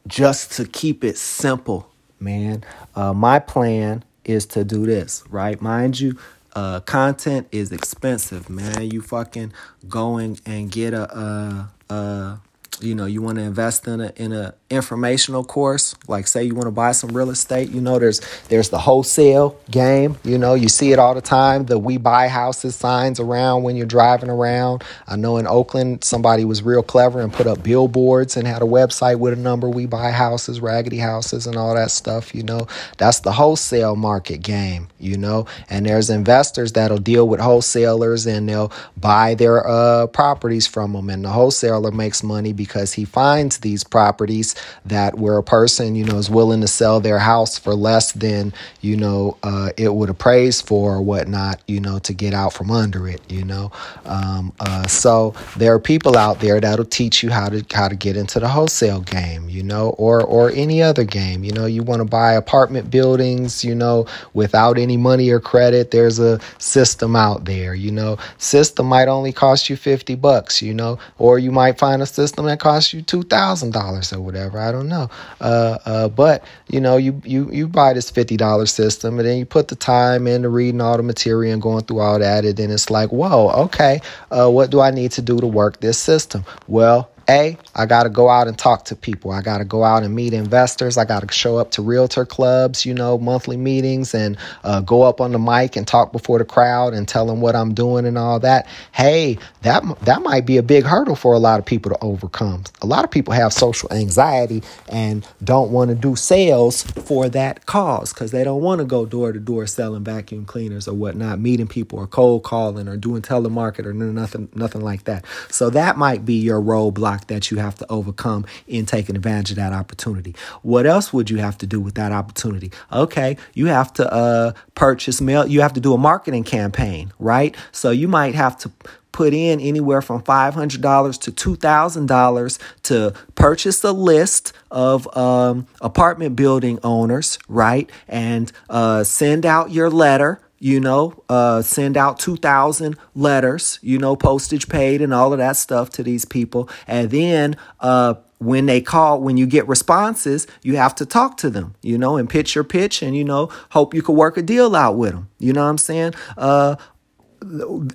just 0.08 0.54
to 0.54 0.66
keep 0.66 1.04
it 1.04 1.18
simple, 1.18 1.92
man, 2.20 2.64
uh, 2.96 3.14
my 3.14 3.40
plan 3.40 4.04
is 4.30 4.46
to 4.46 4.64
do 4.64 4.86
this, 4.86 5.24
right? 5.30 5.60
Mind 5.62 6.00
you, 6.00 6.18
uh, 6.56 6.80
content 6.82 7.48
is 7.52 7.72
expensive, 7.72 8.50
man. 8.50 8.92
You 8.92 9.02
fucking 9.02 9.54
going 9.88 10.40
and 10.46 10.72
get 10.72 10.94
a, 10.94 11.10
uh, 11.12 11.66
uh, 11.94 12.38
you 12.80 12.96
know, 12.96 13.06
you 13.06 13.22
want 13.22 13.38
to 13.38 13.44
invest 13.44 13.88
in 13.88 14.02
a 14.02 14.14
in 14.16 14.32
a 14.32 14.54
informational 14.70 15.44
course, 15.44 15.96
like 16.08 16.28
say 16.28 16.44
you 16.44 16.54
want 16.54 16.68
to 16.68 16.72
buy 16.72 16.92
some 16.92 17.10
real 17.10 17.30
estate, 17.30 17.70
you 17.70 17.82
know, 17.82 17.98
there's 17.98 18.22
there's 18.50 18.70
the 18.70 18.78
wholesale 18.78 19.58
game, 19.72 20.18
you 20.24 20.38
know, 20.38 20.54
you 20.54 20.70
see 20.70 20.92
it 20.92 21.00
all 21.00 21.16
the 21.16 21.22
time, 21.22 21.66
the 21.66 21.80
we 21.80 21.98
buy 21.98 22.28
houses 22.28 22.76
signs 22.76 23.20
around 23.20 23.64
when 23.64 23.76
you're 23.76 23.88
driving 23.88 24.30
around. 24.30 24.84
I 25.08 25.16
know 25.16 25.38
in 25.38 25.48
Oakland 25.48 26.04
somebody 26.04 26.46
was 26.46 26.62
real 26.62 26.84
clever 26.84 27.20
and 27.22 27.34
put 27.34 27.48
up 27.48 27.64
billboards 27.64 28.38
and 28.38 28.48
had 28.48 28.62
a 28.62 28.66
website 28.66 29.20
with 29.20 29.34
a 29.34 29.38
number 29.38 29.70
we 29.70 29.88
buy 29.88 30.12
houses, 30.12 30.62
raggedy 30.62 31.00
houses 31.00 31.48
and 31.48 31.56
all 31.56 31.74
that 31.76 31.92
stuff, 31.92 32.36
you 32.36 32.44
know. 32.44 32.68
That's 32.98 33.22
the 33.22 33.32
wholesale 33.32 33.96
market 33.96 34.42
game, 34.42 34.88
you 35.00 35.18
know. 35.18 35.48
And 35.70 35.86
there's 35.86 36.10
investors 36.10 36.74
that'll 36.74 36.98
deal 37.00 37.28
with 37.28 37.40
wholesalers 37.40 38.28
and 38.28 38.48
they'll 38.48 38.72
buy 38.98 39.34
their 39.34 39.68
uh 39.68 40.08
properties 40.08 40.68
from 40.68 40.94
them 40.94 41.10
and 41.10 41.26
the 41.26 41.30
wholesaler 41.30 41.92
makes 41.92 42.24
money 42.24 42.54
because 42.54 42.94
he 42.94 43.06
finds 43.06 43.60
these 43.60 43.84
properties 43.84 44.56
that 44.86 45.18
where 45.18 45.38
a 45.38 45.44
person, 45.44 45.96
you 45.96 46.06
know, 46.06 46.18
is 46.18 46.30
willing 46.30 46.62
to 46.62 46.68
sell 46.68 47.00
their 47.00 47.20
house 47.20 47.58
for 47.58 47.74
less 47.74 48.12
than, 48.14 48.54
you 48.82 48.98
know, 48.98 49.38
uh, 49.44 49.72
it 49.78 49.94
would 49.94 50.10
appraise 50.10 50.62
for 50.62 50.96
or 50.96 51.02
whatnot, 51.02 51.62
you 51.68 51.80
know, 51.80 52.00
to 52.00 52.14
get 52.14 52.34
out 52.34 52.54
from 52.54 52.72
under 52.72 53.08
it, 53.08 53.22
you 53.30 53.44
know. 53.44 53.72
Um, 54.06 54.54
uh, 54.60 54.88
so 54.88 55.36
there 55.58 55.74
are 55.74 55.80
people 55.80 56.18
out 56.18 56.40
there 56.40 56.60
that'll 56.60 56.86
teach 56.86 57.24
you 57.24 57.30
how 57.30 57.50
to 57.50 57.64
how 57.74 57.88
to 57.88 57.96
get 57.96 58.18
into 58.18 58.40
the 58.40 58.48
wholesale 58.48 59.02
game, 59.02 59.48
you 59.50 59.64
know, 59.64 59.90
or 59.92 60.24
or 60.24 60.52
any 60.52 60.82
other 60.82 61.04
game. 61.04 61.44
You 61.44 61.52
know, 61.52 61.66
you 61.66 61.84
want 61.84 62.00
to 62.00 62.06
buy 62.06 62.34
apartment 62.34 62.90
buildings, 62.90 63.64
you 63.64 63.76
know, 63.76 64.08
without 64.34 64.78
any 64.78 64.98
money 64.98 65.30
or 65.30 65.40
credit. 65.40 65.92
There's 65.92 66.20
a 66.20 66.40
system 66.58 67.16
out 67.16 67.46
there, 67.46 67.74
you 67.76 67.92
know. 67.92 68.18
System 68.38 68.88
might 68.88 69.08
only 69.08 69.32
cost 69.32 69.70
you 69.70 69.76
fifty 69.78 70.16
bucks, 70.16 70.62
you 70.62 70.74
know, 70.74 71.00
or 71.18 71.40
you 71.40 71.52
might 71.52 71.78
find 71.78 72.02
a 72.02 72.06
system 72.06 72.46
that 72.46 72.60
costs 72.60 72.94
you 72.94 73.02
two 73.02 73.24
thousand 73.24 73.72
dollars 73.72 74.12
or 74.12 74.20
whatever 74.22 74.49
whatever. 74.50 74.68
I 74.68 74.72
don't 74.72 74.90
know. 74.90 75.10
Uh, 75.40 75.78
uh, 75.86 76.10
but 76.10 76.44
you 76.68 76.82
know, 76.82 76.98
you 76.98 77.22
you 77.26 77.50
you 77.52 77.68
buy 77.68 77.94
this 77.94 78.10
fifty 78.10 78.38
dollar 78.38 78.66
system, 78.66 79.20
and 79.20 79.28
then 79.28 79.38
you 79.38 79.46
put 79.46 79.68
the 79.68 79.76
time 79.76 80.28
into 80.28 80.50
reading 80.50 80.82
all 80.82 80.98
the 80.98 81.04
material 81.04 81.54
and 81.54 81.62
going 81.62 81.84
through 81.84 82.00
all 82.00 82.20
that, 82.20 82.46
and 82.46 82.58
then 82.58 82.72
it's 82.72 82.90
like, 82.90 83.12
whoa, 83.12 83.50
okay, 83.66 84.02
uh, 84.32 84.50
what 84.50 84.70
do 84.70 84.82
I 84.82 84.92
need 84.92 85.12
to 85.14 85.22
do 85.22 85.40
to 85.40 85.48
work 85.48 85.80
this 85.80 85.98
system? 85.98 86.44
Well, 86.68 87.10
a, 87.30 87.58
I 87.76 87.86
got 87.86 88.04
to 88.04 88.10
go 88.10 88.30
out 88.30 88.48
and 88.48 88.58
talk 88.58 88.86
to 88.86 88.96
people. 88.96 89.32
I 89.32 89.42
got 89.42 89.60
to 89.60 89.66
go 89.66 89.84
out 89.84 90.04
and 90.04 90.16
meet 90.16 90.34
investors. 90.34 90.98
I 90.98 91.06
got 91.06 91.28
to 91.28 91.34
show 91.34 91.58
up 91.58 91.72
to 91.72 91.82
realtor 91.82 92.26
clubs, 92.26 92.86
you 92.86 92.94
know, 92.94 93.18
monthly 93.20 93.58
meetings 93.58 94.14
and 94.16 94.38
uh, 94.64 94.82
go 94.82 95.04
up 95.04 95.22
on 95.22 95.32
the 95.32 95.40
mic 95.40 95.76
and 95.76 95.88
talk 95.88 96.12
before 96.12 96.40
the 96.40 96.46
crowd 96.46 96.94
and 96.94 97.08
tell 97.08 97.28
them 97.28 97.42
what 97.42 97.56
I'm 97.56 97.74
doing 97.74 98.06
and 98.06 98.18
all 98.18 98.40
that. 98.42 98.68
Hey, 98.92 99.38
that 99.62 99.84
that 100.02 100.24
might 100.24 100.46
be 100.46 100.58
a 100.58 100.64
big 100.64 100.84
hurdle 100.86 101.16
for 101.16 101.34
a 101.34 101.40
lot 101.40 101.60
of 101.60 101.66
people 101.66 101.92
to 101.92 101.98
overcome. 102.04 102.64
A 102.82 102.88
lot 102.88 103.04
of 103.06 103.12
people 103.12 103.34
have 103.34 103.54
social 103.54 103.92
anxiety 103.94 104.64
and 104.90 105.28
don't 105.44 105.72
want 105.72 105.90
to 105.90 105.96
do 105.96 106.16
sales 106.16 106.84
for 106.84 107.30
that 107.30 107.66
cause 107.68 108.14
because 108.14 108.32
they 108.32 108.44
don't 108.44 108.62
want 108.62 108.80
to 108.80 108.86
go 108.86 109.06
door 109.06 109.32
to 109.32 109.40
door 109.40 109.68
selling 109.68 110.04
vacuum 110.04 110.46
cleaners 110.46 110.88
or 110.88 110.94
whatnot, 110.96 111.40
meeting 111.40 111.68
people 111.68 112.00
or 112.00 112.08
cold 112.08 112.44
calling 112.44 112.88
or 112.88 112.98
doing 112.98 113.22
telemarketing 113.22 113.86
or 113.86 113.94
nothing, 113.94 114.50
nothing 114.56 114.82
like 114.82 115.04
that. 115.04 115.24
So 115.50 115.70
that 115.72 115.98
might 115.98 116.26
be 116.26 116.36
your 116.36 116.62
roadblock 116.62 117.19
that 117.28 117.52
you 117.52 117.58
have 117.58 117.76
to 117.76 117.86
overcome 117.90 118.46
in 118.68 118.86
taking 118.86 119.16
advantage 119.16 119.52
of 119.52 119.58
that 119.58 119.74
opportunity. 119.74 120.36
What 120.62 120.86
else 120.86 121.14
would 121.14 121.30
you 121.30 121.38
have 121.38 121.58
to 121.60 121.68
do 121.68 121.80
with 121.80 121.96
that 121.96 122.12
opportunity? 122.12 122.72
Okay, 122.92 123.38
you 123.54 123.68
have 123.68 123.94
to 123.94 124.12
uh, 124.12 124.54
purchase 124.76 125.22
mail. 125.22 125.48
You 125.48 125.62
have 125.62 125.74
to 125.74 125.80
do 125.80 125.94
a 125.94 125.98
marketing 125.98 126.44
campaign, 126.44 127.12
right? 127.20 127.56
So 127.72 127.92
you 127.92 128.08
might 128.08 128.36
have 128.36 128.58
to 128.60 128.72
put 129.12 129.34
in 129.34 129.60
anywhere 129.60 130.02
from 130.02 130.22
$500 130.22 131.22
to 131.22 131.32
$2,000 131.32 132.60
to 132.84 133.14
purchase 133.36 133.84
a 133.84 133.92
list 133.92 134.54
of 134.72 135.18
um, 135.18 135.68
apartment 135.82 136.36
building 136.36 136.80
owners, 136.84 137.40
right? 137.48 137.90
And 138.08 138.52
uh, 138.70 139.04
send 139.04 139.46
out 139.46 139.72
your 139.72 139.90
letter 139.90 140.40
you 140.60 140.80
know, 140.80 141.24
uh, 141.30 141.62
send 141.62 141.98
out 141.98 142.20
2,000 142.20 142.98
letters, 143.16 143.80
you 143.82 143.98
know, 143.98 144.16
postage 144.16 144.68
paid 144.70 145.02
and 145.02 145.14
all 145.14 145.32
of 145.32 145.40
that 145.40 145.56
stuff 145.56 145.90
to 145.92 146.04
these 146.04 146.26
people. 146.26 146.70
And 146.88 147.10
then, 147.10 147.56
uh, 147.80 148.16
when 148.40 148.68
they 148.68 148.80
call, 148.80 149.22
when 149.22 149.36
you 149.36 149.46
get 149.46 149.68
responses, 149.68 150.48
you 150.64 150.78
have 150.78 150.96
to 150.96 151.06
talk 151.06 151.36
to 151.38 151.50
them, 151.50 151.76
you 151.82 151.98
know, 151.98 152.16
and 152.16 152.30
pitch 152.30 152.56
your 152.56 152.64
pitch 152.64 153.02
and, 153.02 153.16
you 153.16 153.24
know, 153.26 153.50
hope 153.72 153.94
you 153.94 154.02
can 154.02 154.16
work 154.16 154.38
a 154.38 154.42
deal 154.42 154.76
out 154.76 154.96
with 154.96 155.12
them. 155.12 155.30
You 155.40 155.52
know 155.52 155.64
what 155.64 155.70
I'm 155.70 155.78
saying? 155.78 156.14
Uh, 156.38 156.78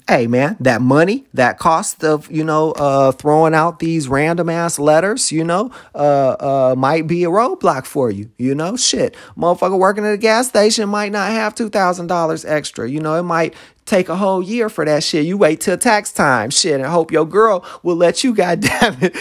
hey 0.08 0.26
man 0.26 0.56
that 0.58 0.80
money 0.80 1.26
that 1.34 1.58
cost 1.58 2.02
of 2.02 2.30
you 2.30 2.42
know 2.42 2.72
uh 2.72 3.12
throwing 3.12 3.54
out 3.54 3.78
these 3.78 4.08
random 4.08 4.48
ass 4.48 4.78
letters 4.78 5.30
you 5.30 5.44
know 5.44 5.70
uh 5.94 6.36
uh 6.40 6.74
might 6.76 7.06
be 7.06 7.24
a 7.24 7.28
roadblock 7.28 7.84
for 7.84 8.10
you 8.10 8.30
you 8.38 8.54
know? 8.54 8.76
Shit 8.76 9.14
motherfucker 9.36 9.78
working 9.78 10.04
at 10.04 10.14
a 10.14 10.18
gas 10.18 10.48
station 10.48 10.88
might 10.88 11.12
not 11.12 11.30
have 11.30 11.54
$2000 11.54 12.44
extra 12.48 12.88
you 12.88 13.00
know? 13.00 13.14
It 13.16 13.22
might 13.24 13.54
take 13.86 14.08
a 14.08 14.16
whole 14.16 14.42
year 14.42 14.68
for 14.68 14.84
that 14.84 15.02
shit. 15.02 15.26
You 15.26 15.36
wait 15.36 15.60
till 15.60 15.76
tax 15.76 16.12
time, 16.12 16.50
shit, 16.50 16.80
and 16.80 16.84
hope 16.86 17.12
your 17.12 17.26
girl 17.26 17.64
will 17.82 17.96
let 17.96 18.22
you. 18.22 18.34
Goddamn 18.44 18.96
it, 19.00 19.14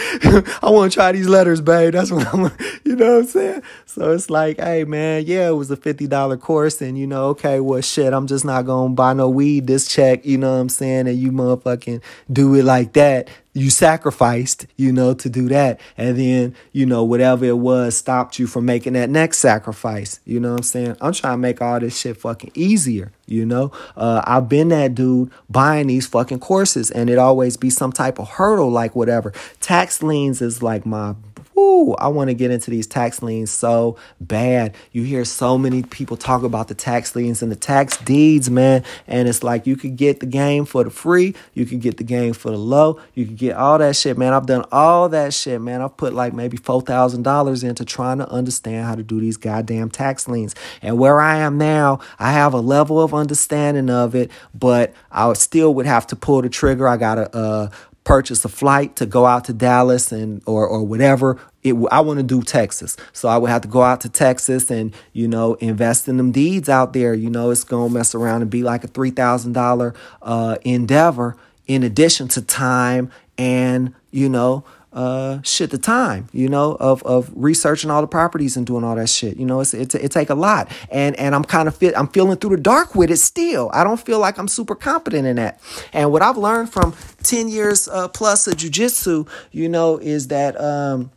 I 0.62 0.70
want 0.70 0.92
to 0.92 0.96
try 0.96 1.12
these 1.12 1.28
letters, 1.28 1.60
babe. 1.60 1.92
That's 1.92 2.10
what 2.10 2.32
I'm. 2.32 2.50
You 2.84 2.96
know 2.96 3.14
what 3.14 3.20
I'm 3.20 3.26
saying? 3.26 3.62
So 3.86 4.12
it's 4.12 4.28
like, 4.28 4.60
hey 4.60 4.84
man, 4.84 5.24
yeah, 5.26 5.48
it 5.48 5.52
was 5.52 5.70
a 5.70 5.76
fifty 5.76 6.06
dollar 6.06 6.36
course, 6.36 6.82
and 6.82 6.98
you 6.98 7.06
know, 7.06 7.28
okay, 7.28 7.58
well, 7.58 7.80
shit, 7.80 8.12
I'm 8.12 8.26
just 8.26 8.44
not 8.44 8.66
gonna 8.66 8.94
buy 8.94 9.14
no 9.14 9.30
weed 9.30 9.66
this 9.66 9.88
check. 9.88 10.26
You 10.26 10.36
know 10.36 10.52
what 10.52 10.60
I'm 10.60 10.68
saying? 10.68 11.08
And 11.08 11.18
you 11.18 11.32
motherfucking 11.32 12.02
do 12.30 12.54
it 12.54 12.64
like 12.64 12.92
that 12.92 13.28
you 13.54 13.70
sacrificed, 13.70 14.66
you 14.76 14.92
know, 14.92 15.14
to 15.14 15.30
do 15.30 15.48
that. 15.48 15.80
And 15.96 16.18
then, 16.18 16.54
you 16.72 16.84
know, 16.84 17.04
whatever 17.04 17.44
it 17.44 17.58
was 17.58 17.96
stopped 17.96 18.38
you 18.38 18.48
from 18.48 18.66
making 18.66 18.94
that 18.94 19.08
next 19.08 19.38
sacrifice. 19.38 20.20
You 20.24 20.40
know 20.40 20.50
what 20.50 20.58
I'm 20.58 20.64
saying? 20.64 20.96
I'm 21.00 21.12
trying 21.12 21.34
to 21.34 21.38
make 21.38 21.62
all 21.62 21.78
this 21.78 21.98
shit 21.98 22.16
fucking 22.16 22.50
easier, 22.54 23.12
you 23.26 23.46
know? 23.46 23.70
Uh, 23.96 24.22
I've 24.26 24.48
been 24.48 24.68
that 24.68 24.96
dude 24.96 25.30
buying 25.48 25.86
these 25.86 26.06
fucking 26.06 26.40
courses 26.40 26.90
and 26.90 27.08
it 27.08 27.16
always 27.16 27.56
be 27.56 27.70
some 27.70 27.92
type 27.92 28.18
of 28.18 28.28
hurdle, 28.28 28.70
like 28.70 28.96
whatever. 28.96 29.32
Tax 29.60 30.02
liens 30.02 30.42
is 30.42 30.60
like 30.60 30.84
my 30.84 31.14
Woo, 31.54 31.94
I 31.94 32.08
want 32.08 32.30
to 32.30 32.34
get 32.34 32.50
into 32.50 32.70
these 32.70 32.86
tax 32.86 33.22
liens 33.22 33.50
so 33.50 33.96
bad. 34.20 34.74
You 34.90 35.04
hear 35.04 35.24
so 35.24 35.56
many 35.56 35.84
people 35.84 36.16
talk 36.16 36.42
about 36.42 36.66
the 36.66 36.74
tax 36.74 37.14
liens 37.14 37.42
and 37.42 37.52
the 37.52 37.56
tax 37.56 37.96
deeds, 37.98 38.50
man. 38.50 38.82
And 39.06 39.28
it's 39.28 39.44
like 39.44 39.66
you 39.66 39.76
could 39.76 39.96
get 39.96 40.18
the 40.18 40.26
game 40.26 40.64
for 40.64 40.82
the 40.82 40.90
free, 40.90 41.34
you 41.52 41.64
could 41.64 41.80
get 41.80 41.96
the 41.96 42.04
game 42.04 42.32
for 42.32 42.50
the 42.50 42.56
low, 42.56 43.00
you 43.14 43.24
could 43.24 43.36
get 43.36 43.56
all 43.56 43.78
that 43.78 43.94
shit, 43.94 44.18
man. 44.18 44.32
I've 44.32 44.46
done 44.46 44.64
all 44.72 45.08
that 45.10 45.32
shit, 45.32 45.60
man. 45.60 45.80
I've 45.80 45.96
put 45.96 46.12
like 46.12 46.32
maybe 46.32 46.58
$4,000 46.58 47.64
into 47.64 47.84
trying 47.84 48.18
to 48.18 48.28
understand 48.28 48.86
how 48.86 48.96
to 48.96 49.04
do 49.04 49.20
these 49.20 49.36
goddamn 49.36 49.90
tax 49.90 50.26
liens. 50.26 50.56
And 50.82 50.98
where 50.98 51.20
I 51.20 51.36
am 51.36 51.56
now, 51.56 52.00
I 52.18 52.32
have 52.32 52.52
a 52.52 52.60
level 52.60 53.00
of 53.00 53.14
understanding 53.14 53.90
of 53.90 54.16
it, 54.16 54.32
but 54.54 54.92
I 55.12 55.32
still 55.34 55.72
would 55.74 55.86
have 55.86 56.06
to 56.08 56.16
pull 56.16 56.42
the 56.42 56.48
trigger. 56.48 56.88
I 56.88 56.96
got 56.96 57.14
to 57.14 57.36
uh, 57.36 57.70
purchase 58.04 58.44
a 58.44 58.48
flight 58.48 58.96
to 58.96 59.06
go 59.06 59.26
out 59.26 59.44
to 59.46 59.52
Dallas 59.52 60.12
and 60.12 60.42
or 60.46 60.66
or 60.66 60.82
whatever. 60.82 61.38
It, 61.62 61.74
I 61.90 62.00
want 62.00 62.18
to 62.18 62.22
do 62.22 62.42
Texas, 62.42 62.96
so 63.12 63.28
I 63.28 63.38
would 63.38 63.50
have 63.50 63.62
to 63.62 63.68
go 63.68 63.82
out 63.82 64.02
to 64.02 64.08
Texas 64.08 64.70
and 64.70 64.94
you 65.12 65.26
know 65.26 65.54
invest 65.54 66.08
in 66.08 66.18
them 66.18 66.30
deeds 66.30 66.68
out 66.68 66.92
there. 66.92 67.14
You 67.14 67.30
know, 67.30 67.50
it's 67.50 67.64
gonna 67.64 67.92
mess 67.92 68.14
around 68.14 68.42
and 68.42 68.50
be 68.50 68.62
like 68.62 68.84
a 68.84 68.88
three 68.88 69.10
thousand 69.10 69.56
uh, 69.56 70.56
endeavor 70.62 71.36
in 71.66 71.82
addition 71.82 72.28
to 72.28 72.42
time 72.42 73.10
and 73.38 73.94
you 74.10 74.28
know 74.28 74.64
uh, 74.94 75.42
shit 75.42 75.70
the 75.70 75.78
time, 75.78 76.28
you 76.32 76.48
know, 76.48 76.76
of 76.78 77.02
of 77.02 77.30
researching 77.34 77.90
all 77.90 78.00
the 78.00 78.06
properties 78.06 78.56
and 78.56 78.66
doing 78.66 78.84
all 78.84 78.94
that 78.94 79.08
shit. 79.08 79.36
You 79.36 79.44
know, 79.44 79.60
it's 79.60 79.74
it's 79.74 79.94
it 79.94 80.12
take 80.12 80.30
a 80.30 80.34
lot, 80.34 80.70
and 80.90 81.16
and 81.16 81.34
I'm 81.34 81.44
kind 81.44 81.68
of 81.68 81.76
fit. 81.76 81.94
I'm 81.96 82.08
feeling 82.08 82.38
through 82.38 82.56
the 82.56 82.62
dark 82.62 82.94
with 82.94 83.10
it 83.10 83.18
still. 83.18 83.70
I 83.74 83.84
don't 83.84 84.00
feel 84.00 84.20
like 84.20 84.38
I'm 84.38 84.48
super 84.48 84.74
competent 84.74 85.26
in 85.26 85.36
that. 85.36 85.60
And 85.92 86.12
what 86.12 86.22
I've 86.22 86.36
learned 86.36 86.72
from 86.72 86.94
ten 87.22 87.48
years 87.48 87.88
uh, 87.88 88.08
plus 88.08 88.46
of 88.46 88.54
jujitsu, 88.54 89.28
you 89.50 89.68
know, 89.68 89.98
is 89.98 90.28
that 90.28 90.58
um, 90.60 91.10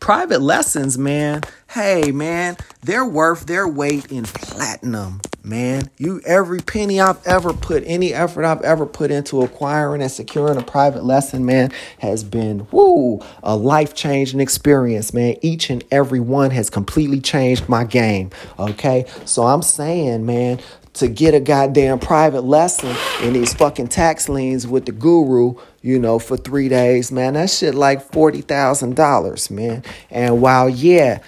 private 0.00 0.40
lessons, 0.40 0.98
man. 0.98 1.42
Hey, 1.70 2.12
man, 2.12 2.56
they're 2.82 3.04
worth 3.04 3.46
their 3.46 3.68
weight 3.68 4.10
in 4.10 4.24
platinum 4.24 5.20
man. 5.48 5.90
You 5.96 6.20
every 6.24 6.60
penny 6.60 7.00
I've 7.00 7.24
ever 7.26 7.52
put, 7.52 7.82
any 7.86 8.12
effort 8.12 8.44
I've 8.44 8.62
ever 8.62 8.86
put 8.86 9.10
into 9.10 9.42
acquiring 9.42 10.02
and 10.02 10.10
securing 10.10 10.58
a 10.58 10.62
private 10.62 11.04
lesson, 11.04 11.44
man, 11.44 11.72
has 11.98 12.22
been 12.22 12.66
woo, 12.70 13.20
a 13.42 13.56
life-changing 13.56 14.40
experience, 14.40 15.12
man. 15.12 15.36
Each 15.42 15.70
and 15.70 15.84
every 15.90 16.20
one 16.20 16.50
has 16.50 16.70
completely 16.70 17.20
changed 17.20 17.68
my 17.68 17.84
game. 17.84 18.30
Okay. 18.58 19.06
So 19.24 19.44
I'm 19.44 19.62
saying, 19.62 20.26
man, 20.26 20.60
to 20.94 21.08
get 21.08 21.34
a 21.34 21.40
goddamn 21.40 21.98
private 21.98 22.42
lesson 22.42 22.94
in 23.22 23.32
these 23.32 23.54
fucking 23.54 23.88
tax 23.88 24.28
liens 24.28 24.66
with 24.66 24.86
the 24.86 24.92
guru, 24.92 25.54
you 25.88 25.98
know, 25.98 26.18
for 26.18 26.36
three 26.36 26.68
days, 26.68 27.10
man, 27.10 27.32
that 27.32 27.48
shit 27.48 27.74
like 27.74 28.10
$40,000, 28.10 29.50
man. 29.50 29.82
And 30.10 30.42
while, 30.42 30.68
yeah, 30.68 31.20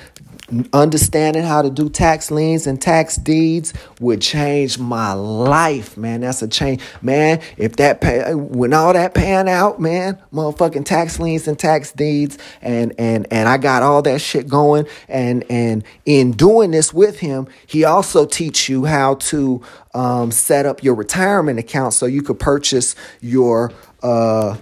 understanding 0.75 1.45
how 1.45 1.63
to 1.63 1.71
do 1.71 1.89
tax 1.89 2.31
liens 2.31 2.67
and 2.67 2.79
tax 2.79 3.17
deeds 3.17 3.73
would 4.01 4.21
change 4.21 4.79
my 4.79 5.15
life, 5.15 5.97
man. 5.97 6.21
That's 6.21 6.43
a 6.43 6.49
change, 6.49 6.83
man. 7.01 7.41
If 7.57 7.77
that 7.77 8.03
pay, 8.03 8.35
when 8.35 8.75
all 8.75 8.93
that 8.93 9.15
pan 9.15 9.49
out, 9.49 9.81
man, 9.81 10.19
motherfucking 10.31 10.85
tax 10.85 11.19
liens 11.19 11.49
and 11.49 11.59
tax 11.59 11.93
deeds, 11.93 12.37
and 12.61 12.93
and 12.99 13.27
and 13.31 13.49
I 13.49 13.57
got 13.57 13.83
all 13.83 14.03
that 14.03 14.21
shit 14.21 14.47
going, 14.47 14.87
and 15.09 15.43
and 15.49 15.85
in 16.05 16.33
doing 16.33 16.73
this 16.73 16.93
with 16.93 17.21
him, 17.21 17.49
he 17.67 17.85
also 17.85 18.27
teach 18.27 18.69
you 18.69 18.85
how 18.85 19.15
to 19.15 19.63
um, 19.95 20.31
set 20.31 20.67
up 20.67 20.83
your 20.83 20.95
retirement 20.95 21.59
account 21.59 21.95
so 21.95 22.07
you 22.07 22.23
could 22.23 22.39
purchase 22.39 22.95
your, 23.21 23.73
uh, 24.03 24.57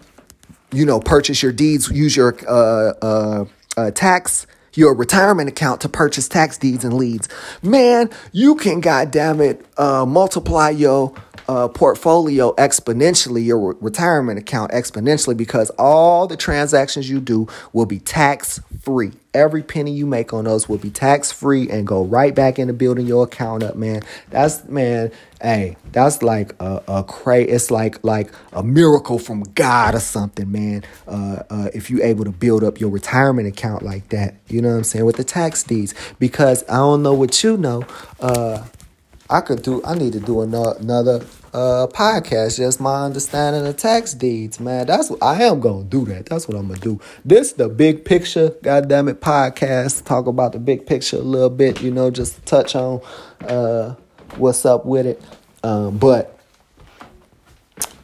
you 0.73 0.85
know, 0.85 1.01
purchase 1.01 1.43
your 1.43 1.53
deeds, 1.53 1.91
use 1.91 2.17
your 2.17 2.37
uh, 2.47 2.93
uh, 3.03 3.45
uh 3.77 3.91
tax 3.93 4.47
your 4.75 4.95
retirement 4.95 5.49
account 5.49 5.81
to 5.81 5.89
purchase 5.89 6.29
tax 6.29 6.57
deeds 6.57 6.85
and 6.85 6.95
leads. 6.95 7.29
Man, 7.63 8.11
you 8.33 8.55
can, 8.55 8.81
goddamn 8.81 9.41
it, 9.41 9.67
uh, 9.77 10.07
multiply 10.07 10.71
your 10.71 11.13
uh, 11.49 11.67
portfolio 11.67 12.55
exponentially, 12.57 13.45
your 13.45 13.73
re- 13.73 13.79
retirement 13.81 14.39
account 14.39 14.71
exponentially, 14.73 15.37
because 15.37 15.71
all 15.79 16.27
the 16.27 16.37
transactions 16.37 17.09
you 17.09 17.21
do 17.21 17.49
will 17.73 17.87
be 17.87 17.99
tax 17.99 18.61
free. 18.83 19.13
Every 19.33 19.63
penny 19.63 19.93
you 19.93 20.07
make 20.07 20.33
on 20.33 20.45
those 20.45 20.69
will 20.69 20.79
be 20.79 20.91
tax 20.91 21.33
free 21.33 21.71
and 21.71 21.87
go 21.87 22.05
right 22.05 22.35
back 22.35 22.59
into 22.59 22.73
building 22.75 23.07
your 23.07 23.25
account 23.25 23.63
up, 23.63 23.77
man. 23.77 24.03
That's 24.31 24.65
man, 24.65 25.11
hey, 25.41 25.77
that's 25.93 26.23
like 26.23 26.55
a, 26.61 26.83
a 26.87 27.05
cra 27.05 27.41
It's 27.41 27.71
like 27.71 28.03
like 28.05 28.31
a 28.53 28.63
miracle 28.63 29.19
from 29.19 29.43
God 29.55 29.95
or 29.95 30.01
something, 30.01 30.51
man. 30.51 30.85
Uh, 31.07 31.43
uh, 31.49 31.69
if 31.73 31.91
you 31.91 32.03
able 32.03 32.25
to 32.25 32.33
build 32.33 32.63
up 32.63 32.81
your 32.81 32.91
retirement 32.91 33.49
account 33.49 33.83
like 33.83 34.09
that, 34.11 34.35
you 34.49 34.61
know 34.61 34.71
what 34.71 34.77
I'm 34.77 34.85
saying 34.85 35.05
with 35.05 35.17
the 35.17 35.25
tax 35.25 35.63
deeds. 35.63 35.95
Because 36.19 36.63
I 36.69 36.77
don't 36.77 37.03
know 37.03 37.15
what 37.15 37.43
you 37.43 37.57
know. 37.57 37.85
Uh, 38.21 38.65
I 39.31 39.43
could 39.43 39.63
do. 39.63 39.83
I 39.85 39.95
need 39.95 40.15
to 40.15 40.21
do 40.21 40.41
another 40.41 41.21
uh, 41.53 41.87
podcast. 41.89 42.57
Just 42.57 42.81
my 42.81 43.05
understanding 43.05 43.67
of 43.67 43.77
tax 43.77 44.15
deeds, 44.15 44.61
man. 44.61 44.87
That's 44.87 45.11
what 45.11 45.23
I 45.23 45.43
am 45.45 45.61
gonna 45.61 45.85
do. 45.85 46.05
That. 46.07 46.27
That's 46.27 46.49
what 46.49 46.57
I'm 46.57 46.69
gonna 46.69 46.81
do. 46.81 47.01
This 47.25 47.53
the 47.53 47.69
big 47.69 48.05
picture. 48.05 48.55
Goddamn 48.63 49.09
it, 49.09 49.21
podcast. 49.21 50.05
Talk 50.05 50.27
about 50.27 50.53
the 50.53 50.59
big 50.59 50.87
picture 50.87 51.17
a 51.17 51.23
little 51.23 51.51
bit. 51.51 51.81
You 51.83 51.91
know, 51.91 52.11
just 52.11 52.45
touch 52.47 52.75
on 52.75 53.01
uh, 53.41 53.95
what's 54.37 54.65
up 54.65 54.87
with 54.87 55.07
it. 55.07 55.23
Um, 55.63 55.99
but 55.99 56.39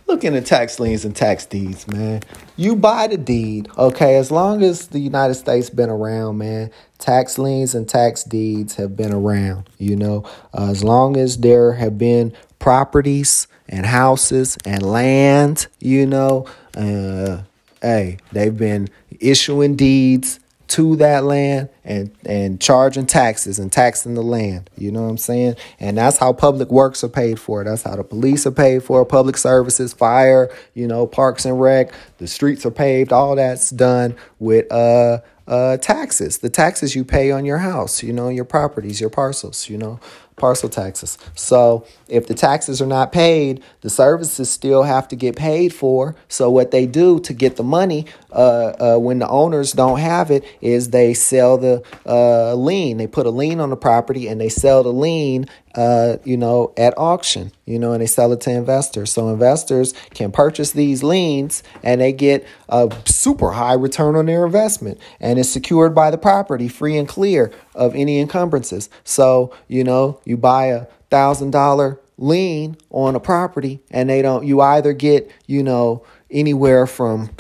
looking 0.07 0.37
at 0.37 0.47
tax 0.47 0.79
liens 0.79 1.05
and 1.05 1.15
tax 1.15 1.47
deeds, 1.47 1.89
man. 1.89 2.23
You 2.57 2.77
buy 2.77 3.09
the 3.09 3.17
deed, 3.17 3.69
okay? 3.77 4.17
As 4.17 4.31
long 4.31 4.63
as 4.63 4.89
the 4.89 4.99
United 5.01 5.35
States 5.35 5.71
been 5.71 5.91
around, 5.91 6.39
man, 6.39 6.71
tax 6.99 7.39
liens 7.39 7.75
and 7.75 7.89
tax 7.89 8.23
deeds 8.23 8.77
have 8.77 8.97
been 8.97 9.13
around. 9.13 9.69
You 9.79 9.97
know, 9.97 10.25
uh, 10.53 10.71
as 10.71 10.85
long 10.85 11.17
as 11.17 11.39
there 11.39 11.73
have 11.73 11.99
been 11.99 12.33
properties 12.65 13.47
and 13.69 13.85
houses 13.85 14.57
and 14.65 14.81
land, 14.83 15.67
you 15.81 16.07
know, 16.07 16.47
uh, 16.75 17.43
hey, 17.83 18.17
they've 18.33 18.57
been 18.57 18.89
issuing 19.21 19.77
deeds 19.77 20.41
to 20.67 20.97
that 20.97 21.25
land 21.25 21.69
and 21.85 22.11
and 22.25 22.59
charging 22.63 23.05
taxes 23.05 23.59
and 23.59 23.71
taxing 23.71 24.15
the 24.15 24.23
land. 24.23 24.71
You 24.79 24.93
know 24.93 25.03
what 25.03 25.11
I'm 25.11 25.19
saying? 25.19 25.57
And 25.79 25.99
that's 25.99 26.17
how 26.17 26.33
public 26.33 26.71
works 26.71 27.05
are 27.05 27.09
paid 27.11 27.39
for. 27.39 27.63
That's 27.65 27.83
how 27.83 27.97
the 27.97 28.03
police 28.03 28.47
are 28.47 28.51
paid 28.51 28.83
for, 28.83 29.05
public 29.05 29.37
services, 29.37 29.93
fire, 29.93 30.51
you 30.73 30.89
know, 30.89 31.07
parks 31.07 31.45
and 31.45 31.61
rec, 31.61 31.93
the 32.17 32.27
streets 32.27 32.65
are 32.65 32.71
paved, 32.71 33.13
all 33.13 33.37
that's 33.37 33.69
done 33.69 34.17
with 34.39 34.73
uh 34.73 35.19
uh 35.47 35.77
taxes. 35.77 36.39
The 36.39 36.49
taxes 36.49 36.97
you 36.97 37.05
pay 37.05 37.31
on 37.31 37.45
your 37.45 37.59
house, 37.59 38.03
you 38.03 38.15
know, 38.15 38.31
your 38.31 38.47
properties, 38.47 39.03
your 39.03 39.11
parcels, 39.11 39.69
you 39.69 39.77
know 39.77 40.01
parcel 40.37 40.69
taxes. 40.69 41.17
So 41.35 41.87
if 42.09 42.27
the 42.27 42.35
taxes 42.35 42.83
are 42.83 42.87
not 42.87 43.13
paid, 43.13 43.63
the 43.83 43.91
services 43.91 44.51
still 44.51 44.83
have 44.83 45.09
to 45.09 45.17
get 45.17 45.37
paid 45.37 45.73
for. 45.73 46.17
So 46.29 46.51
what 46.51 46.71
they 46.71 46.87
do 46.87 47.21
to 47.21 47.33
get 47.33 47.57
the 47.57 47.63
money 47.63 48.07
uh, 48.33 48.95
uh, 48.95 48.99
when 48.99 49.21
the 49.21 49.29
owners 49.29 49.73
don't 49.73 50.01
have 50.01 50.31
it 50.31 50.45
is 50.61 50.91
they 50.91 51.15
sell 51.15 51.57
the 51.57 51.83
uh, 52.05 52.55
lien. 52.55 52.97
They 52.97 53.07
put 53.07 53.27
a 53.27 53.31
lien 53.31 53.61
on 53.61 53.71
the 53.71 53.77
property 53.77 54.27
and 54.27 54.41
they 54.41 54.49
sell 54.49 54.83
the 54.83 54.93
lien, 54.93 55.47
uh, 55.75 56.17
you 56.25 56.37
know, 56.37 56.73
at 56.77 56.95
auction, 56.97 57.53
you 57.65 57.79
know, 57.79 57.93
and 57.93 58.01
they 58.01 58.07
sell 58.07 58.33
it 58.33 58.41
to 58.43 58.51
investors. 58.51 59.11
So 59.13 59.29
investors 59.29 59.93
can 60.11 60.31
purchase 60.31 60.73
these 60.73 61.03
liens 61.03 61.63
and 61.83 62.01
they 62.01 62.13
get 62.13 62.47
a 62.69 62.95
super 63.05 63.53
high 63.53 63.75
return 63.75 64.17
on 64.17 64.27
their 64.27 64.47
investment 64.47 64.99
and 65.21 65.39
it's 65.39 65.49
secured 65.49 65.95
by 65.95 66.11
the 66.11 66.19
property 66.19 66.69
free 66.69 66.97
and 66.97 67.09
clear 67.09 67.53
of 67.75 67.95
any 67.95 68.21
encumbrances. 68.21 68.89
So, 69.05 69.55
you 69.69 69.85
know, 69.85 70.21
you 70.25 70.37
buy 70.37 70.67
a 70.67 70.87
thousand 71.11 71.51
dollar 71.51 72.01
lien 72.17 72.77
on 72.91 73.17
a 73.17 73.21
property 73.21 73.81
and 73.91 74.09
they 74.09 74.23
don't, 74.23 74.47
you 74.47 74.61
either 74.61 74.93
get, 74.93 75.31
you 75.47 75.63
know, 75.63 76.05
anywhere 76.31 76.87
from 76.87 77.31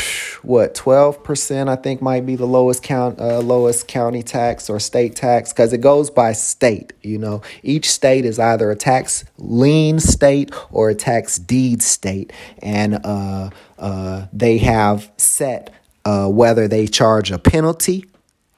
what 0.44 0.74
12% 0.74 1.68
I 1.68 1.76
think 1.76 2.02
might 2.02 2.26
be 2.26 2.36
the 2.36 2.46
lowest 2.46 2.82
count 2.82 3.20
uh, 3.20 3.40
lowest 3.40 3.88
county 3.88 4.22
tax 4.22 4.68
or 4.70 4.78
state 4.78 5.16
tax? 5.16 5.52
Cuz 5.52 5.72
it 5.72 5.78
goes 5.78 6.10
by 6.10 6.32
state 6.32 6.92
you 7.02 7.18
know? 7.18 7.42
Each 7.62 7.90
state 7.90 8.24
is 8.24 8.38
either 8.38 8.70
a 8.70 8.76
tax 8.76 9.24
lien 9.38 10.00
state 10.00 10.52
or 10.70 10.90
a 10.90 10.94
tax 10.94 11.38
deed 11.38 11.82
state. 11.82 12.32
And 12.60 13.00
uh, 13.04 13.50
uh, 13.78 14.26
they 14.32 14.58
have 14.58 15.10
set 15.16 15.70
uh, 16.04 16.28
whether 16.28 16.68
they 16.68 16.86
charge 16.86 17.30
a 17.30 17.38
penalty 17.38 18.04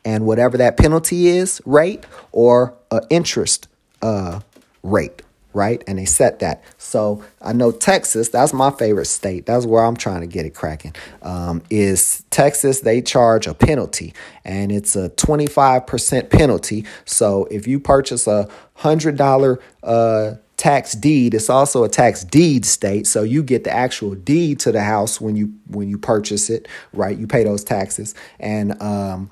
and 0.05 0.25
whatever 0.25 0.57
that 0.59 0.77
penalty 0.77 1.29
is 1.29 1.61
rate 1.65 2.05
or 2.33 2.75
interest 3.11 3.69
uh, 4.03 4.41
rate 4.83 5.23
right? 5.57 5.83
And 5.87 5.99
they 5.99 6.05
set 6.05 6.41
that. 6.41 6.63
So 6.77 7.25
I 7.41 7.55
know 7.55 7.73
Texas, 7.73 8.29
that's 8.29 8.53
my 8.53 8.71
favorite 8.71 9.07
state. 9.07 9.47
That's 9.47 9.65
where 9.65 9.83
I'm 9.83 9.97
trying 9.97 10.21
to 10.21 10.27
get 10.27 10.45
it 10.45 10.55
cracking. 10.55 10.95
Um, 11.23 11.63
is 11.71 12.25
Texas, 12.31 12.81
they 12.81 13.01
charge 13.01 13.47
a 13.47 13.55
penalty 13.55 14.13
and 14.45 14.71
it's 14.71 14.95
a 14.95 15.09
25% 15.09 16.31
penalty. 16.31 16.85
So 17.07 17.47
if 17.47 17.67
you 17.67 17.81
purchase 17.81 18.27
a 18.27 18.49
$100 18.81 19.59
uh, 19.83 20.35
tax 20.59 20.93
deed, 20.93 21.33
it's 21.33 21.49
also 21.49 21.85
a 21.85 21.89
tax 21.89 22.23
deed 22.23 22.67
state. 22.67 23.07
So 23.07 23.23
you 23.23 23.43
get 23.43 23.65
the 23.65 23.73
actual 23.73 24.15
deed 24.15 24.61
to 24.61 24.73
the 24.73 24.83
house 24.83 25.23
when 25.23 25.37
you 25.37 25.55
when 25.69 25.89
you 25.89 25.97
purchase 25.97 26.51
it, 26.51 26.69
right? 26.93 27.17
You 27.17 27.27
pay 27.27 27.45
those 27.45 27.65
taxes 27.65 28.15
and 28.39 28.81
um, 28.83 29.31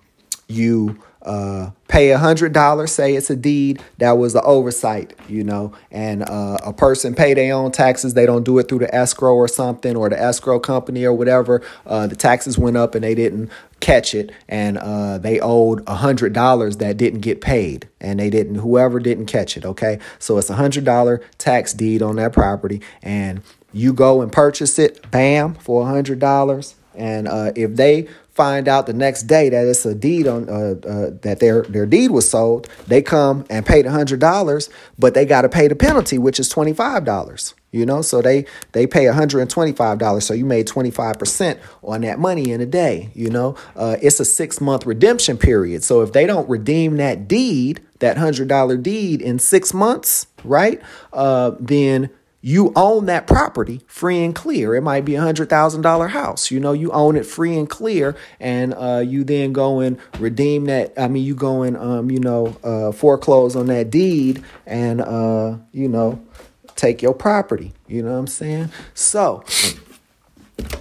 you 0.48 0.98
uh, 1.24 1.70
pay 1.88 2.10
a 2.10 2.18
hundred 2.18 2.52
dollars, 2.52 2.92
say 2.92 3.14
it's 3.14 3.30
a 3.30 3.36
deed, 3.36 3.82
that 3.98 4.12
was 4.12 4.34
an 4.34 4.42
oversight, 4.44 5.14
you 5.28 5.44
know, 5.44 5.72
and 5.90 6.22
uh, 6.22 6.58
a 6.64 6.72
person 6.72 7.14
pay 7.14 7.34
their 7.34 7.54
own 7.54 7.72
taxes, 7.72 8.14
they 8.14 8.26
don't 8.26 8.44
do 8.44 8.58
it 8.58 8.68
through 8.68 8.80
the 8.80 8.94
escrow 8.94 9.34
or 9.34 9.48
something 9.48 9.96
or 9.96 10.08
the 10.08 10.20
escrow 10.20 10.58
company 10.58 11.04
or 11.04 11.12
whatever. 11.12 11.62
Uh, 11.86 12.06
the 12.06 12.16
taxes 12.16 12.58
went 12.58 12.76
up 12.76 12.94
and 12.94 13.04
they 13.04 13.14
didn't 13.14 13.50
catch 13.80 14.14
it, 14.14 14.32
and 14.48 14.78
uh, 14.78 15.18
they 15.18 15.40
owed 15.40 15.82
a 15.86 15.96
hundred 15.96 16.32
dollars 16.32 16.78
that 16.78 16.96
didn't 16.96 17.20
get 17.20 17.40
paid, 17.40 17.88
and 18.00 18.18
they 18.18 18.30
didn't. 18.30 18.56
Whoever 18.56 18.98
didn't 18.98 19.26
catch 19.26 19.56
it, 19.56 19.64
okay, 19.64 19.98
so 20.18 20.38
it's 20.38 20.50
a 20.50 20.54
hundred 20.54 20.84
dollar 20.84 21.20
tax 21.38 21.72
deed 21.72 22.02
on 22.02 22.16
that 22.16 22.32
property, 22.32 22.80
and 23.02 23.42
you 23.72 23.92
go 23.92 24.22
and 24.22 24.32
purchase 24.32 24.78
it, 24.78 25.10
bam, 25.10 25.54
for 25.54 25.82
a 25.82 25.86
hundred 25.86 26.18
dollars. 26.18 26.76
And 26.94 27.26
uh, 27.26 27.52
if 27.56 27.74
they 27.74 28.08
find 28.34 28.66
out 28.68 28.86
the 28.86 28.92
next 28.92 29.24
day 29.24 29.48
that 29.48 29.66
it's 29.66 29.86
a 29.86 29.94
deed 29.94 30.26
on 30.26 30.48
uh, 30.48 30.74
uh, 30.86 31.10
that 31.22 31.38
their 31.40 31.62
their 31.62 31.86
deed 31.86 32.10
was 32.10 32.28
sold, 32.28 32.68
they 32.86 33.02
come 33.02 33.44
and 33.48 33.64
paid 33.64 33.86
hundred 33.86 34.20
dollars, 34.20 34.68
but 34.98 35.14
they 35.14 35.24
got 35.24 35.42
to 35.42 35.48
pay 35.48 35.68
the 35.68 35.76
penalty, 35.76 36.18
which 36.18 36.40
is 36.40 36.48
twenty 36.48 36.72
five 36.72 37.04
dollars. 37.04 37.54
You 37.70 37.84
know, 37.84 38.02
so 38.02 38.22
they 38.22 38.46
they 38.72 38.86
pay 38.86 39.06
hundred 39.06 39.40
and 39.40 39.50
twenty 39.50 39.72
five 39.72 39.98
dollars. 39.98 40.26
So 40.26 40.34
you 40.34 40.44
made 40.44 40.66
twenty 40.66 40.90
five 40.90 41.18
percent 41.18 41.58
on 41.82 42.02
that 42.02 42.18
money 42.18 42.50
in 42.50 42.60
a 42.60 42.66
day. 42.66 43.10
You 43.14 43.30
know, 43.30 43.56
uh, 43.76 43.96
it's 44.00 44.20
a 44.20 44.24
six 44.24 44.60
month 44.60 44.86
redemption 44.86 45.38
period. 45.38 45.82
So 45.82 46.02
if 46.02 46.12
they 46.12 46.26
don't 46.26 46.48
redeem 46.48 46.96
that 46.98 47.26
deed, 47.26 47.80
that 47.98 48.16
hundred 48.16 48.48
dollar 48.48 48.76
deed 48.76 49.20
in 49.22 49.38
six 49.38 49.74
months, 49.74 50.26
right? 50.44 50.80
Uh, 51.12 51.52
then 51.58 52.10
you 52.44 52.74
own 52.76 53.06
that 53.06 53.26
property 53.26 53.80
free 53.86 54.22
and 54.22 54.34
clear. 54.34 54.74
It 54.74 54.82
might 54.82 55.06
be 55.06 55.14
a 55.14 55.20
hundred 55.22 55.48
thousand 55.48 55.80
dollar 55.80 56.08
house. 56.08 56.50
You 56.50 56.60
know, 56.60 56.72
you 56.72 56.92
own 56.92 57.16
it 57.16 57.24
free 57.24 57.56
and 57.56 57.66
clear, 57.66 58.14
and 58.38 58.74
uh, 58.74 59.02
you 59.04 59.24
then 59.24 59.54
go 59.54 59.80
and 59.80 59.98
redeem 60.18 60.66
that. 60.66 60.92
I 60.98 61.08
mean, 61.08 61.24
you 61.24 61.34
go 61.34 61.62
and 61.62 61.74
um, 61.78 62.10
you 62.10 62.20
know, 62.20 62.54
uh, 62.62 62.92
foreclose 62.92 63.56
on 63.56 63.68
that 63.68 63.88
deed, 63.88 64.44
and 64.66 65.00
uh, 65.00 65.56
you 65.72 65.88
know, 65.88 66.22
take 66.76 67.00
your 67.00 67.14
property. 67.14 67.72
You 67.88 68.02
know 68.02 68.12
what 68.12 68.18
I'm 68.18 68.26
saying? 68.26 68.68
So 68.92 69.42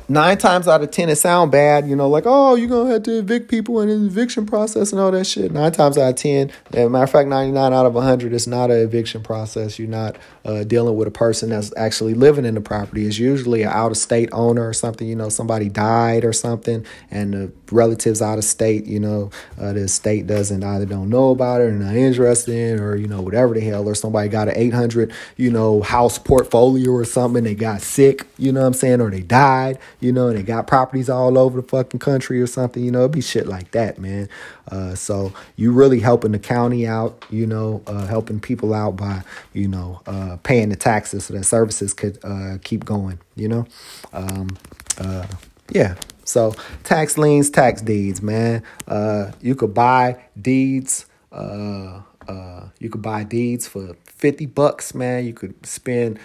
nine 0.07 0.37
times 0.37 0.67
out 0.67 0.81
of 0.81 0.91
ten 0.91 1.09
it 1.09 1.15
sound 1.15 1.51
bad 1.51 1.87
you 1.87 1.95
know 1.95 2.09
like 2.09 2.23
oh 2.25 2.55
you're 2.55 2.69
gonna 2.69 2.91
have 2.91 3.03
to 3.03 3.19
evict 3.19 3.49
people 3.49 3.79
in 3.81 3.89
an 3.89 4.05
eviction 4.05 4.45
process 4.45 4.91
and 4.91 5.01
all 5.01 5.11
that 5.11 5.25
shit. 5.25 5.51
Nine 5.51 5.71
times 5.71 5.97
out 5.97 6.09
of 6.09 6.15
ten 6.15 6.51
as 6.73 6.89
matter 6.89 7.03
of 7.03 7.09
fact 7.09 7.29
99 7.29 7.73
out 7.73 7.85
of 7.85 7.93
100 7.93 8.33
it's 8.33 8.47
not 8.47 8.71
an 8.71 8.79
eviction 8.79 9.21
process. 9.23 9.79
You're 9.79 9.87
not 9.87 10.17
uh, 10.45 10.63
dealing 10.63 10.95
with 10.95 11.07
a 11.07 11.11
person 11.11 11.49
that's 11.49 11.73
actually 11.77 12.13
living 12.13 12.45
in 12.45 12.55
the 12.55 12.61
property. 12.61 13.05
It's 13.05 13.17
usually 13.17 13.63
an 13.63 13.69
out-of-state 13.69 14.29
owner 14.31 14.67
or 14.67 14.73
something 14.73 15.07
you 15.07 15.15
know 15.15 15.29
somebody 15.29 15.69
died 15.69 16.25
or 16.25 16.33
something 16.33 16.85
and 17.11 17.33
the 17.33 17.51
relatives 17.73 18.21
out 18.21 18.37
of 18.37 18.43
state 18.43 18.85
you 18.85 18.99
know 18.99 19.29
uh, 19.59 19.73
the 19.73 19.87
state 19.87 20.27
doesn't 20.27 20.63
either 20.63 20.85
don't 20.85 21.09
know 21.09 21.31
about 21.31 21.61
it 21.61 21.65
or 21.65 21.71
not 21.71 21.95
interested 21.95 22.53
in 22.53 22.79
or 22.79 22.95
you 22.95 23.07
know 23.07 23.21
whatever 23.21 23.53
the 23.53 23.61
hell 23.61 23.87
or 23.87 23.95
somebody 23.95 24.29
got 24.29 24.47
an 24.47 24.55
800 24.55 25.11
you 25.37 25.51
know 25.51 25.81
house 25.81 26.17
portfolio 26.17 26.91
or 26.91 27.05
something 27.05 27.43
they 27.43 27.55
got 27.55 27.81
sick 27.81 28.27
you 28.37 28.51
know 28.51 28.61
what 28.61 28.67
i'm 28.67 28.73
saying 28.73 29.01
or 29.01 29.09
they 29.09 29.21
died 29.21 29.79
you 30.03 30.11
know, 30.11 30.27
and 30.27 30.37
they 30.37 30.43
got 30.43 30.67
properties 30.67 31.09
all 31.09 31.37
over 31.37 31.61
the 31.61 31.67
fucking 31.67 31.99
country 31.99 32.41
or 32.41 32.47
something, 32.47 32.83
you 32.83 32.91
know, 32.91 32.99
it'd 32.99 33.11
be 33.11 33.21
shit 33.21 33.47
like 33.47 33.71
that, 33.71 33.97
man. 33.97 34.27
Uh, 34.69 34.95
so 34.95 35.33
you 35.55 35.71
really 35.71 35.99
helping 35.99 36.33
the 36.33 36.39
county 36.39 36.85
out, 36.85 37.23
you 37.29 37.45
know, 37.47 37.81
uh, 37.87 38.05
helping 38.05 38.39
people 38.39 38.73
out 38.73 38.97
by, 38.97 39.23
you 39.53 39.67
know, 39.67 40.01
uh, 40.05 40.37
paying 40.43 40.69
the 40.69 40.75
taxes 40.75 41.25
so 41.25 41.33
that 41.33 41.43
services 41.43 41.93
could 41.93 42.17
uh, 42.23 42.57
keep 42.63 42.83
going, 42.85 43.19
you 43.35 43.47
know. 43.47 43.65
Um, 44.11 44.57
uh, 44.97 45.25
yeah. 45.71 45.95
So 46.25 46.53
tax 46.83 47.17
liens, 47.17 47.49
tax 47.49 47.81
deeds, 47.81 48.21
man. 48.21 48.63
Uh, 48.87 49.31
you 49.41 49.55
could 49.55 49.73
buy 49.73 50.23
deeds. 50.39 51.05
Uh, 51.31 52.01
uh, 52.27 52.67
you 52.79 52.89
could 52.89 53.01
buy 53.01 53.23
deeds 53.23 53.67
for 53.67 53.95
50 54.05 54.45
bucks, 54.47 54.93
man. 54.93 55.25
You 55.25 55.33
could 55.33 55.65
spend 55.65 56.19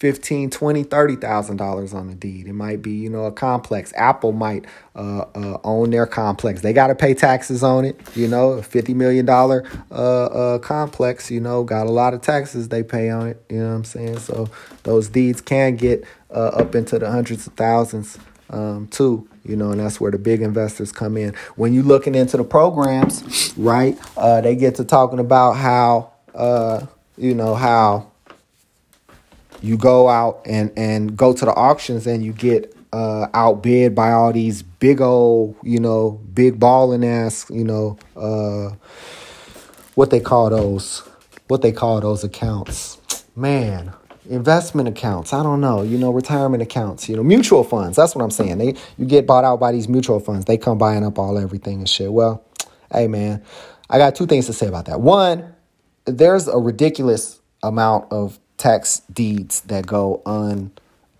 15 0.00 0.50
20 0.50 0.82
30 0.82 1.16
thousand 1.16 1.56
dollars 1.56 1.94
on 1.94 2.10
a 2.10 2.14
deed 2.14 2.48
it 2.48 2.52
might 2.52 2.82
be 2.82 2.90
you 2.90 3.08
know 3.08 3.24
a 3.24 3.32
complex 3.32 3.92
apple 3.96 4.32
might 4.32 4.66
uh, 4.96 5.24
uh, 5.34 5.58
own 5.62 5.90
their 5.90 6.04
complex 6.04 6.62
they 6.62 6.72
got 6.72 6.88
to 6.88 6.94
pay 6.96 7.14
taxes 7.14 7.62
on 7.62 7.84
it 7.84 7.98
you 8.16 8.26
know 8.26 8.50
a 8.50 8.62
50 8.62 8.92
million 8.92 9.24
dollar 9.24 9.64
uh, 9.92 10.24
uh, 10.24 10.58
complex 10.58 11.30
you 11.30 11.40
know 11.40 11.62
got 11.62 11.86
a 11.86 11.90
lot 11.90 12.12
of 12.12 12.20
taxes 12.20 12.68
they 12.68 12.82
pay 12.82 13.08
on 13.08 13.28
it 13.28 13.42
you 13.48 13.58
know 13.58 13.68
what 13.68 13.76
i'm 13.76 13.84
saying 13.84 14.18
so 14.18 14.48
those 14.82 15.08
deeds 15.08 15.40
can 15.40 15.76
get 15.76 16.04
uh, 16.30 16.48
up 16.48 16.74
into 16.74 16.98
the 16.98 17.10
hundreds 17.10 17.46
of 17.46 17.52
thousands 17.54 18.18
um, 18.50 18.86
too 18.88 19.28
you 19.44 19.56
know 19.56 19.70
and 19.70 19.80
that's 19.80 20.00
where 20.00 20.10
the 20.10 20.18
big 20.18 20.42
investors 20.42 20.92
come 20.92 21.16
in 21.16 21.34
when 21.56 21.72
you're 21.72 21.82
looking 21.82 22.14
into 22.14 22.36
the 22.36 22.44
programs 22.44 23.52
right 23.56 23.98
uh, 24.16 24.40
they 24.40 24.54
get 24.54 24.74
to 24.74 24.84
talking 24.84 25.18
about 25.18 25.52
how 25.52 26.12
uh, 26.34 26.84
you 27.16 27.34
know 27.34 27.54
how 27.54 28.10
you 29.62 29.76
go 29.76 30.08
out 30.08 30.42
and 30.44 30.70
and 30.76 31.16
go 31.16 31.32
to 31.32 31.44
the 31.44 31.54
auctions 31.54 32.06
and 32.06 32.24
you 32.24 32.32
get 32.32 32.74
uh, 32.94 33.26
outbid 33.34 33.92
by 33.92 34.12
all 34.12 34.32
these 34.32 34.62
big 34.62 35.00
old, 35.00 35.56
you 35.64 35.80
know, 35.80 36.12
big 36.32 36.60
balling 36.60 37.04
ass, 37.04 37.44
you 37.50 37.64
know, 37.64 37.98
uh, 38.16 38.72
what 39.96 40.10
they 40.10 40.20
call 40.20 40.48
those, 40.48 41.00
what 41.48 41.60
they 41.60 41.72
call 41.72 42.00
those 42.00 42.22
accounts. 42.22 43.24
Man, 43.34 43.92
investment 44.28 44.88
accounts. 44.88 45.32
I 45.32 45.42
don't 45.42 45.60
know, 45.60 45.82
you 45.82 45.98
know, 45.98 46.10
retirement 46.10 46.62
accounts, 46.62 47.08
you 47.08 47.16
know, 47.16 47.22
mutual 47.22 47.64
funds. 47.64 47.96
That's 47.96 48.14
what 48.14 48.22
I'm 48.22 48.30
saying. 48.30 48.58
They 48.58 48.74
you 48.98 49.06
get 49.06 49.26
bought 49.26 49.44
out 49.44 49.60
by 49.60 49.72
these 49.72 49.88
mutual 49.88 50.20
funds. 50.20 50.44
They 50.46 50.56
come 50.56 50.78
buying 50.78 51.04
up 51.04 51.18
all 51.18 51.38
everything 51.38 51.78
and 51.78 51.88
shit. 51.88 52.12
Well, 52.12 52.44
hey 52.92 53.08
man, 53.08 53.42
I 53.90 53.98
got 53.98 54.14
two 54.14 54.26
things 54.26 54.46
to 54.46 54.52
say 54.52 54.66
about 54.66 54.86
that. 54.86 55.00
One, 55.00 55.54
there's 56.04 56.48
a 56.48 56.58
ridiculous 56.58 57.40
amount 57.62 58.12
of 58.12 58.38
tax 58.56 59.00
deeds 59.12 59.62
that 59.62 59.86
go 59.86 60.22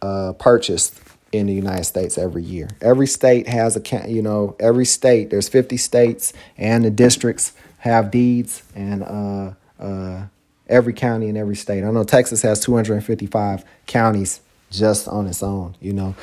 unpurchased 0.00 0.96
uh, 0.96 1.00
in 1.32 1.46
the 1.46 1.52
United 1.52 1.84
States 1.84 2.16
every 2.16 2.42
year. 2.42 2.68
Every 2.80 3.06
state 3.06 3.48
has 3.48 3.76
a 3.76 4.10
you 4.10 4.22
know 4.22 4.56
every 4.60 4.84
state 4.84 5.30
there's 5.30 5.48
50 5.48 5.76
states 5.76 6.32
and 6.56 6.84
the 6.84 6.90
districts 6.90 7.52
have 7.78 8.10
deeds 8.10 8.62
and 8.74 9.02
uh, 9.02 9.52
uh, 9.78 10.26
every 10.68 10.92
county 10.92 11.28
in 11.28 11.36
every 11.36 11.56
state. 11.56 11.84
I 11.84 11.90
know 11.90 12.04
Texas 12.04 12.42
has 12.42 12.60
255 12.60 13.64
counties 13.86 14.40
just 14.70 15.08
on 15.08 15.26
its 15.26 15.42
own. 15.42 15.76
You 15.80 15.92
know, 15.92 16.14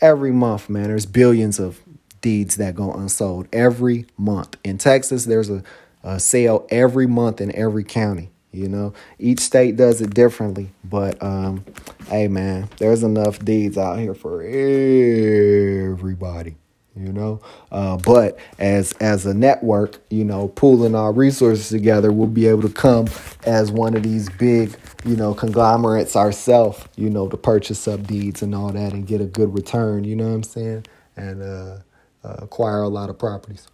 every 0.00 0.32
month, 0.32 0.68
man, 0.68 0.88
there's 0.88 1.06
billions 1.06 1.58
of 1.58 1.80
deeds 2.20 2.56
that 2.56 2.74
go 2.74 2.92
unsold 2.92 3.48
every 3.52 4.06
month 4.16 4.56
in 4.64 4.78
Texas. 4.78 5.26
There's 5.26 5.50
a, 5.50 5.62
a 6.02 6.18
sale 6.18 6.66
every 6.70 7.06
month 7.06 7.40
in 7.40 7.54
every 7.54 7.84
county. 7.84 8.30
You 8.52 8.68
know, 8.68 8.94
each 9.18 9.40
state 9.40 9.76
does 9.76 10.00
it 10.00 10.14
differently, 10.14 10.70
but 10.82 11.22
um, 11.22 11.62
hey, 12.08 12.26
man, 12.26 12.70
there's 12.78 13.02
enough 13.02 13.44
deeds 13.44 13.76
out 13.76 13.98
here 13.98 14.14
for 14.14 14.42
everybody. 14.42 16.56
You 16.96 17.12
know, 17.12 17.40
uh, 17.72 17.98
but 17.98 18.38
as 18.58 18.92
as 18.94 19.26
a 19.26 19.34
network, 19.34 20.00
you 20.10 20.24
know, 20.24 20.48
pooling 20.48 20.94
our 20.94 21.12
resources 21.12 21.68
together, 21.68 22.12
we'll 22.12 22.28
be 22.28 22.46
able 22.46 22.62
to 22.62 22.70
come 22.70 23.08
as 23.44 23.70
one 23.70 23.96
of 23.96 24.02
these 24.02 24.30
big, 24.30 24.76
you 25.04 25.16
know, 25.16 25.34
conglomerates 25.34 26.16
ourselves. 26.16 26.84
You 26.96 27.10
know, 27.10 27.28
to 27.28 27.36
purchase 27.36 27.86
up 27.88 28.06
deeds 28.06 28.42
and 28.42 28.54
all 28.54 28.72
that 28.72 28.92
and 28.92 29.06
get 29.06 29.20
a 29.20 29.26
good 29.26 29.54
return. 29.54 30.04
You 30.04 30.16
know 30.16 30.28
what 30.28 30.34
I'm 30.34 30.42
saying? 30.44 30.86
And 31.16 31.42
uh, 31.42 31.78
uh, 32.24 32.36
acquire 32.40 32.80
a 32.82 32.88
lot 32.88 33.10
of 33.10 33.18
properties 33.18 33.68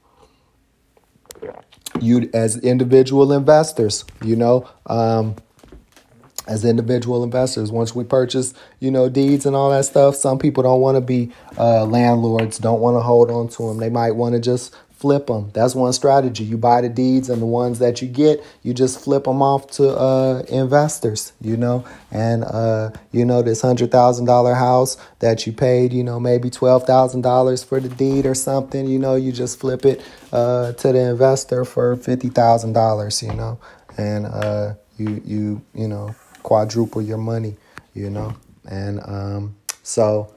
you 2.00 2.30
as 2.34 2.56
individual 2.58 3.32
investors, 3.32 4.04
you 4.24 4.36
know, 4.36 4.68
um, 4.86 5.36
as 6.47 6.64
individual 6.64 7.22
investors, 7.22 7.70
once 7.70 7.95
we 7.95 8.05
purchase, 8.05 8.55
you 8.80 8.90
know, 8.90 9.09
deeds 9.09 9.47
and 9.47 9.55
all 9.55 9.70
that 9.70 9.84
stuff, 9.84 10.16
some 10.16 10.38
people 10.38 10.62
don't 10.62 10.80
want 10.80 10.97
to 10.97 11.01
be 11.01 11.32
uh, 11.59 11.84
landlords, 11.84 12.59
don't 12.59 12.80
want 12.80 12.97
to 12.97 13.01
hold 13.01 13.30
on 13.30 13.49
to 13.49 13.68
them. 13.68 13.78
They 13.78 13.90
might 13.90 14.12
want 14.12 14.34
to 14.34 14.40
just 14.40 14.74
flip 15.03 15.26
them. 15.26 15.51
That's 15.53 15.74
one 15.74 15.93
strategy. 15.93 16.45
You 16.45 16.57
buy 16.57 16.80
the 16.80 16.88
deeds, 16.88 17.28
and 17.28 17.43
the 17.43 17.47
ones 17.47 17.80
that 17.80 18.01
you 18.01 18.07
get, 18.07 18.40
you 18.62 18.72
just 18.72 19.01
flip 19.01 19.24
them 19.24 19.43
off 19.43 19.68
to 19.72 19.88
uh, 19.88 20.45
investors, 20.49 21.32
you 21.40 21.57
know. 21.57 21.84
And, 22.12 22.45
uh, 22.45 22.93
you 23.11 23.24
know, 23.24 23.43
this 23.43 23.62
$100,000 23.62 24.57
house 24.57 24.97
that 25.18 25.45
you 25.45 25.53
paid, 25.53 25.93
you 25.93 26.05
know, 26.05 26.20
maybe 26.20 26.51
$12,000 26.51 27.64
for 27.64 27.80
the 27.80 27.88
deed 27.88 28.26
or 28.26 28.34
something, 28.36 28.86
you 28.86 29.01
know, 29.01 29.16
you 29.16 29.32
just 29.32 29.59
flip 29.59 29.84
it 29.84 30.01
uh, 30.32 30.72
to 30.74 30.93
the 30.93 31.01
investor 31.01 31.64
for 31.64 31.97
$50,000, 31.97 33.22
you 33.22 33.34
know. 33.34 33.59
And 33.99 34.26
uh, 34.26 34.74
you, 34.99 35.20
you, 35.24 35.62
you 35.74 35.88
know, 35.88 36.14
quadruple 36.43 37.03
your 37.03 37.18
money, 37.18 37.57
you 37.95 38.11
know. 38.11 38.34
And 38.68 39.01
um, 39.05 39.57
so 39.82 40.34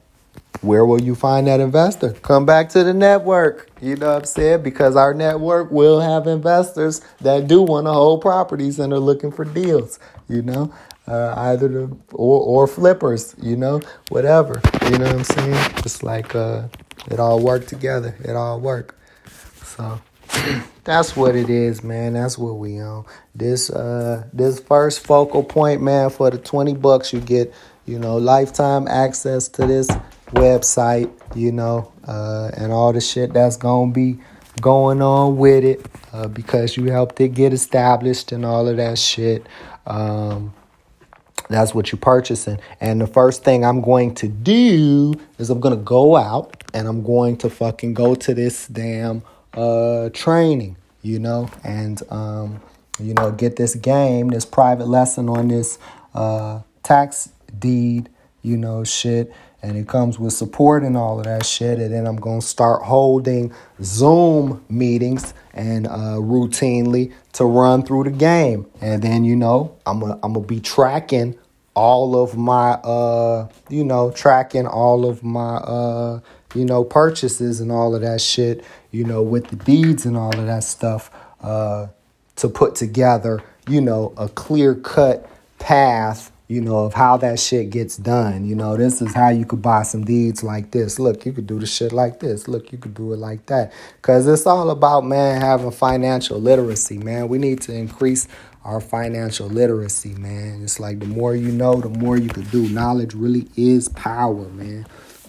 where 0.62 0.86
will 0.86 1.01
you 1.01 1.16
find 1.16 1.47
that 1.47 1.60
investor? 1.60 2.14
Come 2.14 2.45
back 2.45 2.70
to 2.70 2.84
the 2.84 2.93
network. 2.93 3.70
You 3.82 3.95
know 3.95 4.14
what 4.14 4.20
I'm 4.20 4.26
saying? 4.26 4.64
Because 4.64 4.95
our 4.95 5.14
network 5.14 5.72
will 5.72 5.99
have 5.99 6.28
investors 6.28 7.01
that 7.22 7.47
do 7.47 7.62
want 7.62 7.88
to 7.88 7.91
hold 7.93 8.22
properties 8.22 8.80
and 8.80 8.93
are 8.93 8.99
looking 8.99 9.32
for 9.32 9.45
deals, 9.45 9.99
you 10.28 10.41
know? 10.41 10.74
Uh, 11.08 11.36
either 11.38 11.68
the 11.68 11.97
or 12.14 12.39
or 12.41 12.68
flippers, 12.68 13.36
you 13.39 13.56
know, 13.56 13.80
whatever. 14.10 14.60
You 14.86 14.97
know 14.97 15.06
what 15.06 15.16
I'm 15.18 15.24
saying? 15.24 15.76
Just 15.84 16.01
like 16.01 16.34
uh, 16.34 16.64
it 17.12 17.20
all 17.20 17.39
work 17.39 17.68
together. 17.68 18.16
It 18.24 18.36
all 18.36 18.60
work. 18.60 18.97
So 19.64 20.01
that's 20.84 21.15
what 21.15 21.36
it 21.36 21.49
is, 21.49 21.84
man. 21.84 22.13
That's 22.13 22.38
what 22.38 22.53
we 22.53 22.80
own. 22.80 23.05
This 23.34 23.69
uh 23.69 24.26
this 24.34 24.59
first 24.59 25.05
focal 25.05 25.43
point, 25.43 25.82
man, 25.82 26.09
for 26.09 26.30
the 26.30 26.38
20 26.38 26.76
bucks 26.76 27.11
you 27.11 27.19
get, 27.19 27.53
you 27.86 27.99
know, 27.99 28.17
lifetime 28.17 28.88
access 28.88 29.47
to 29.49 29.65
this 29.65 29.89
website, 30.28 31.11
you 31.36 31.51
know, 31.51 31.91
uh, 32.07 32.51
and 32.55 32.71
all 32.71 32.93
the 32.93 33.01
shit 33.01 33.34
that's 33.34 33.57
gonna 33.57 33.91
be 33.91 34.19
going 34.61 35.01
on 35.01 35.38
with 35.38 35.63
it 35.63 35.86
uh, 36.13 36.28
because 36.28 36.78
you 36.78 36.91
helped 36.91 37.19
it 37.19 37.30
get 37.30 37.53
established 37.53 38.32
and 38.32 38.45
all 38.45 38.67
of 38.67 38.78
that 38.78 38.97
shit. 38.97 39.45
Um, 39.86 40.53
that's 41.49 41.76
what 41.76 41.91
you're 41.91 41.99
purchasing. 41.99 42.59
And 42.80 43.01
the 43.01 43.07
first 43.07 43.43
thing 43.43 43.63
I'm 43.65 43.82
going 43.82 44.15
to 44.15 44.28
do 44.28 45.13
is 45.38 45.49
I'm 45.49 45.59
gonna 45.59 45.76
go 45.76 46.15
out 46.15 46.63
and 46.73 46.88
I'm 46.88 47.03
going 47.03 47.38
to 47.38 47.49
fucking 47.49 47.93
go 47.93 48.15
to 48.15 48.34
this 48.34 48.67
damn 48.67 49.23
uh, 49.56 50.10
training, 50.10 50.78
you 51.01 51.20
know, 51.20 51.49
and 51.64 52.01
um, 52.10 52.62
you 52.99 53.14
know, 53.14 53.32
get 53.32 53.56
this 53.56 53.76
game, 53.76 54.30
this 54.30 54.45
private 54.45 54.88
lesson 54.88 55.30
on 55.30 55.47
this 55.47 55.78
uh, 56.14 56.62
tax 56.84 57.30
deed, 57.58 58.10
you 58.41 58.58
know, 58.58 58.84
shit 58.84 59.32
and 59.66 59.78
it 59.78 59.88
comes 59.88 60.20
with 60.20 60.32
support 60.32 60.84
and 60.84 60.95
all 60.95 61.18
of 61.18 61.26
that 61.26 61.43
shit. 61.43 61.80
And 61.80 61.91
then 61.91 62.06
I'm 62.06 62.18
gonna 62.18 62.41
start 62.41 62.84
holding 62.84 63.51
Zoom 63.82 64.64
meetings 64.70 65.34
and 65.53 65.88
uh, 65.88 66.18
routinely 66.20 67.14
to 67.34 67.45
run 67.45 67.82
through 67.82 68.03
the 68.03 68.12
game. 68.12 68.68
And 68.80 69.01
then 69.01 69.24
you 69.24 69.36
know 69.36 69.76
I'm 69.88 69.99
gonna 69.99 70.20
I'm 70.22 70.34
gonna 70.34 70.45
be 70.45 70.60
tracking 70.60 71.36
all 71.74 72.16
of 72.16 72.38
my 72.38 72.74
uh 72.74 73.49
you 73.70 73.84
know 73.84 74.12
tracking 74.12 74.66
all 74.68 75.06
of 75.06 75.24
my 75.24 75.56
uh 75.56 76.22
you 76.53 76.64
know 76.64 76.84
purchases 76.84 77.60
and 77.60 77.72
all 77.72 77.95
of 77.95 78.01
that 78.01 78.22
shit. 78.22 78.64
You 78.96 79.04
know 79.04 79.22
with 79.22 79.48
the 79.48 79.56
deeds 79.58 80.06
and 80.06 80.16
all 80.18 80.38
of 80.38 80.46
that 80.46 80.64
stuff 80.64 81.12
uh 81.41 81.88
to 82.38 82.50
put 82.50 82.76
together 82.76 83.43
you 83.68 83.82
know 83.82 84.14
a 84.18 84.30
clear 84.30 84.76
cut 84.76 85.30
path 85.60 86.32
you 86.48 86.62
know, 86.62 86.86
of 86.86 86.93
how 86.93 87.18
that 87.18 87.39
shit 87.39 87.72
gets 87.72 87.98
done. 87.98 88.46
You 88.46 88.56
know, 88.56 88.78
this 88.78 89.02
is 89.02 89.14
how 89.14 89.30
you 89.30 89.46
could 89.46 89.62
buy 89.62 89.84
some 89.84 90.04
deeds 90.04 90.43
like 90.43 90.72
this. 90.72 91.00
Look, 91.00 91.26
you 91.26 91.34
could 91.34 91.48
do 91.48 91.60
the 91.60 91.66
shit 91.66 91.91
like 91.91 92.20
this. 92.20 92.48
Look, 92.48 92.72
you 92.72 92.78
could 92.78 92.93
do 92.93 93.14
it 93.14 93.18
like 93.18 93.48
that. 93.48 93.74
Because 93.96 94.28
it's 94.28 94.46
all 94.46 94.70
about, 94.70 95.06
man, 95.06 95.41
having 95.41 95.72
financial 95.72 96.39
literacy, 96.39 97.00
man. 97.00 97.30
We 97.30 97.39
need 97.39 97.62
to 97.62 97.74
increase 97.74 98.28
our 98.64 98.80
financial 98.80 99.48
literacy, 99.48 100.14
man. 100.16 100.62
It's 100.64 100.80
like 100.80 101.00
the 101.00 101.08
more 101.08 101.36
you 101.36 101.52
know, 101.52 101.82
the 101.82 101.89
more 101.89 102.18
you 102.18 102.30
could 102.30 102.50
do. 102.52 102.70
Knowledge 102.70 103.16
really 103.16 103.48
is 103.56 103.89
power, 103.89 104.48
man. 104.50 104.86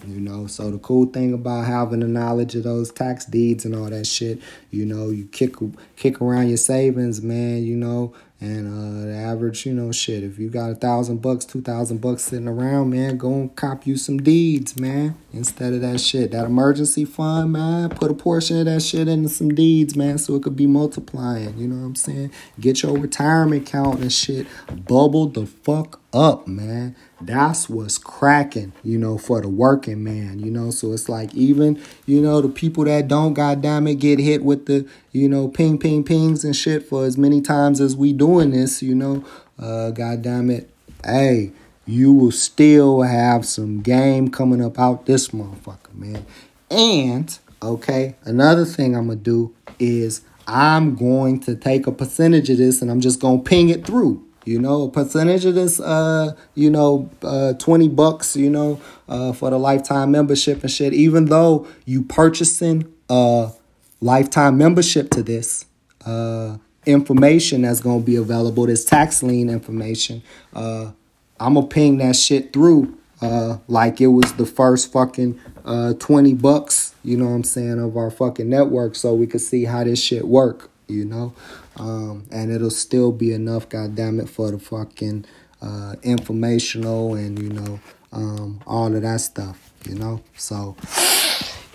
You 0.07 0.21
know, 0.21 0.47
so 0.47 0.71
the 0.71 0.77
cool 0.79 1.05
thing 1.07 1.33
about 1.33 1.65
having 1.65 1.99
the 1.99 2.07
knowledge 2.07 2.55
of 2.55 2.63
those 2.63 2.91
tax 2.91 3.25
deeds 3.25 3.65
and 3.65 3.75
all 3.75 3.89
that 3.89 4.07
shit, 4.07 4.39
you 4.71 4.85
know, 4.85 5.09
you 5.09 5.25
kick 5.25 5.55
kick 5.97 6.21
around 6.21 6.47
your 6.47 6.57
savings, 6.57 7.21
man. 7.21 7.63
You 7.63 7.75
know, 7.75 8.13
and 8.39 8.67
uh, 8.67 9.07
the 9.07 9.15
average, 9.15 9.65
you 9.65 9.73
know, 9.73 9.91
shit, 9.91 10.23
if 10.23 10.37
you 10.37 10.49
got 10.49 10.69
a 10.69 10.75
thousand 10.75 11.21
bucks, 11.23 11.43
two 11.43 11.61
thousand 11.61 12.01
bucks 12.01 12.23
sitting 12.23 12.47
around, 12.47 12.91
man, 12.91 13.17
go 13.17 13.33
and 13.33 13.55
cop 13.55 13.87
you 13.87 13.97
some 13.97 14.19
deeds, 14.19 14.79
man. 14.79 15.17
Instead 15.33 15.73
of 15.73 15.81
that 15.81 15.99
shit. 15.99 16.31
That 16.31 16.45
emergency 16.45 17.03
fund, 17.03 17.51
man, 17.51 17.89
put 17.89 18.11
a 18.11 18.13
portion 18.13 18.59
of 18.59 18.65
that 18.65 18.81
shit 18.81 19.07
into 19.07 19.29
some 19.29 19.49
deeds, 19.49 19.95
man, 19.95 20.19
so 20.19 20.35
it 20.35 20.43
could 20.43 20.55
be 20.55 20.67
multiplying. 20.67 21.57
You 21.57 21.67
know 21.67 21.81
what 21.81 21.87
I'm 21.87 21.95
saying? 21.95 22.31
Get 22.59 22.83
your 22.83 22.97
retirement 22.97 23.67
account 23.67 23.99
and 23.99 24.13
shit. 24.13 24.47
Bubble 24.87 25.27
the 25.27 25.45
fuck 25.45 25.99
up, 26.17 26.47
man. 26.47 26.95
That's 27.21 27.69
what's 27.69 27.97
cracking, 27.97 28.73
you 28.83 28.97
know, 28.97 29.17
for 29.17 29.39
the 29.41 29.47
working 29.47 30.03
man, 30.03 30.39
you 30.39 30.51
know. 30.51 30.71
So 30.71 30.91
it's 30.91 31.07
like 31.07 31.33
even, 31.33 31.81
you 32.05 32.21
know, 32.21 32.41
the 32.41 32.49
people 32.49 32.85
that 32.85 33.07
don't 33.07 33.33
goddamn 33.33 33.87
it 33.87 33.95
get 33.95 34.19
hit 34.19 34.43
with 34.43 34.65
the, 34.65 34.87
you 35.11 35.29
know, 35.29 35.47
ping 35.47 35.77
ping 35.77 36.03
pings 36.03 36.43
and 36.43 36.55
shit 36.55 36.83
for 36.83 37.05
as 37.05 37.17
many 37.17 37.41
times 37.41 37.79
as 37.79 37.95
we 37.95 38.13
doing 38.13 38.51
this, 38.51 38.81
you 38.81 38.95
know. 38.95 39.23
Uh 39.59 39.91
goddamn 39.91 40.49
it. 40.49 40.69
Hey, 41.05 41.51
you 41.85 42.11
will 42.13 42.31
still 42.31 43.03
have 43.03 43.45
some 43.45 43.81
game 43.81 44.29
coming 44.29 44.63
up 44.63 44.79
out 44.79 45.05
this 45.05 45.29
motherfucker, 45.29 45.93
man. 45.93 46.25
And 46.69 47.37
okay, 47.61 48.15
another 48.23 48.65
thing 48.65 48.95
I'm 48.95 49.07
gonna 49.07 49.19
do 49.19 49.53
is 49.79 50.21
I'm 50.47 50.95
going 50.95 51.39
to 51.41 51.55
take 51.55 51.87
a 51.87 51.91
percentage 51.91 52.49
of 52.49 52.57
this 52.57 52.81
and 52.81 52.89
I'm 52.89 53.01
just 53.01 53.19
gonna 53.19 53.39
ping 53.39 53.69
it 53.69 53.85
through. 53.85 54.26
You 54.47 54.59
know, 54.59 54.87
percentage 54.87 55.45
of 55.45 55.55
this, 55.55 55.79
uh, 55.79 56.35
you 56.55 56.69
know, 56.69 57.09
uh, 57.21 57.53
20 57.53 57.89
bucks, 57.89 58.35
you 58.35 58.49
know, 58.49 58.79
uh, 59.09 59.33
for 59.33 59.49
the 59.49 59.59
lifetime 59.59 60.11
membership 60.11 60.61
and 60.61 60.71
shit. 60.71 60.93
Even 60.93 61.25
though 61.25 61.67
you 61.85 62.03
purchasing 62.03 62.91
a 63.09 63.51
lifetime 63.99 64.57
membership 64.57 65.09
to 65.11 65.23
this, 65.23 65.65
uh, 66.05 66.57
information 66.85 67.63
that's 67.63 67.81
to 67.99 68.05
be 68.05 68.15
available, 68.15 68.65
this 68.65 68.85
tax 68.85 69.21
lien 69.21 69.49
information, 69.49 70.23
uh, 70.53 70.91
I'm 71.39 71.55
to 71.55 71.63
ping 71.63 71.97
that 71.97 72.15
shit 72.15 72.53
through 72.53 72.97
uh, 73.21 73.57
like 73.67 73.99
it 73.99 74.07
was 74.07 74.33
the 74.33 74.45
first 74.45 74.91
fucking 74.91 75.39
uh, 75.65 75.93
20 75.93 76.35
bucks, 76.35 76.93
you 77.03 77.17
know 77.17 77.25
what 77.25 77.31
I'm 77.31 77.43
saying, 77.43 77.79
of 77.79 77.97
our 77.97 78.11
fucking 78.11 78.49
network 78.49 78.95
so 78.95 79.13
we 79.13 79.27
could 79.27 79.41
see 79.41 79.65
how 79.65 79.83
this 79.83 80.01
shit 80.01 80.27
work, 80.27 80.69
you 80.87 81.05
know? 81.05 81.33
Um, 81.77 82.25
and 82.31 82.51
it'll 82.51 82.69
still 82.69 83.11
be 83.11 83.33
enough, 83.33 83.69
goddamn 83.69 84.19
it, 84.19 84.29
for 84.29 84.51
the 84.51 84.59
fucking 84.59 85.25
uh, 85.61 85.95
informational 86.03 87.15
and 87.15 87.39
you 87.39 87.49
know 87.49 87.79
um, 88.11 88.61
all 88.65 88.93
of 88.95 89.01
that 89.01 89.21
stuff. 89.21 89.71
You 89.85 89.95
know, 89.95 90.21
so 90.35 90.75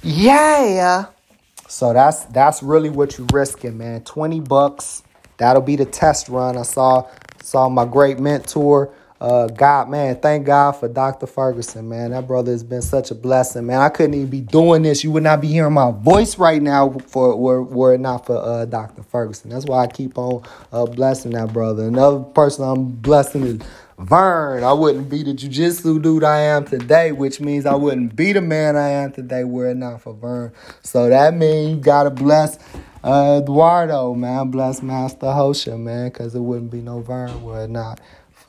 yeah. 0.02 1.06
So 1.68 1.92
that's 1.92 2.24
that's 2.26 2.62
really 2.62 2.90
what 2.90 3.16
you're 3.16 3.26
risking, 3.32 3.78
man. 3.78 4.02
Twenty 4.02 4.40
bucks. 4.40 5.02
That'll 5.38 5.62
be 5.62 5.76
the 5.76 5.86
test 5.86 6.28
run. 6.28 6.56
I 6.56 6.62
saw 6.62 7.08
saw 7.42 7.68
my 7.68 7.84
great 7.84 8.18
mentor 8.18 8.92
Uh, 9.22 9.46
God, 9.46 9.88
man, 9.88 10.16
thank 10.16 10.46
God 10.46 10.72
for 10.72 10.88
Dr. 10.88 11.28
Ferguson, 11.28 11.88
man. 11.88 12.10
That 12.10 12.26
brother 12.26 12.50
has 12.50 12.64
been 12.64 12.82
such 12.82 13.12
a 13.12 13.14
blessing, 13.14 13.66
man. 13.66 13.80
I 13.80 13.88
couldn't 13.88 14.14
even 14.14 14.26
be 14.26 14.40
doing 14.40 14.82
this. 14.82 15.04
You 15.04 15.12
would 15.12 15.22
not 15.22 15.40
be 15.40 15.46
hearing 15.46 15.74
my 15.74 15.92
voice 15.92 16.38
right 16.38 16.60
now 16.60 16.90
for 17.06 17.36
were, 17.36 17.62
were 17.62 17.94
it 17.94 18.00
not 18.00 18.26
for 18.26 18.36
uh, 18.36 18.64
Dr. 18.64 19.04
Ferguson. 19.04 19.50
That's 19.50 19.64
why 19.64 19.84
I 19.84 19.86
keep 19.86 20.18
on 20.18 20.42
uh, 20.72 20.86
blessing 20.86 21.30
that 21.34 21.52
brother. 21.52 21.86
Another 21.86 22.18
person 22.18 22.64
I'm 22.64 22.90
blessing 22.90 23.44
is 23.44 23.60
Vern. 23.96 24.64
I 24.64 24.72
wouldn't 24.72 25.08
be 25.08 25.22
the 25.22 25.34
jujitsu 25.34 26.02
dude 26.02 26.24
I 26.24 26.40
am 26.40 26.64
today, 26.64 27.12
which 27.12 27.40
means 27.40 27.64
I 27.64 27.76
wouldn't 27.76 28.16
be 28.16 28.32
the 28.32 28.40
man 28.40 28.74
I 28.74 28.88
am 28.88 29.12
today 29.12 29.44
were 29.44 29.70
it 29.70 29.76
not 29.76 30.00
for 30.00 30.14
Vern. 30.14 30.52
So 30.82 31.08
that 31.08 31.34
means 31.34 31.70
you 31.70 31.76
gotta 31.76 32.10
bless 32.10 32.58
uh, 33.04 33.40
Eduardo, 33.40 34.14
man. 34.14 34.50
Bless 34.50 34.82
Master 34.82 35.26
Hosha, 35.26 35.78
man, 35.78 36.08
because 36.08 36.34
it 36.34 36.40
wouldn't 36.40 36.72
be 36.72 36.80
no 36.80 37.00
Vern 37.00 37.44
were 37.44 37.62
it 37.62 37.70
not 37.70 38.00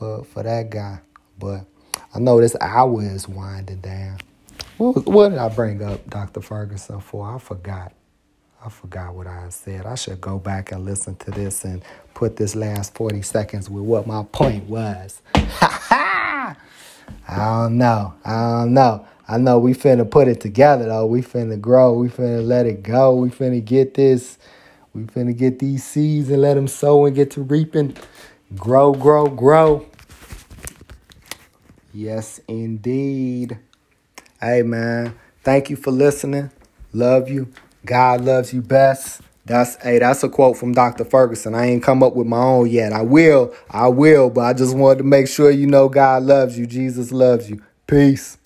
for, 0.04 0.24
for 0.26 0.44
that 0.44 0.70
guy. 0.70 1.00
But 1.40 1.66
I 2.14 2.20
know 2.20 2.42
this 2.42 2.56
hour 2.60 3.02
is 3.02 3.28
winding 3.28 3.80
down. 3.80 4.20
What, 4.78 5.06
what 5.06 5.30
did 5.30 5.38
I 5.38 5.48
bring 5.50 5.82
up 5.82 6.10
Dr. 6.10 6.42
Ferguson 6.42 7.00
for? 7.00 7.34
I 7.34 7.40
forgot. 7.40 7.94
I 8.66 8.70
forgot 8.70 9.14
what 9.14 9.28
I 9.28 9.50
said. 9.50 9.86
I 9.86 9.96
should 9.96 10.20
go 10.20 10.40
back 10.40 10.72
and 10.72 10.84
listen 10.86 11.16
to 11.18 11.32
this 11.32 11.64
and 11.64 11.82
put 12.14 12.36
this 12.36 12.56
last 12.56 12.96
40 12.96 13.22
seconds 13.22 13.70
with 13.70 13.84
what 13.84 14.06
my 14.08 14.24
point 14.24 14.66
was. 14.66 15.22
I 15.36 16.56
don't 17.28 17.78
know. 17.78 18.14
I 18.26 18.60
don't 18.60 18.74
know. 18.74 19.08
I 19.28 19.38
know 19.38 19.58
we 19.58 19.74
finna 19.74 20.10
put 20.10 20.28
it 20.28 20.42
together 20.42 20.86
though. 20.86 21.06
We 21.06 21.22
finna 21.22 21.60
grow. 21.60 21.94
We 21.94 22.10
finna 22.10 22.46
let 22.46 22.66
it 22.66 22.84
go. 22.84 23.16
We 23.16 23.30
finna 23.30 23.64
get 23.64 23.94
this. 23.94 24.38
We 24.94 25.04
finna 25.04 25.36
get 25.36 25.60
these 25.60 25.84
seeds 25.86 26.30
and 26.30 26.42
let 26.42 26.56
them 26.56 26.68
sow 26.68 27.06
and 27.06 27.16
get 27.16 27.32
to 27.32 27.42
reaping. 27.42 27.96
Grow, 28.56 28.94
grow, 28.94 29.28
grow. 29.28 29.86
Yes, 31.94 32.40
indeed. 32.48 33.60
Hey, 34.42 34.64
man. 34.64 35.14
Thank 35.44 35.70
you 35.70 35.76
for 35.76 35.92
listening. 35.92 36.50
Love 36.92 37.30
you. 37.30 37.50
God 37.86 38.22
loves 38.22 38.52
you 38.52 38.62
best. 38.62 39.22
That's 39.46 39.76
hey, 39.84 40.00
that's 40.00 40.24
a 40.24 40.30
quote 40.30 40.58
from 40.58 40.74
Dr. 40.74 41.04
Ferguson. 41.04 41.54
I 41.54 41.66
ain't 41.66 41.84
come 41.84 42.02
up 42.02 42.16
with 42.16 42.28
my 42.28 42.42
own 42.42 42.70
yet. 42.70 42.94
I 42.94 43.02
will, 43.02 43.54
I 43.70 43.90
will, 43.90 44.30
but 44.30 44.42
I 44.42 44.54
just 44.54 44.76
wanted 44.76 45.00
to 45.00 45.04
make 45.04 45.28
sure 45.28 45.52
you 45.52 45.68
know 45.68 45.90
God 45.90 46.24
loves 46.24 46.58
you. 46.58 46.66
Jesus 46.66 47.12
loves 47.12 47.50
you. 47.50 47.62
Peace. 47.86 48.38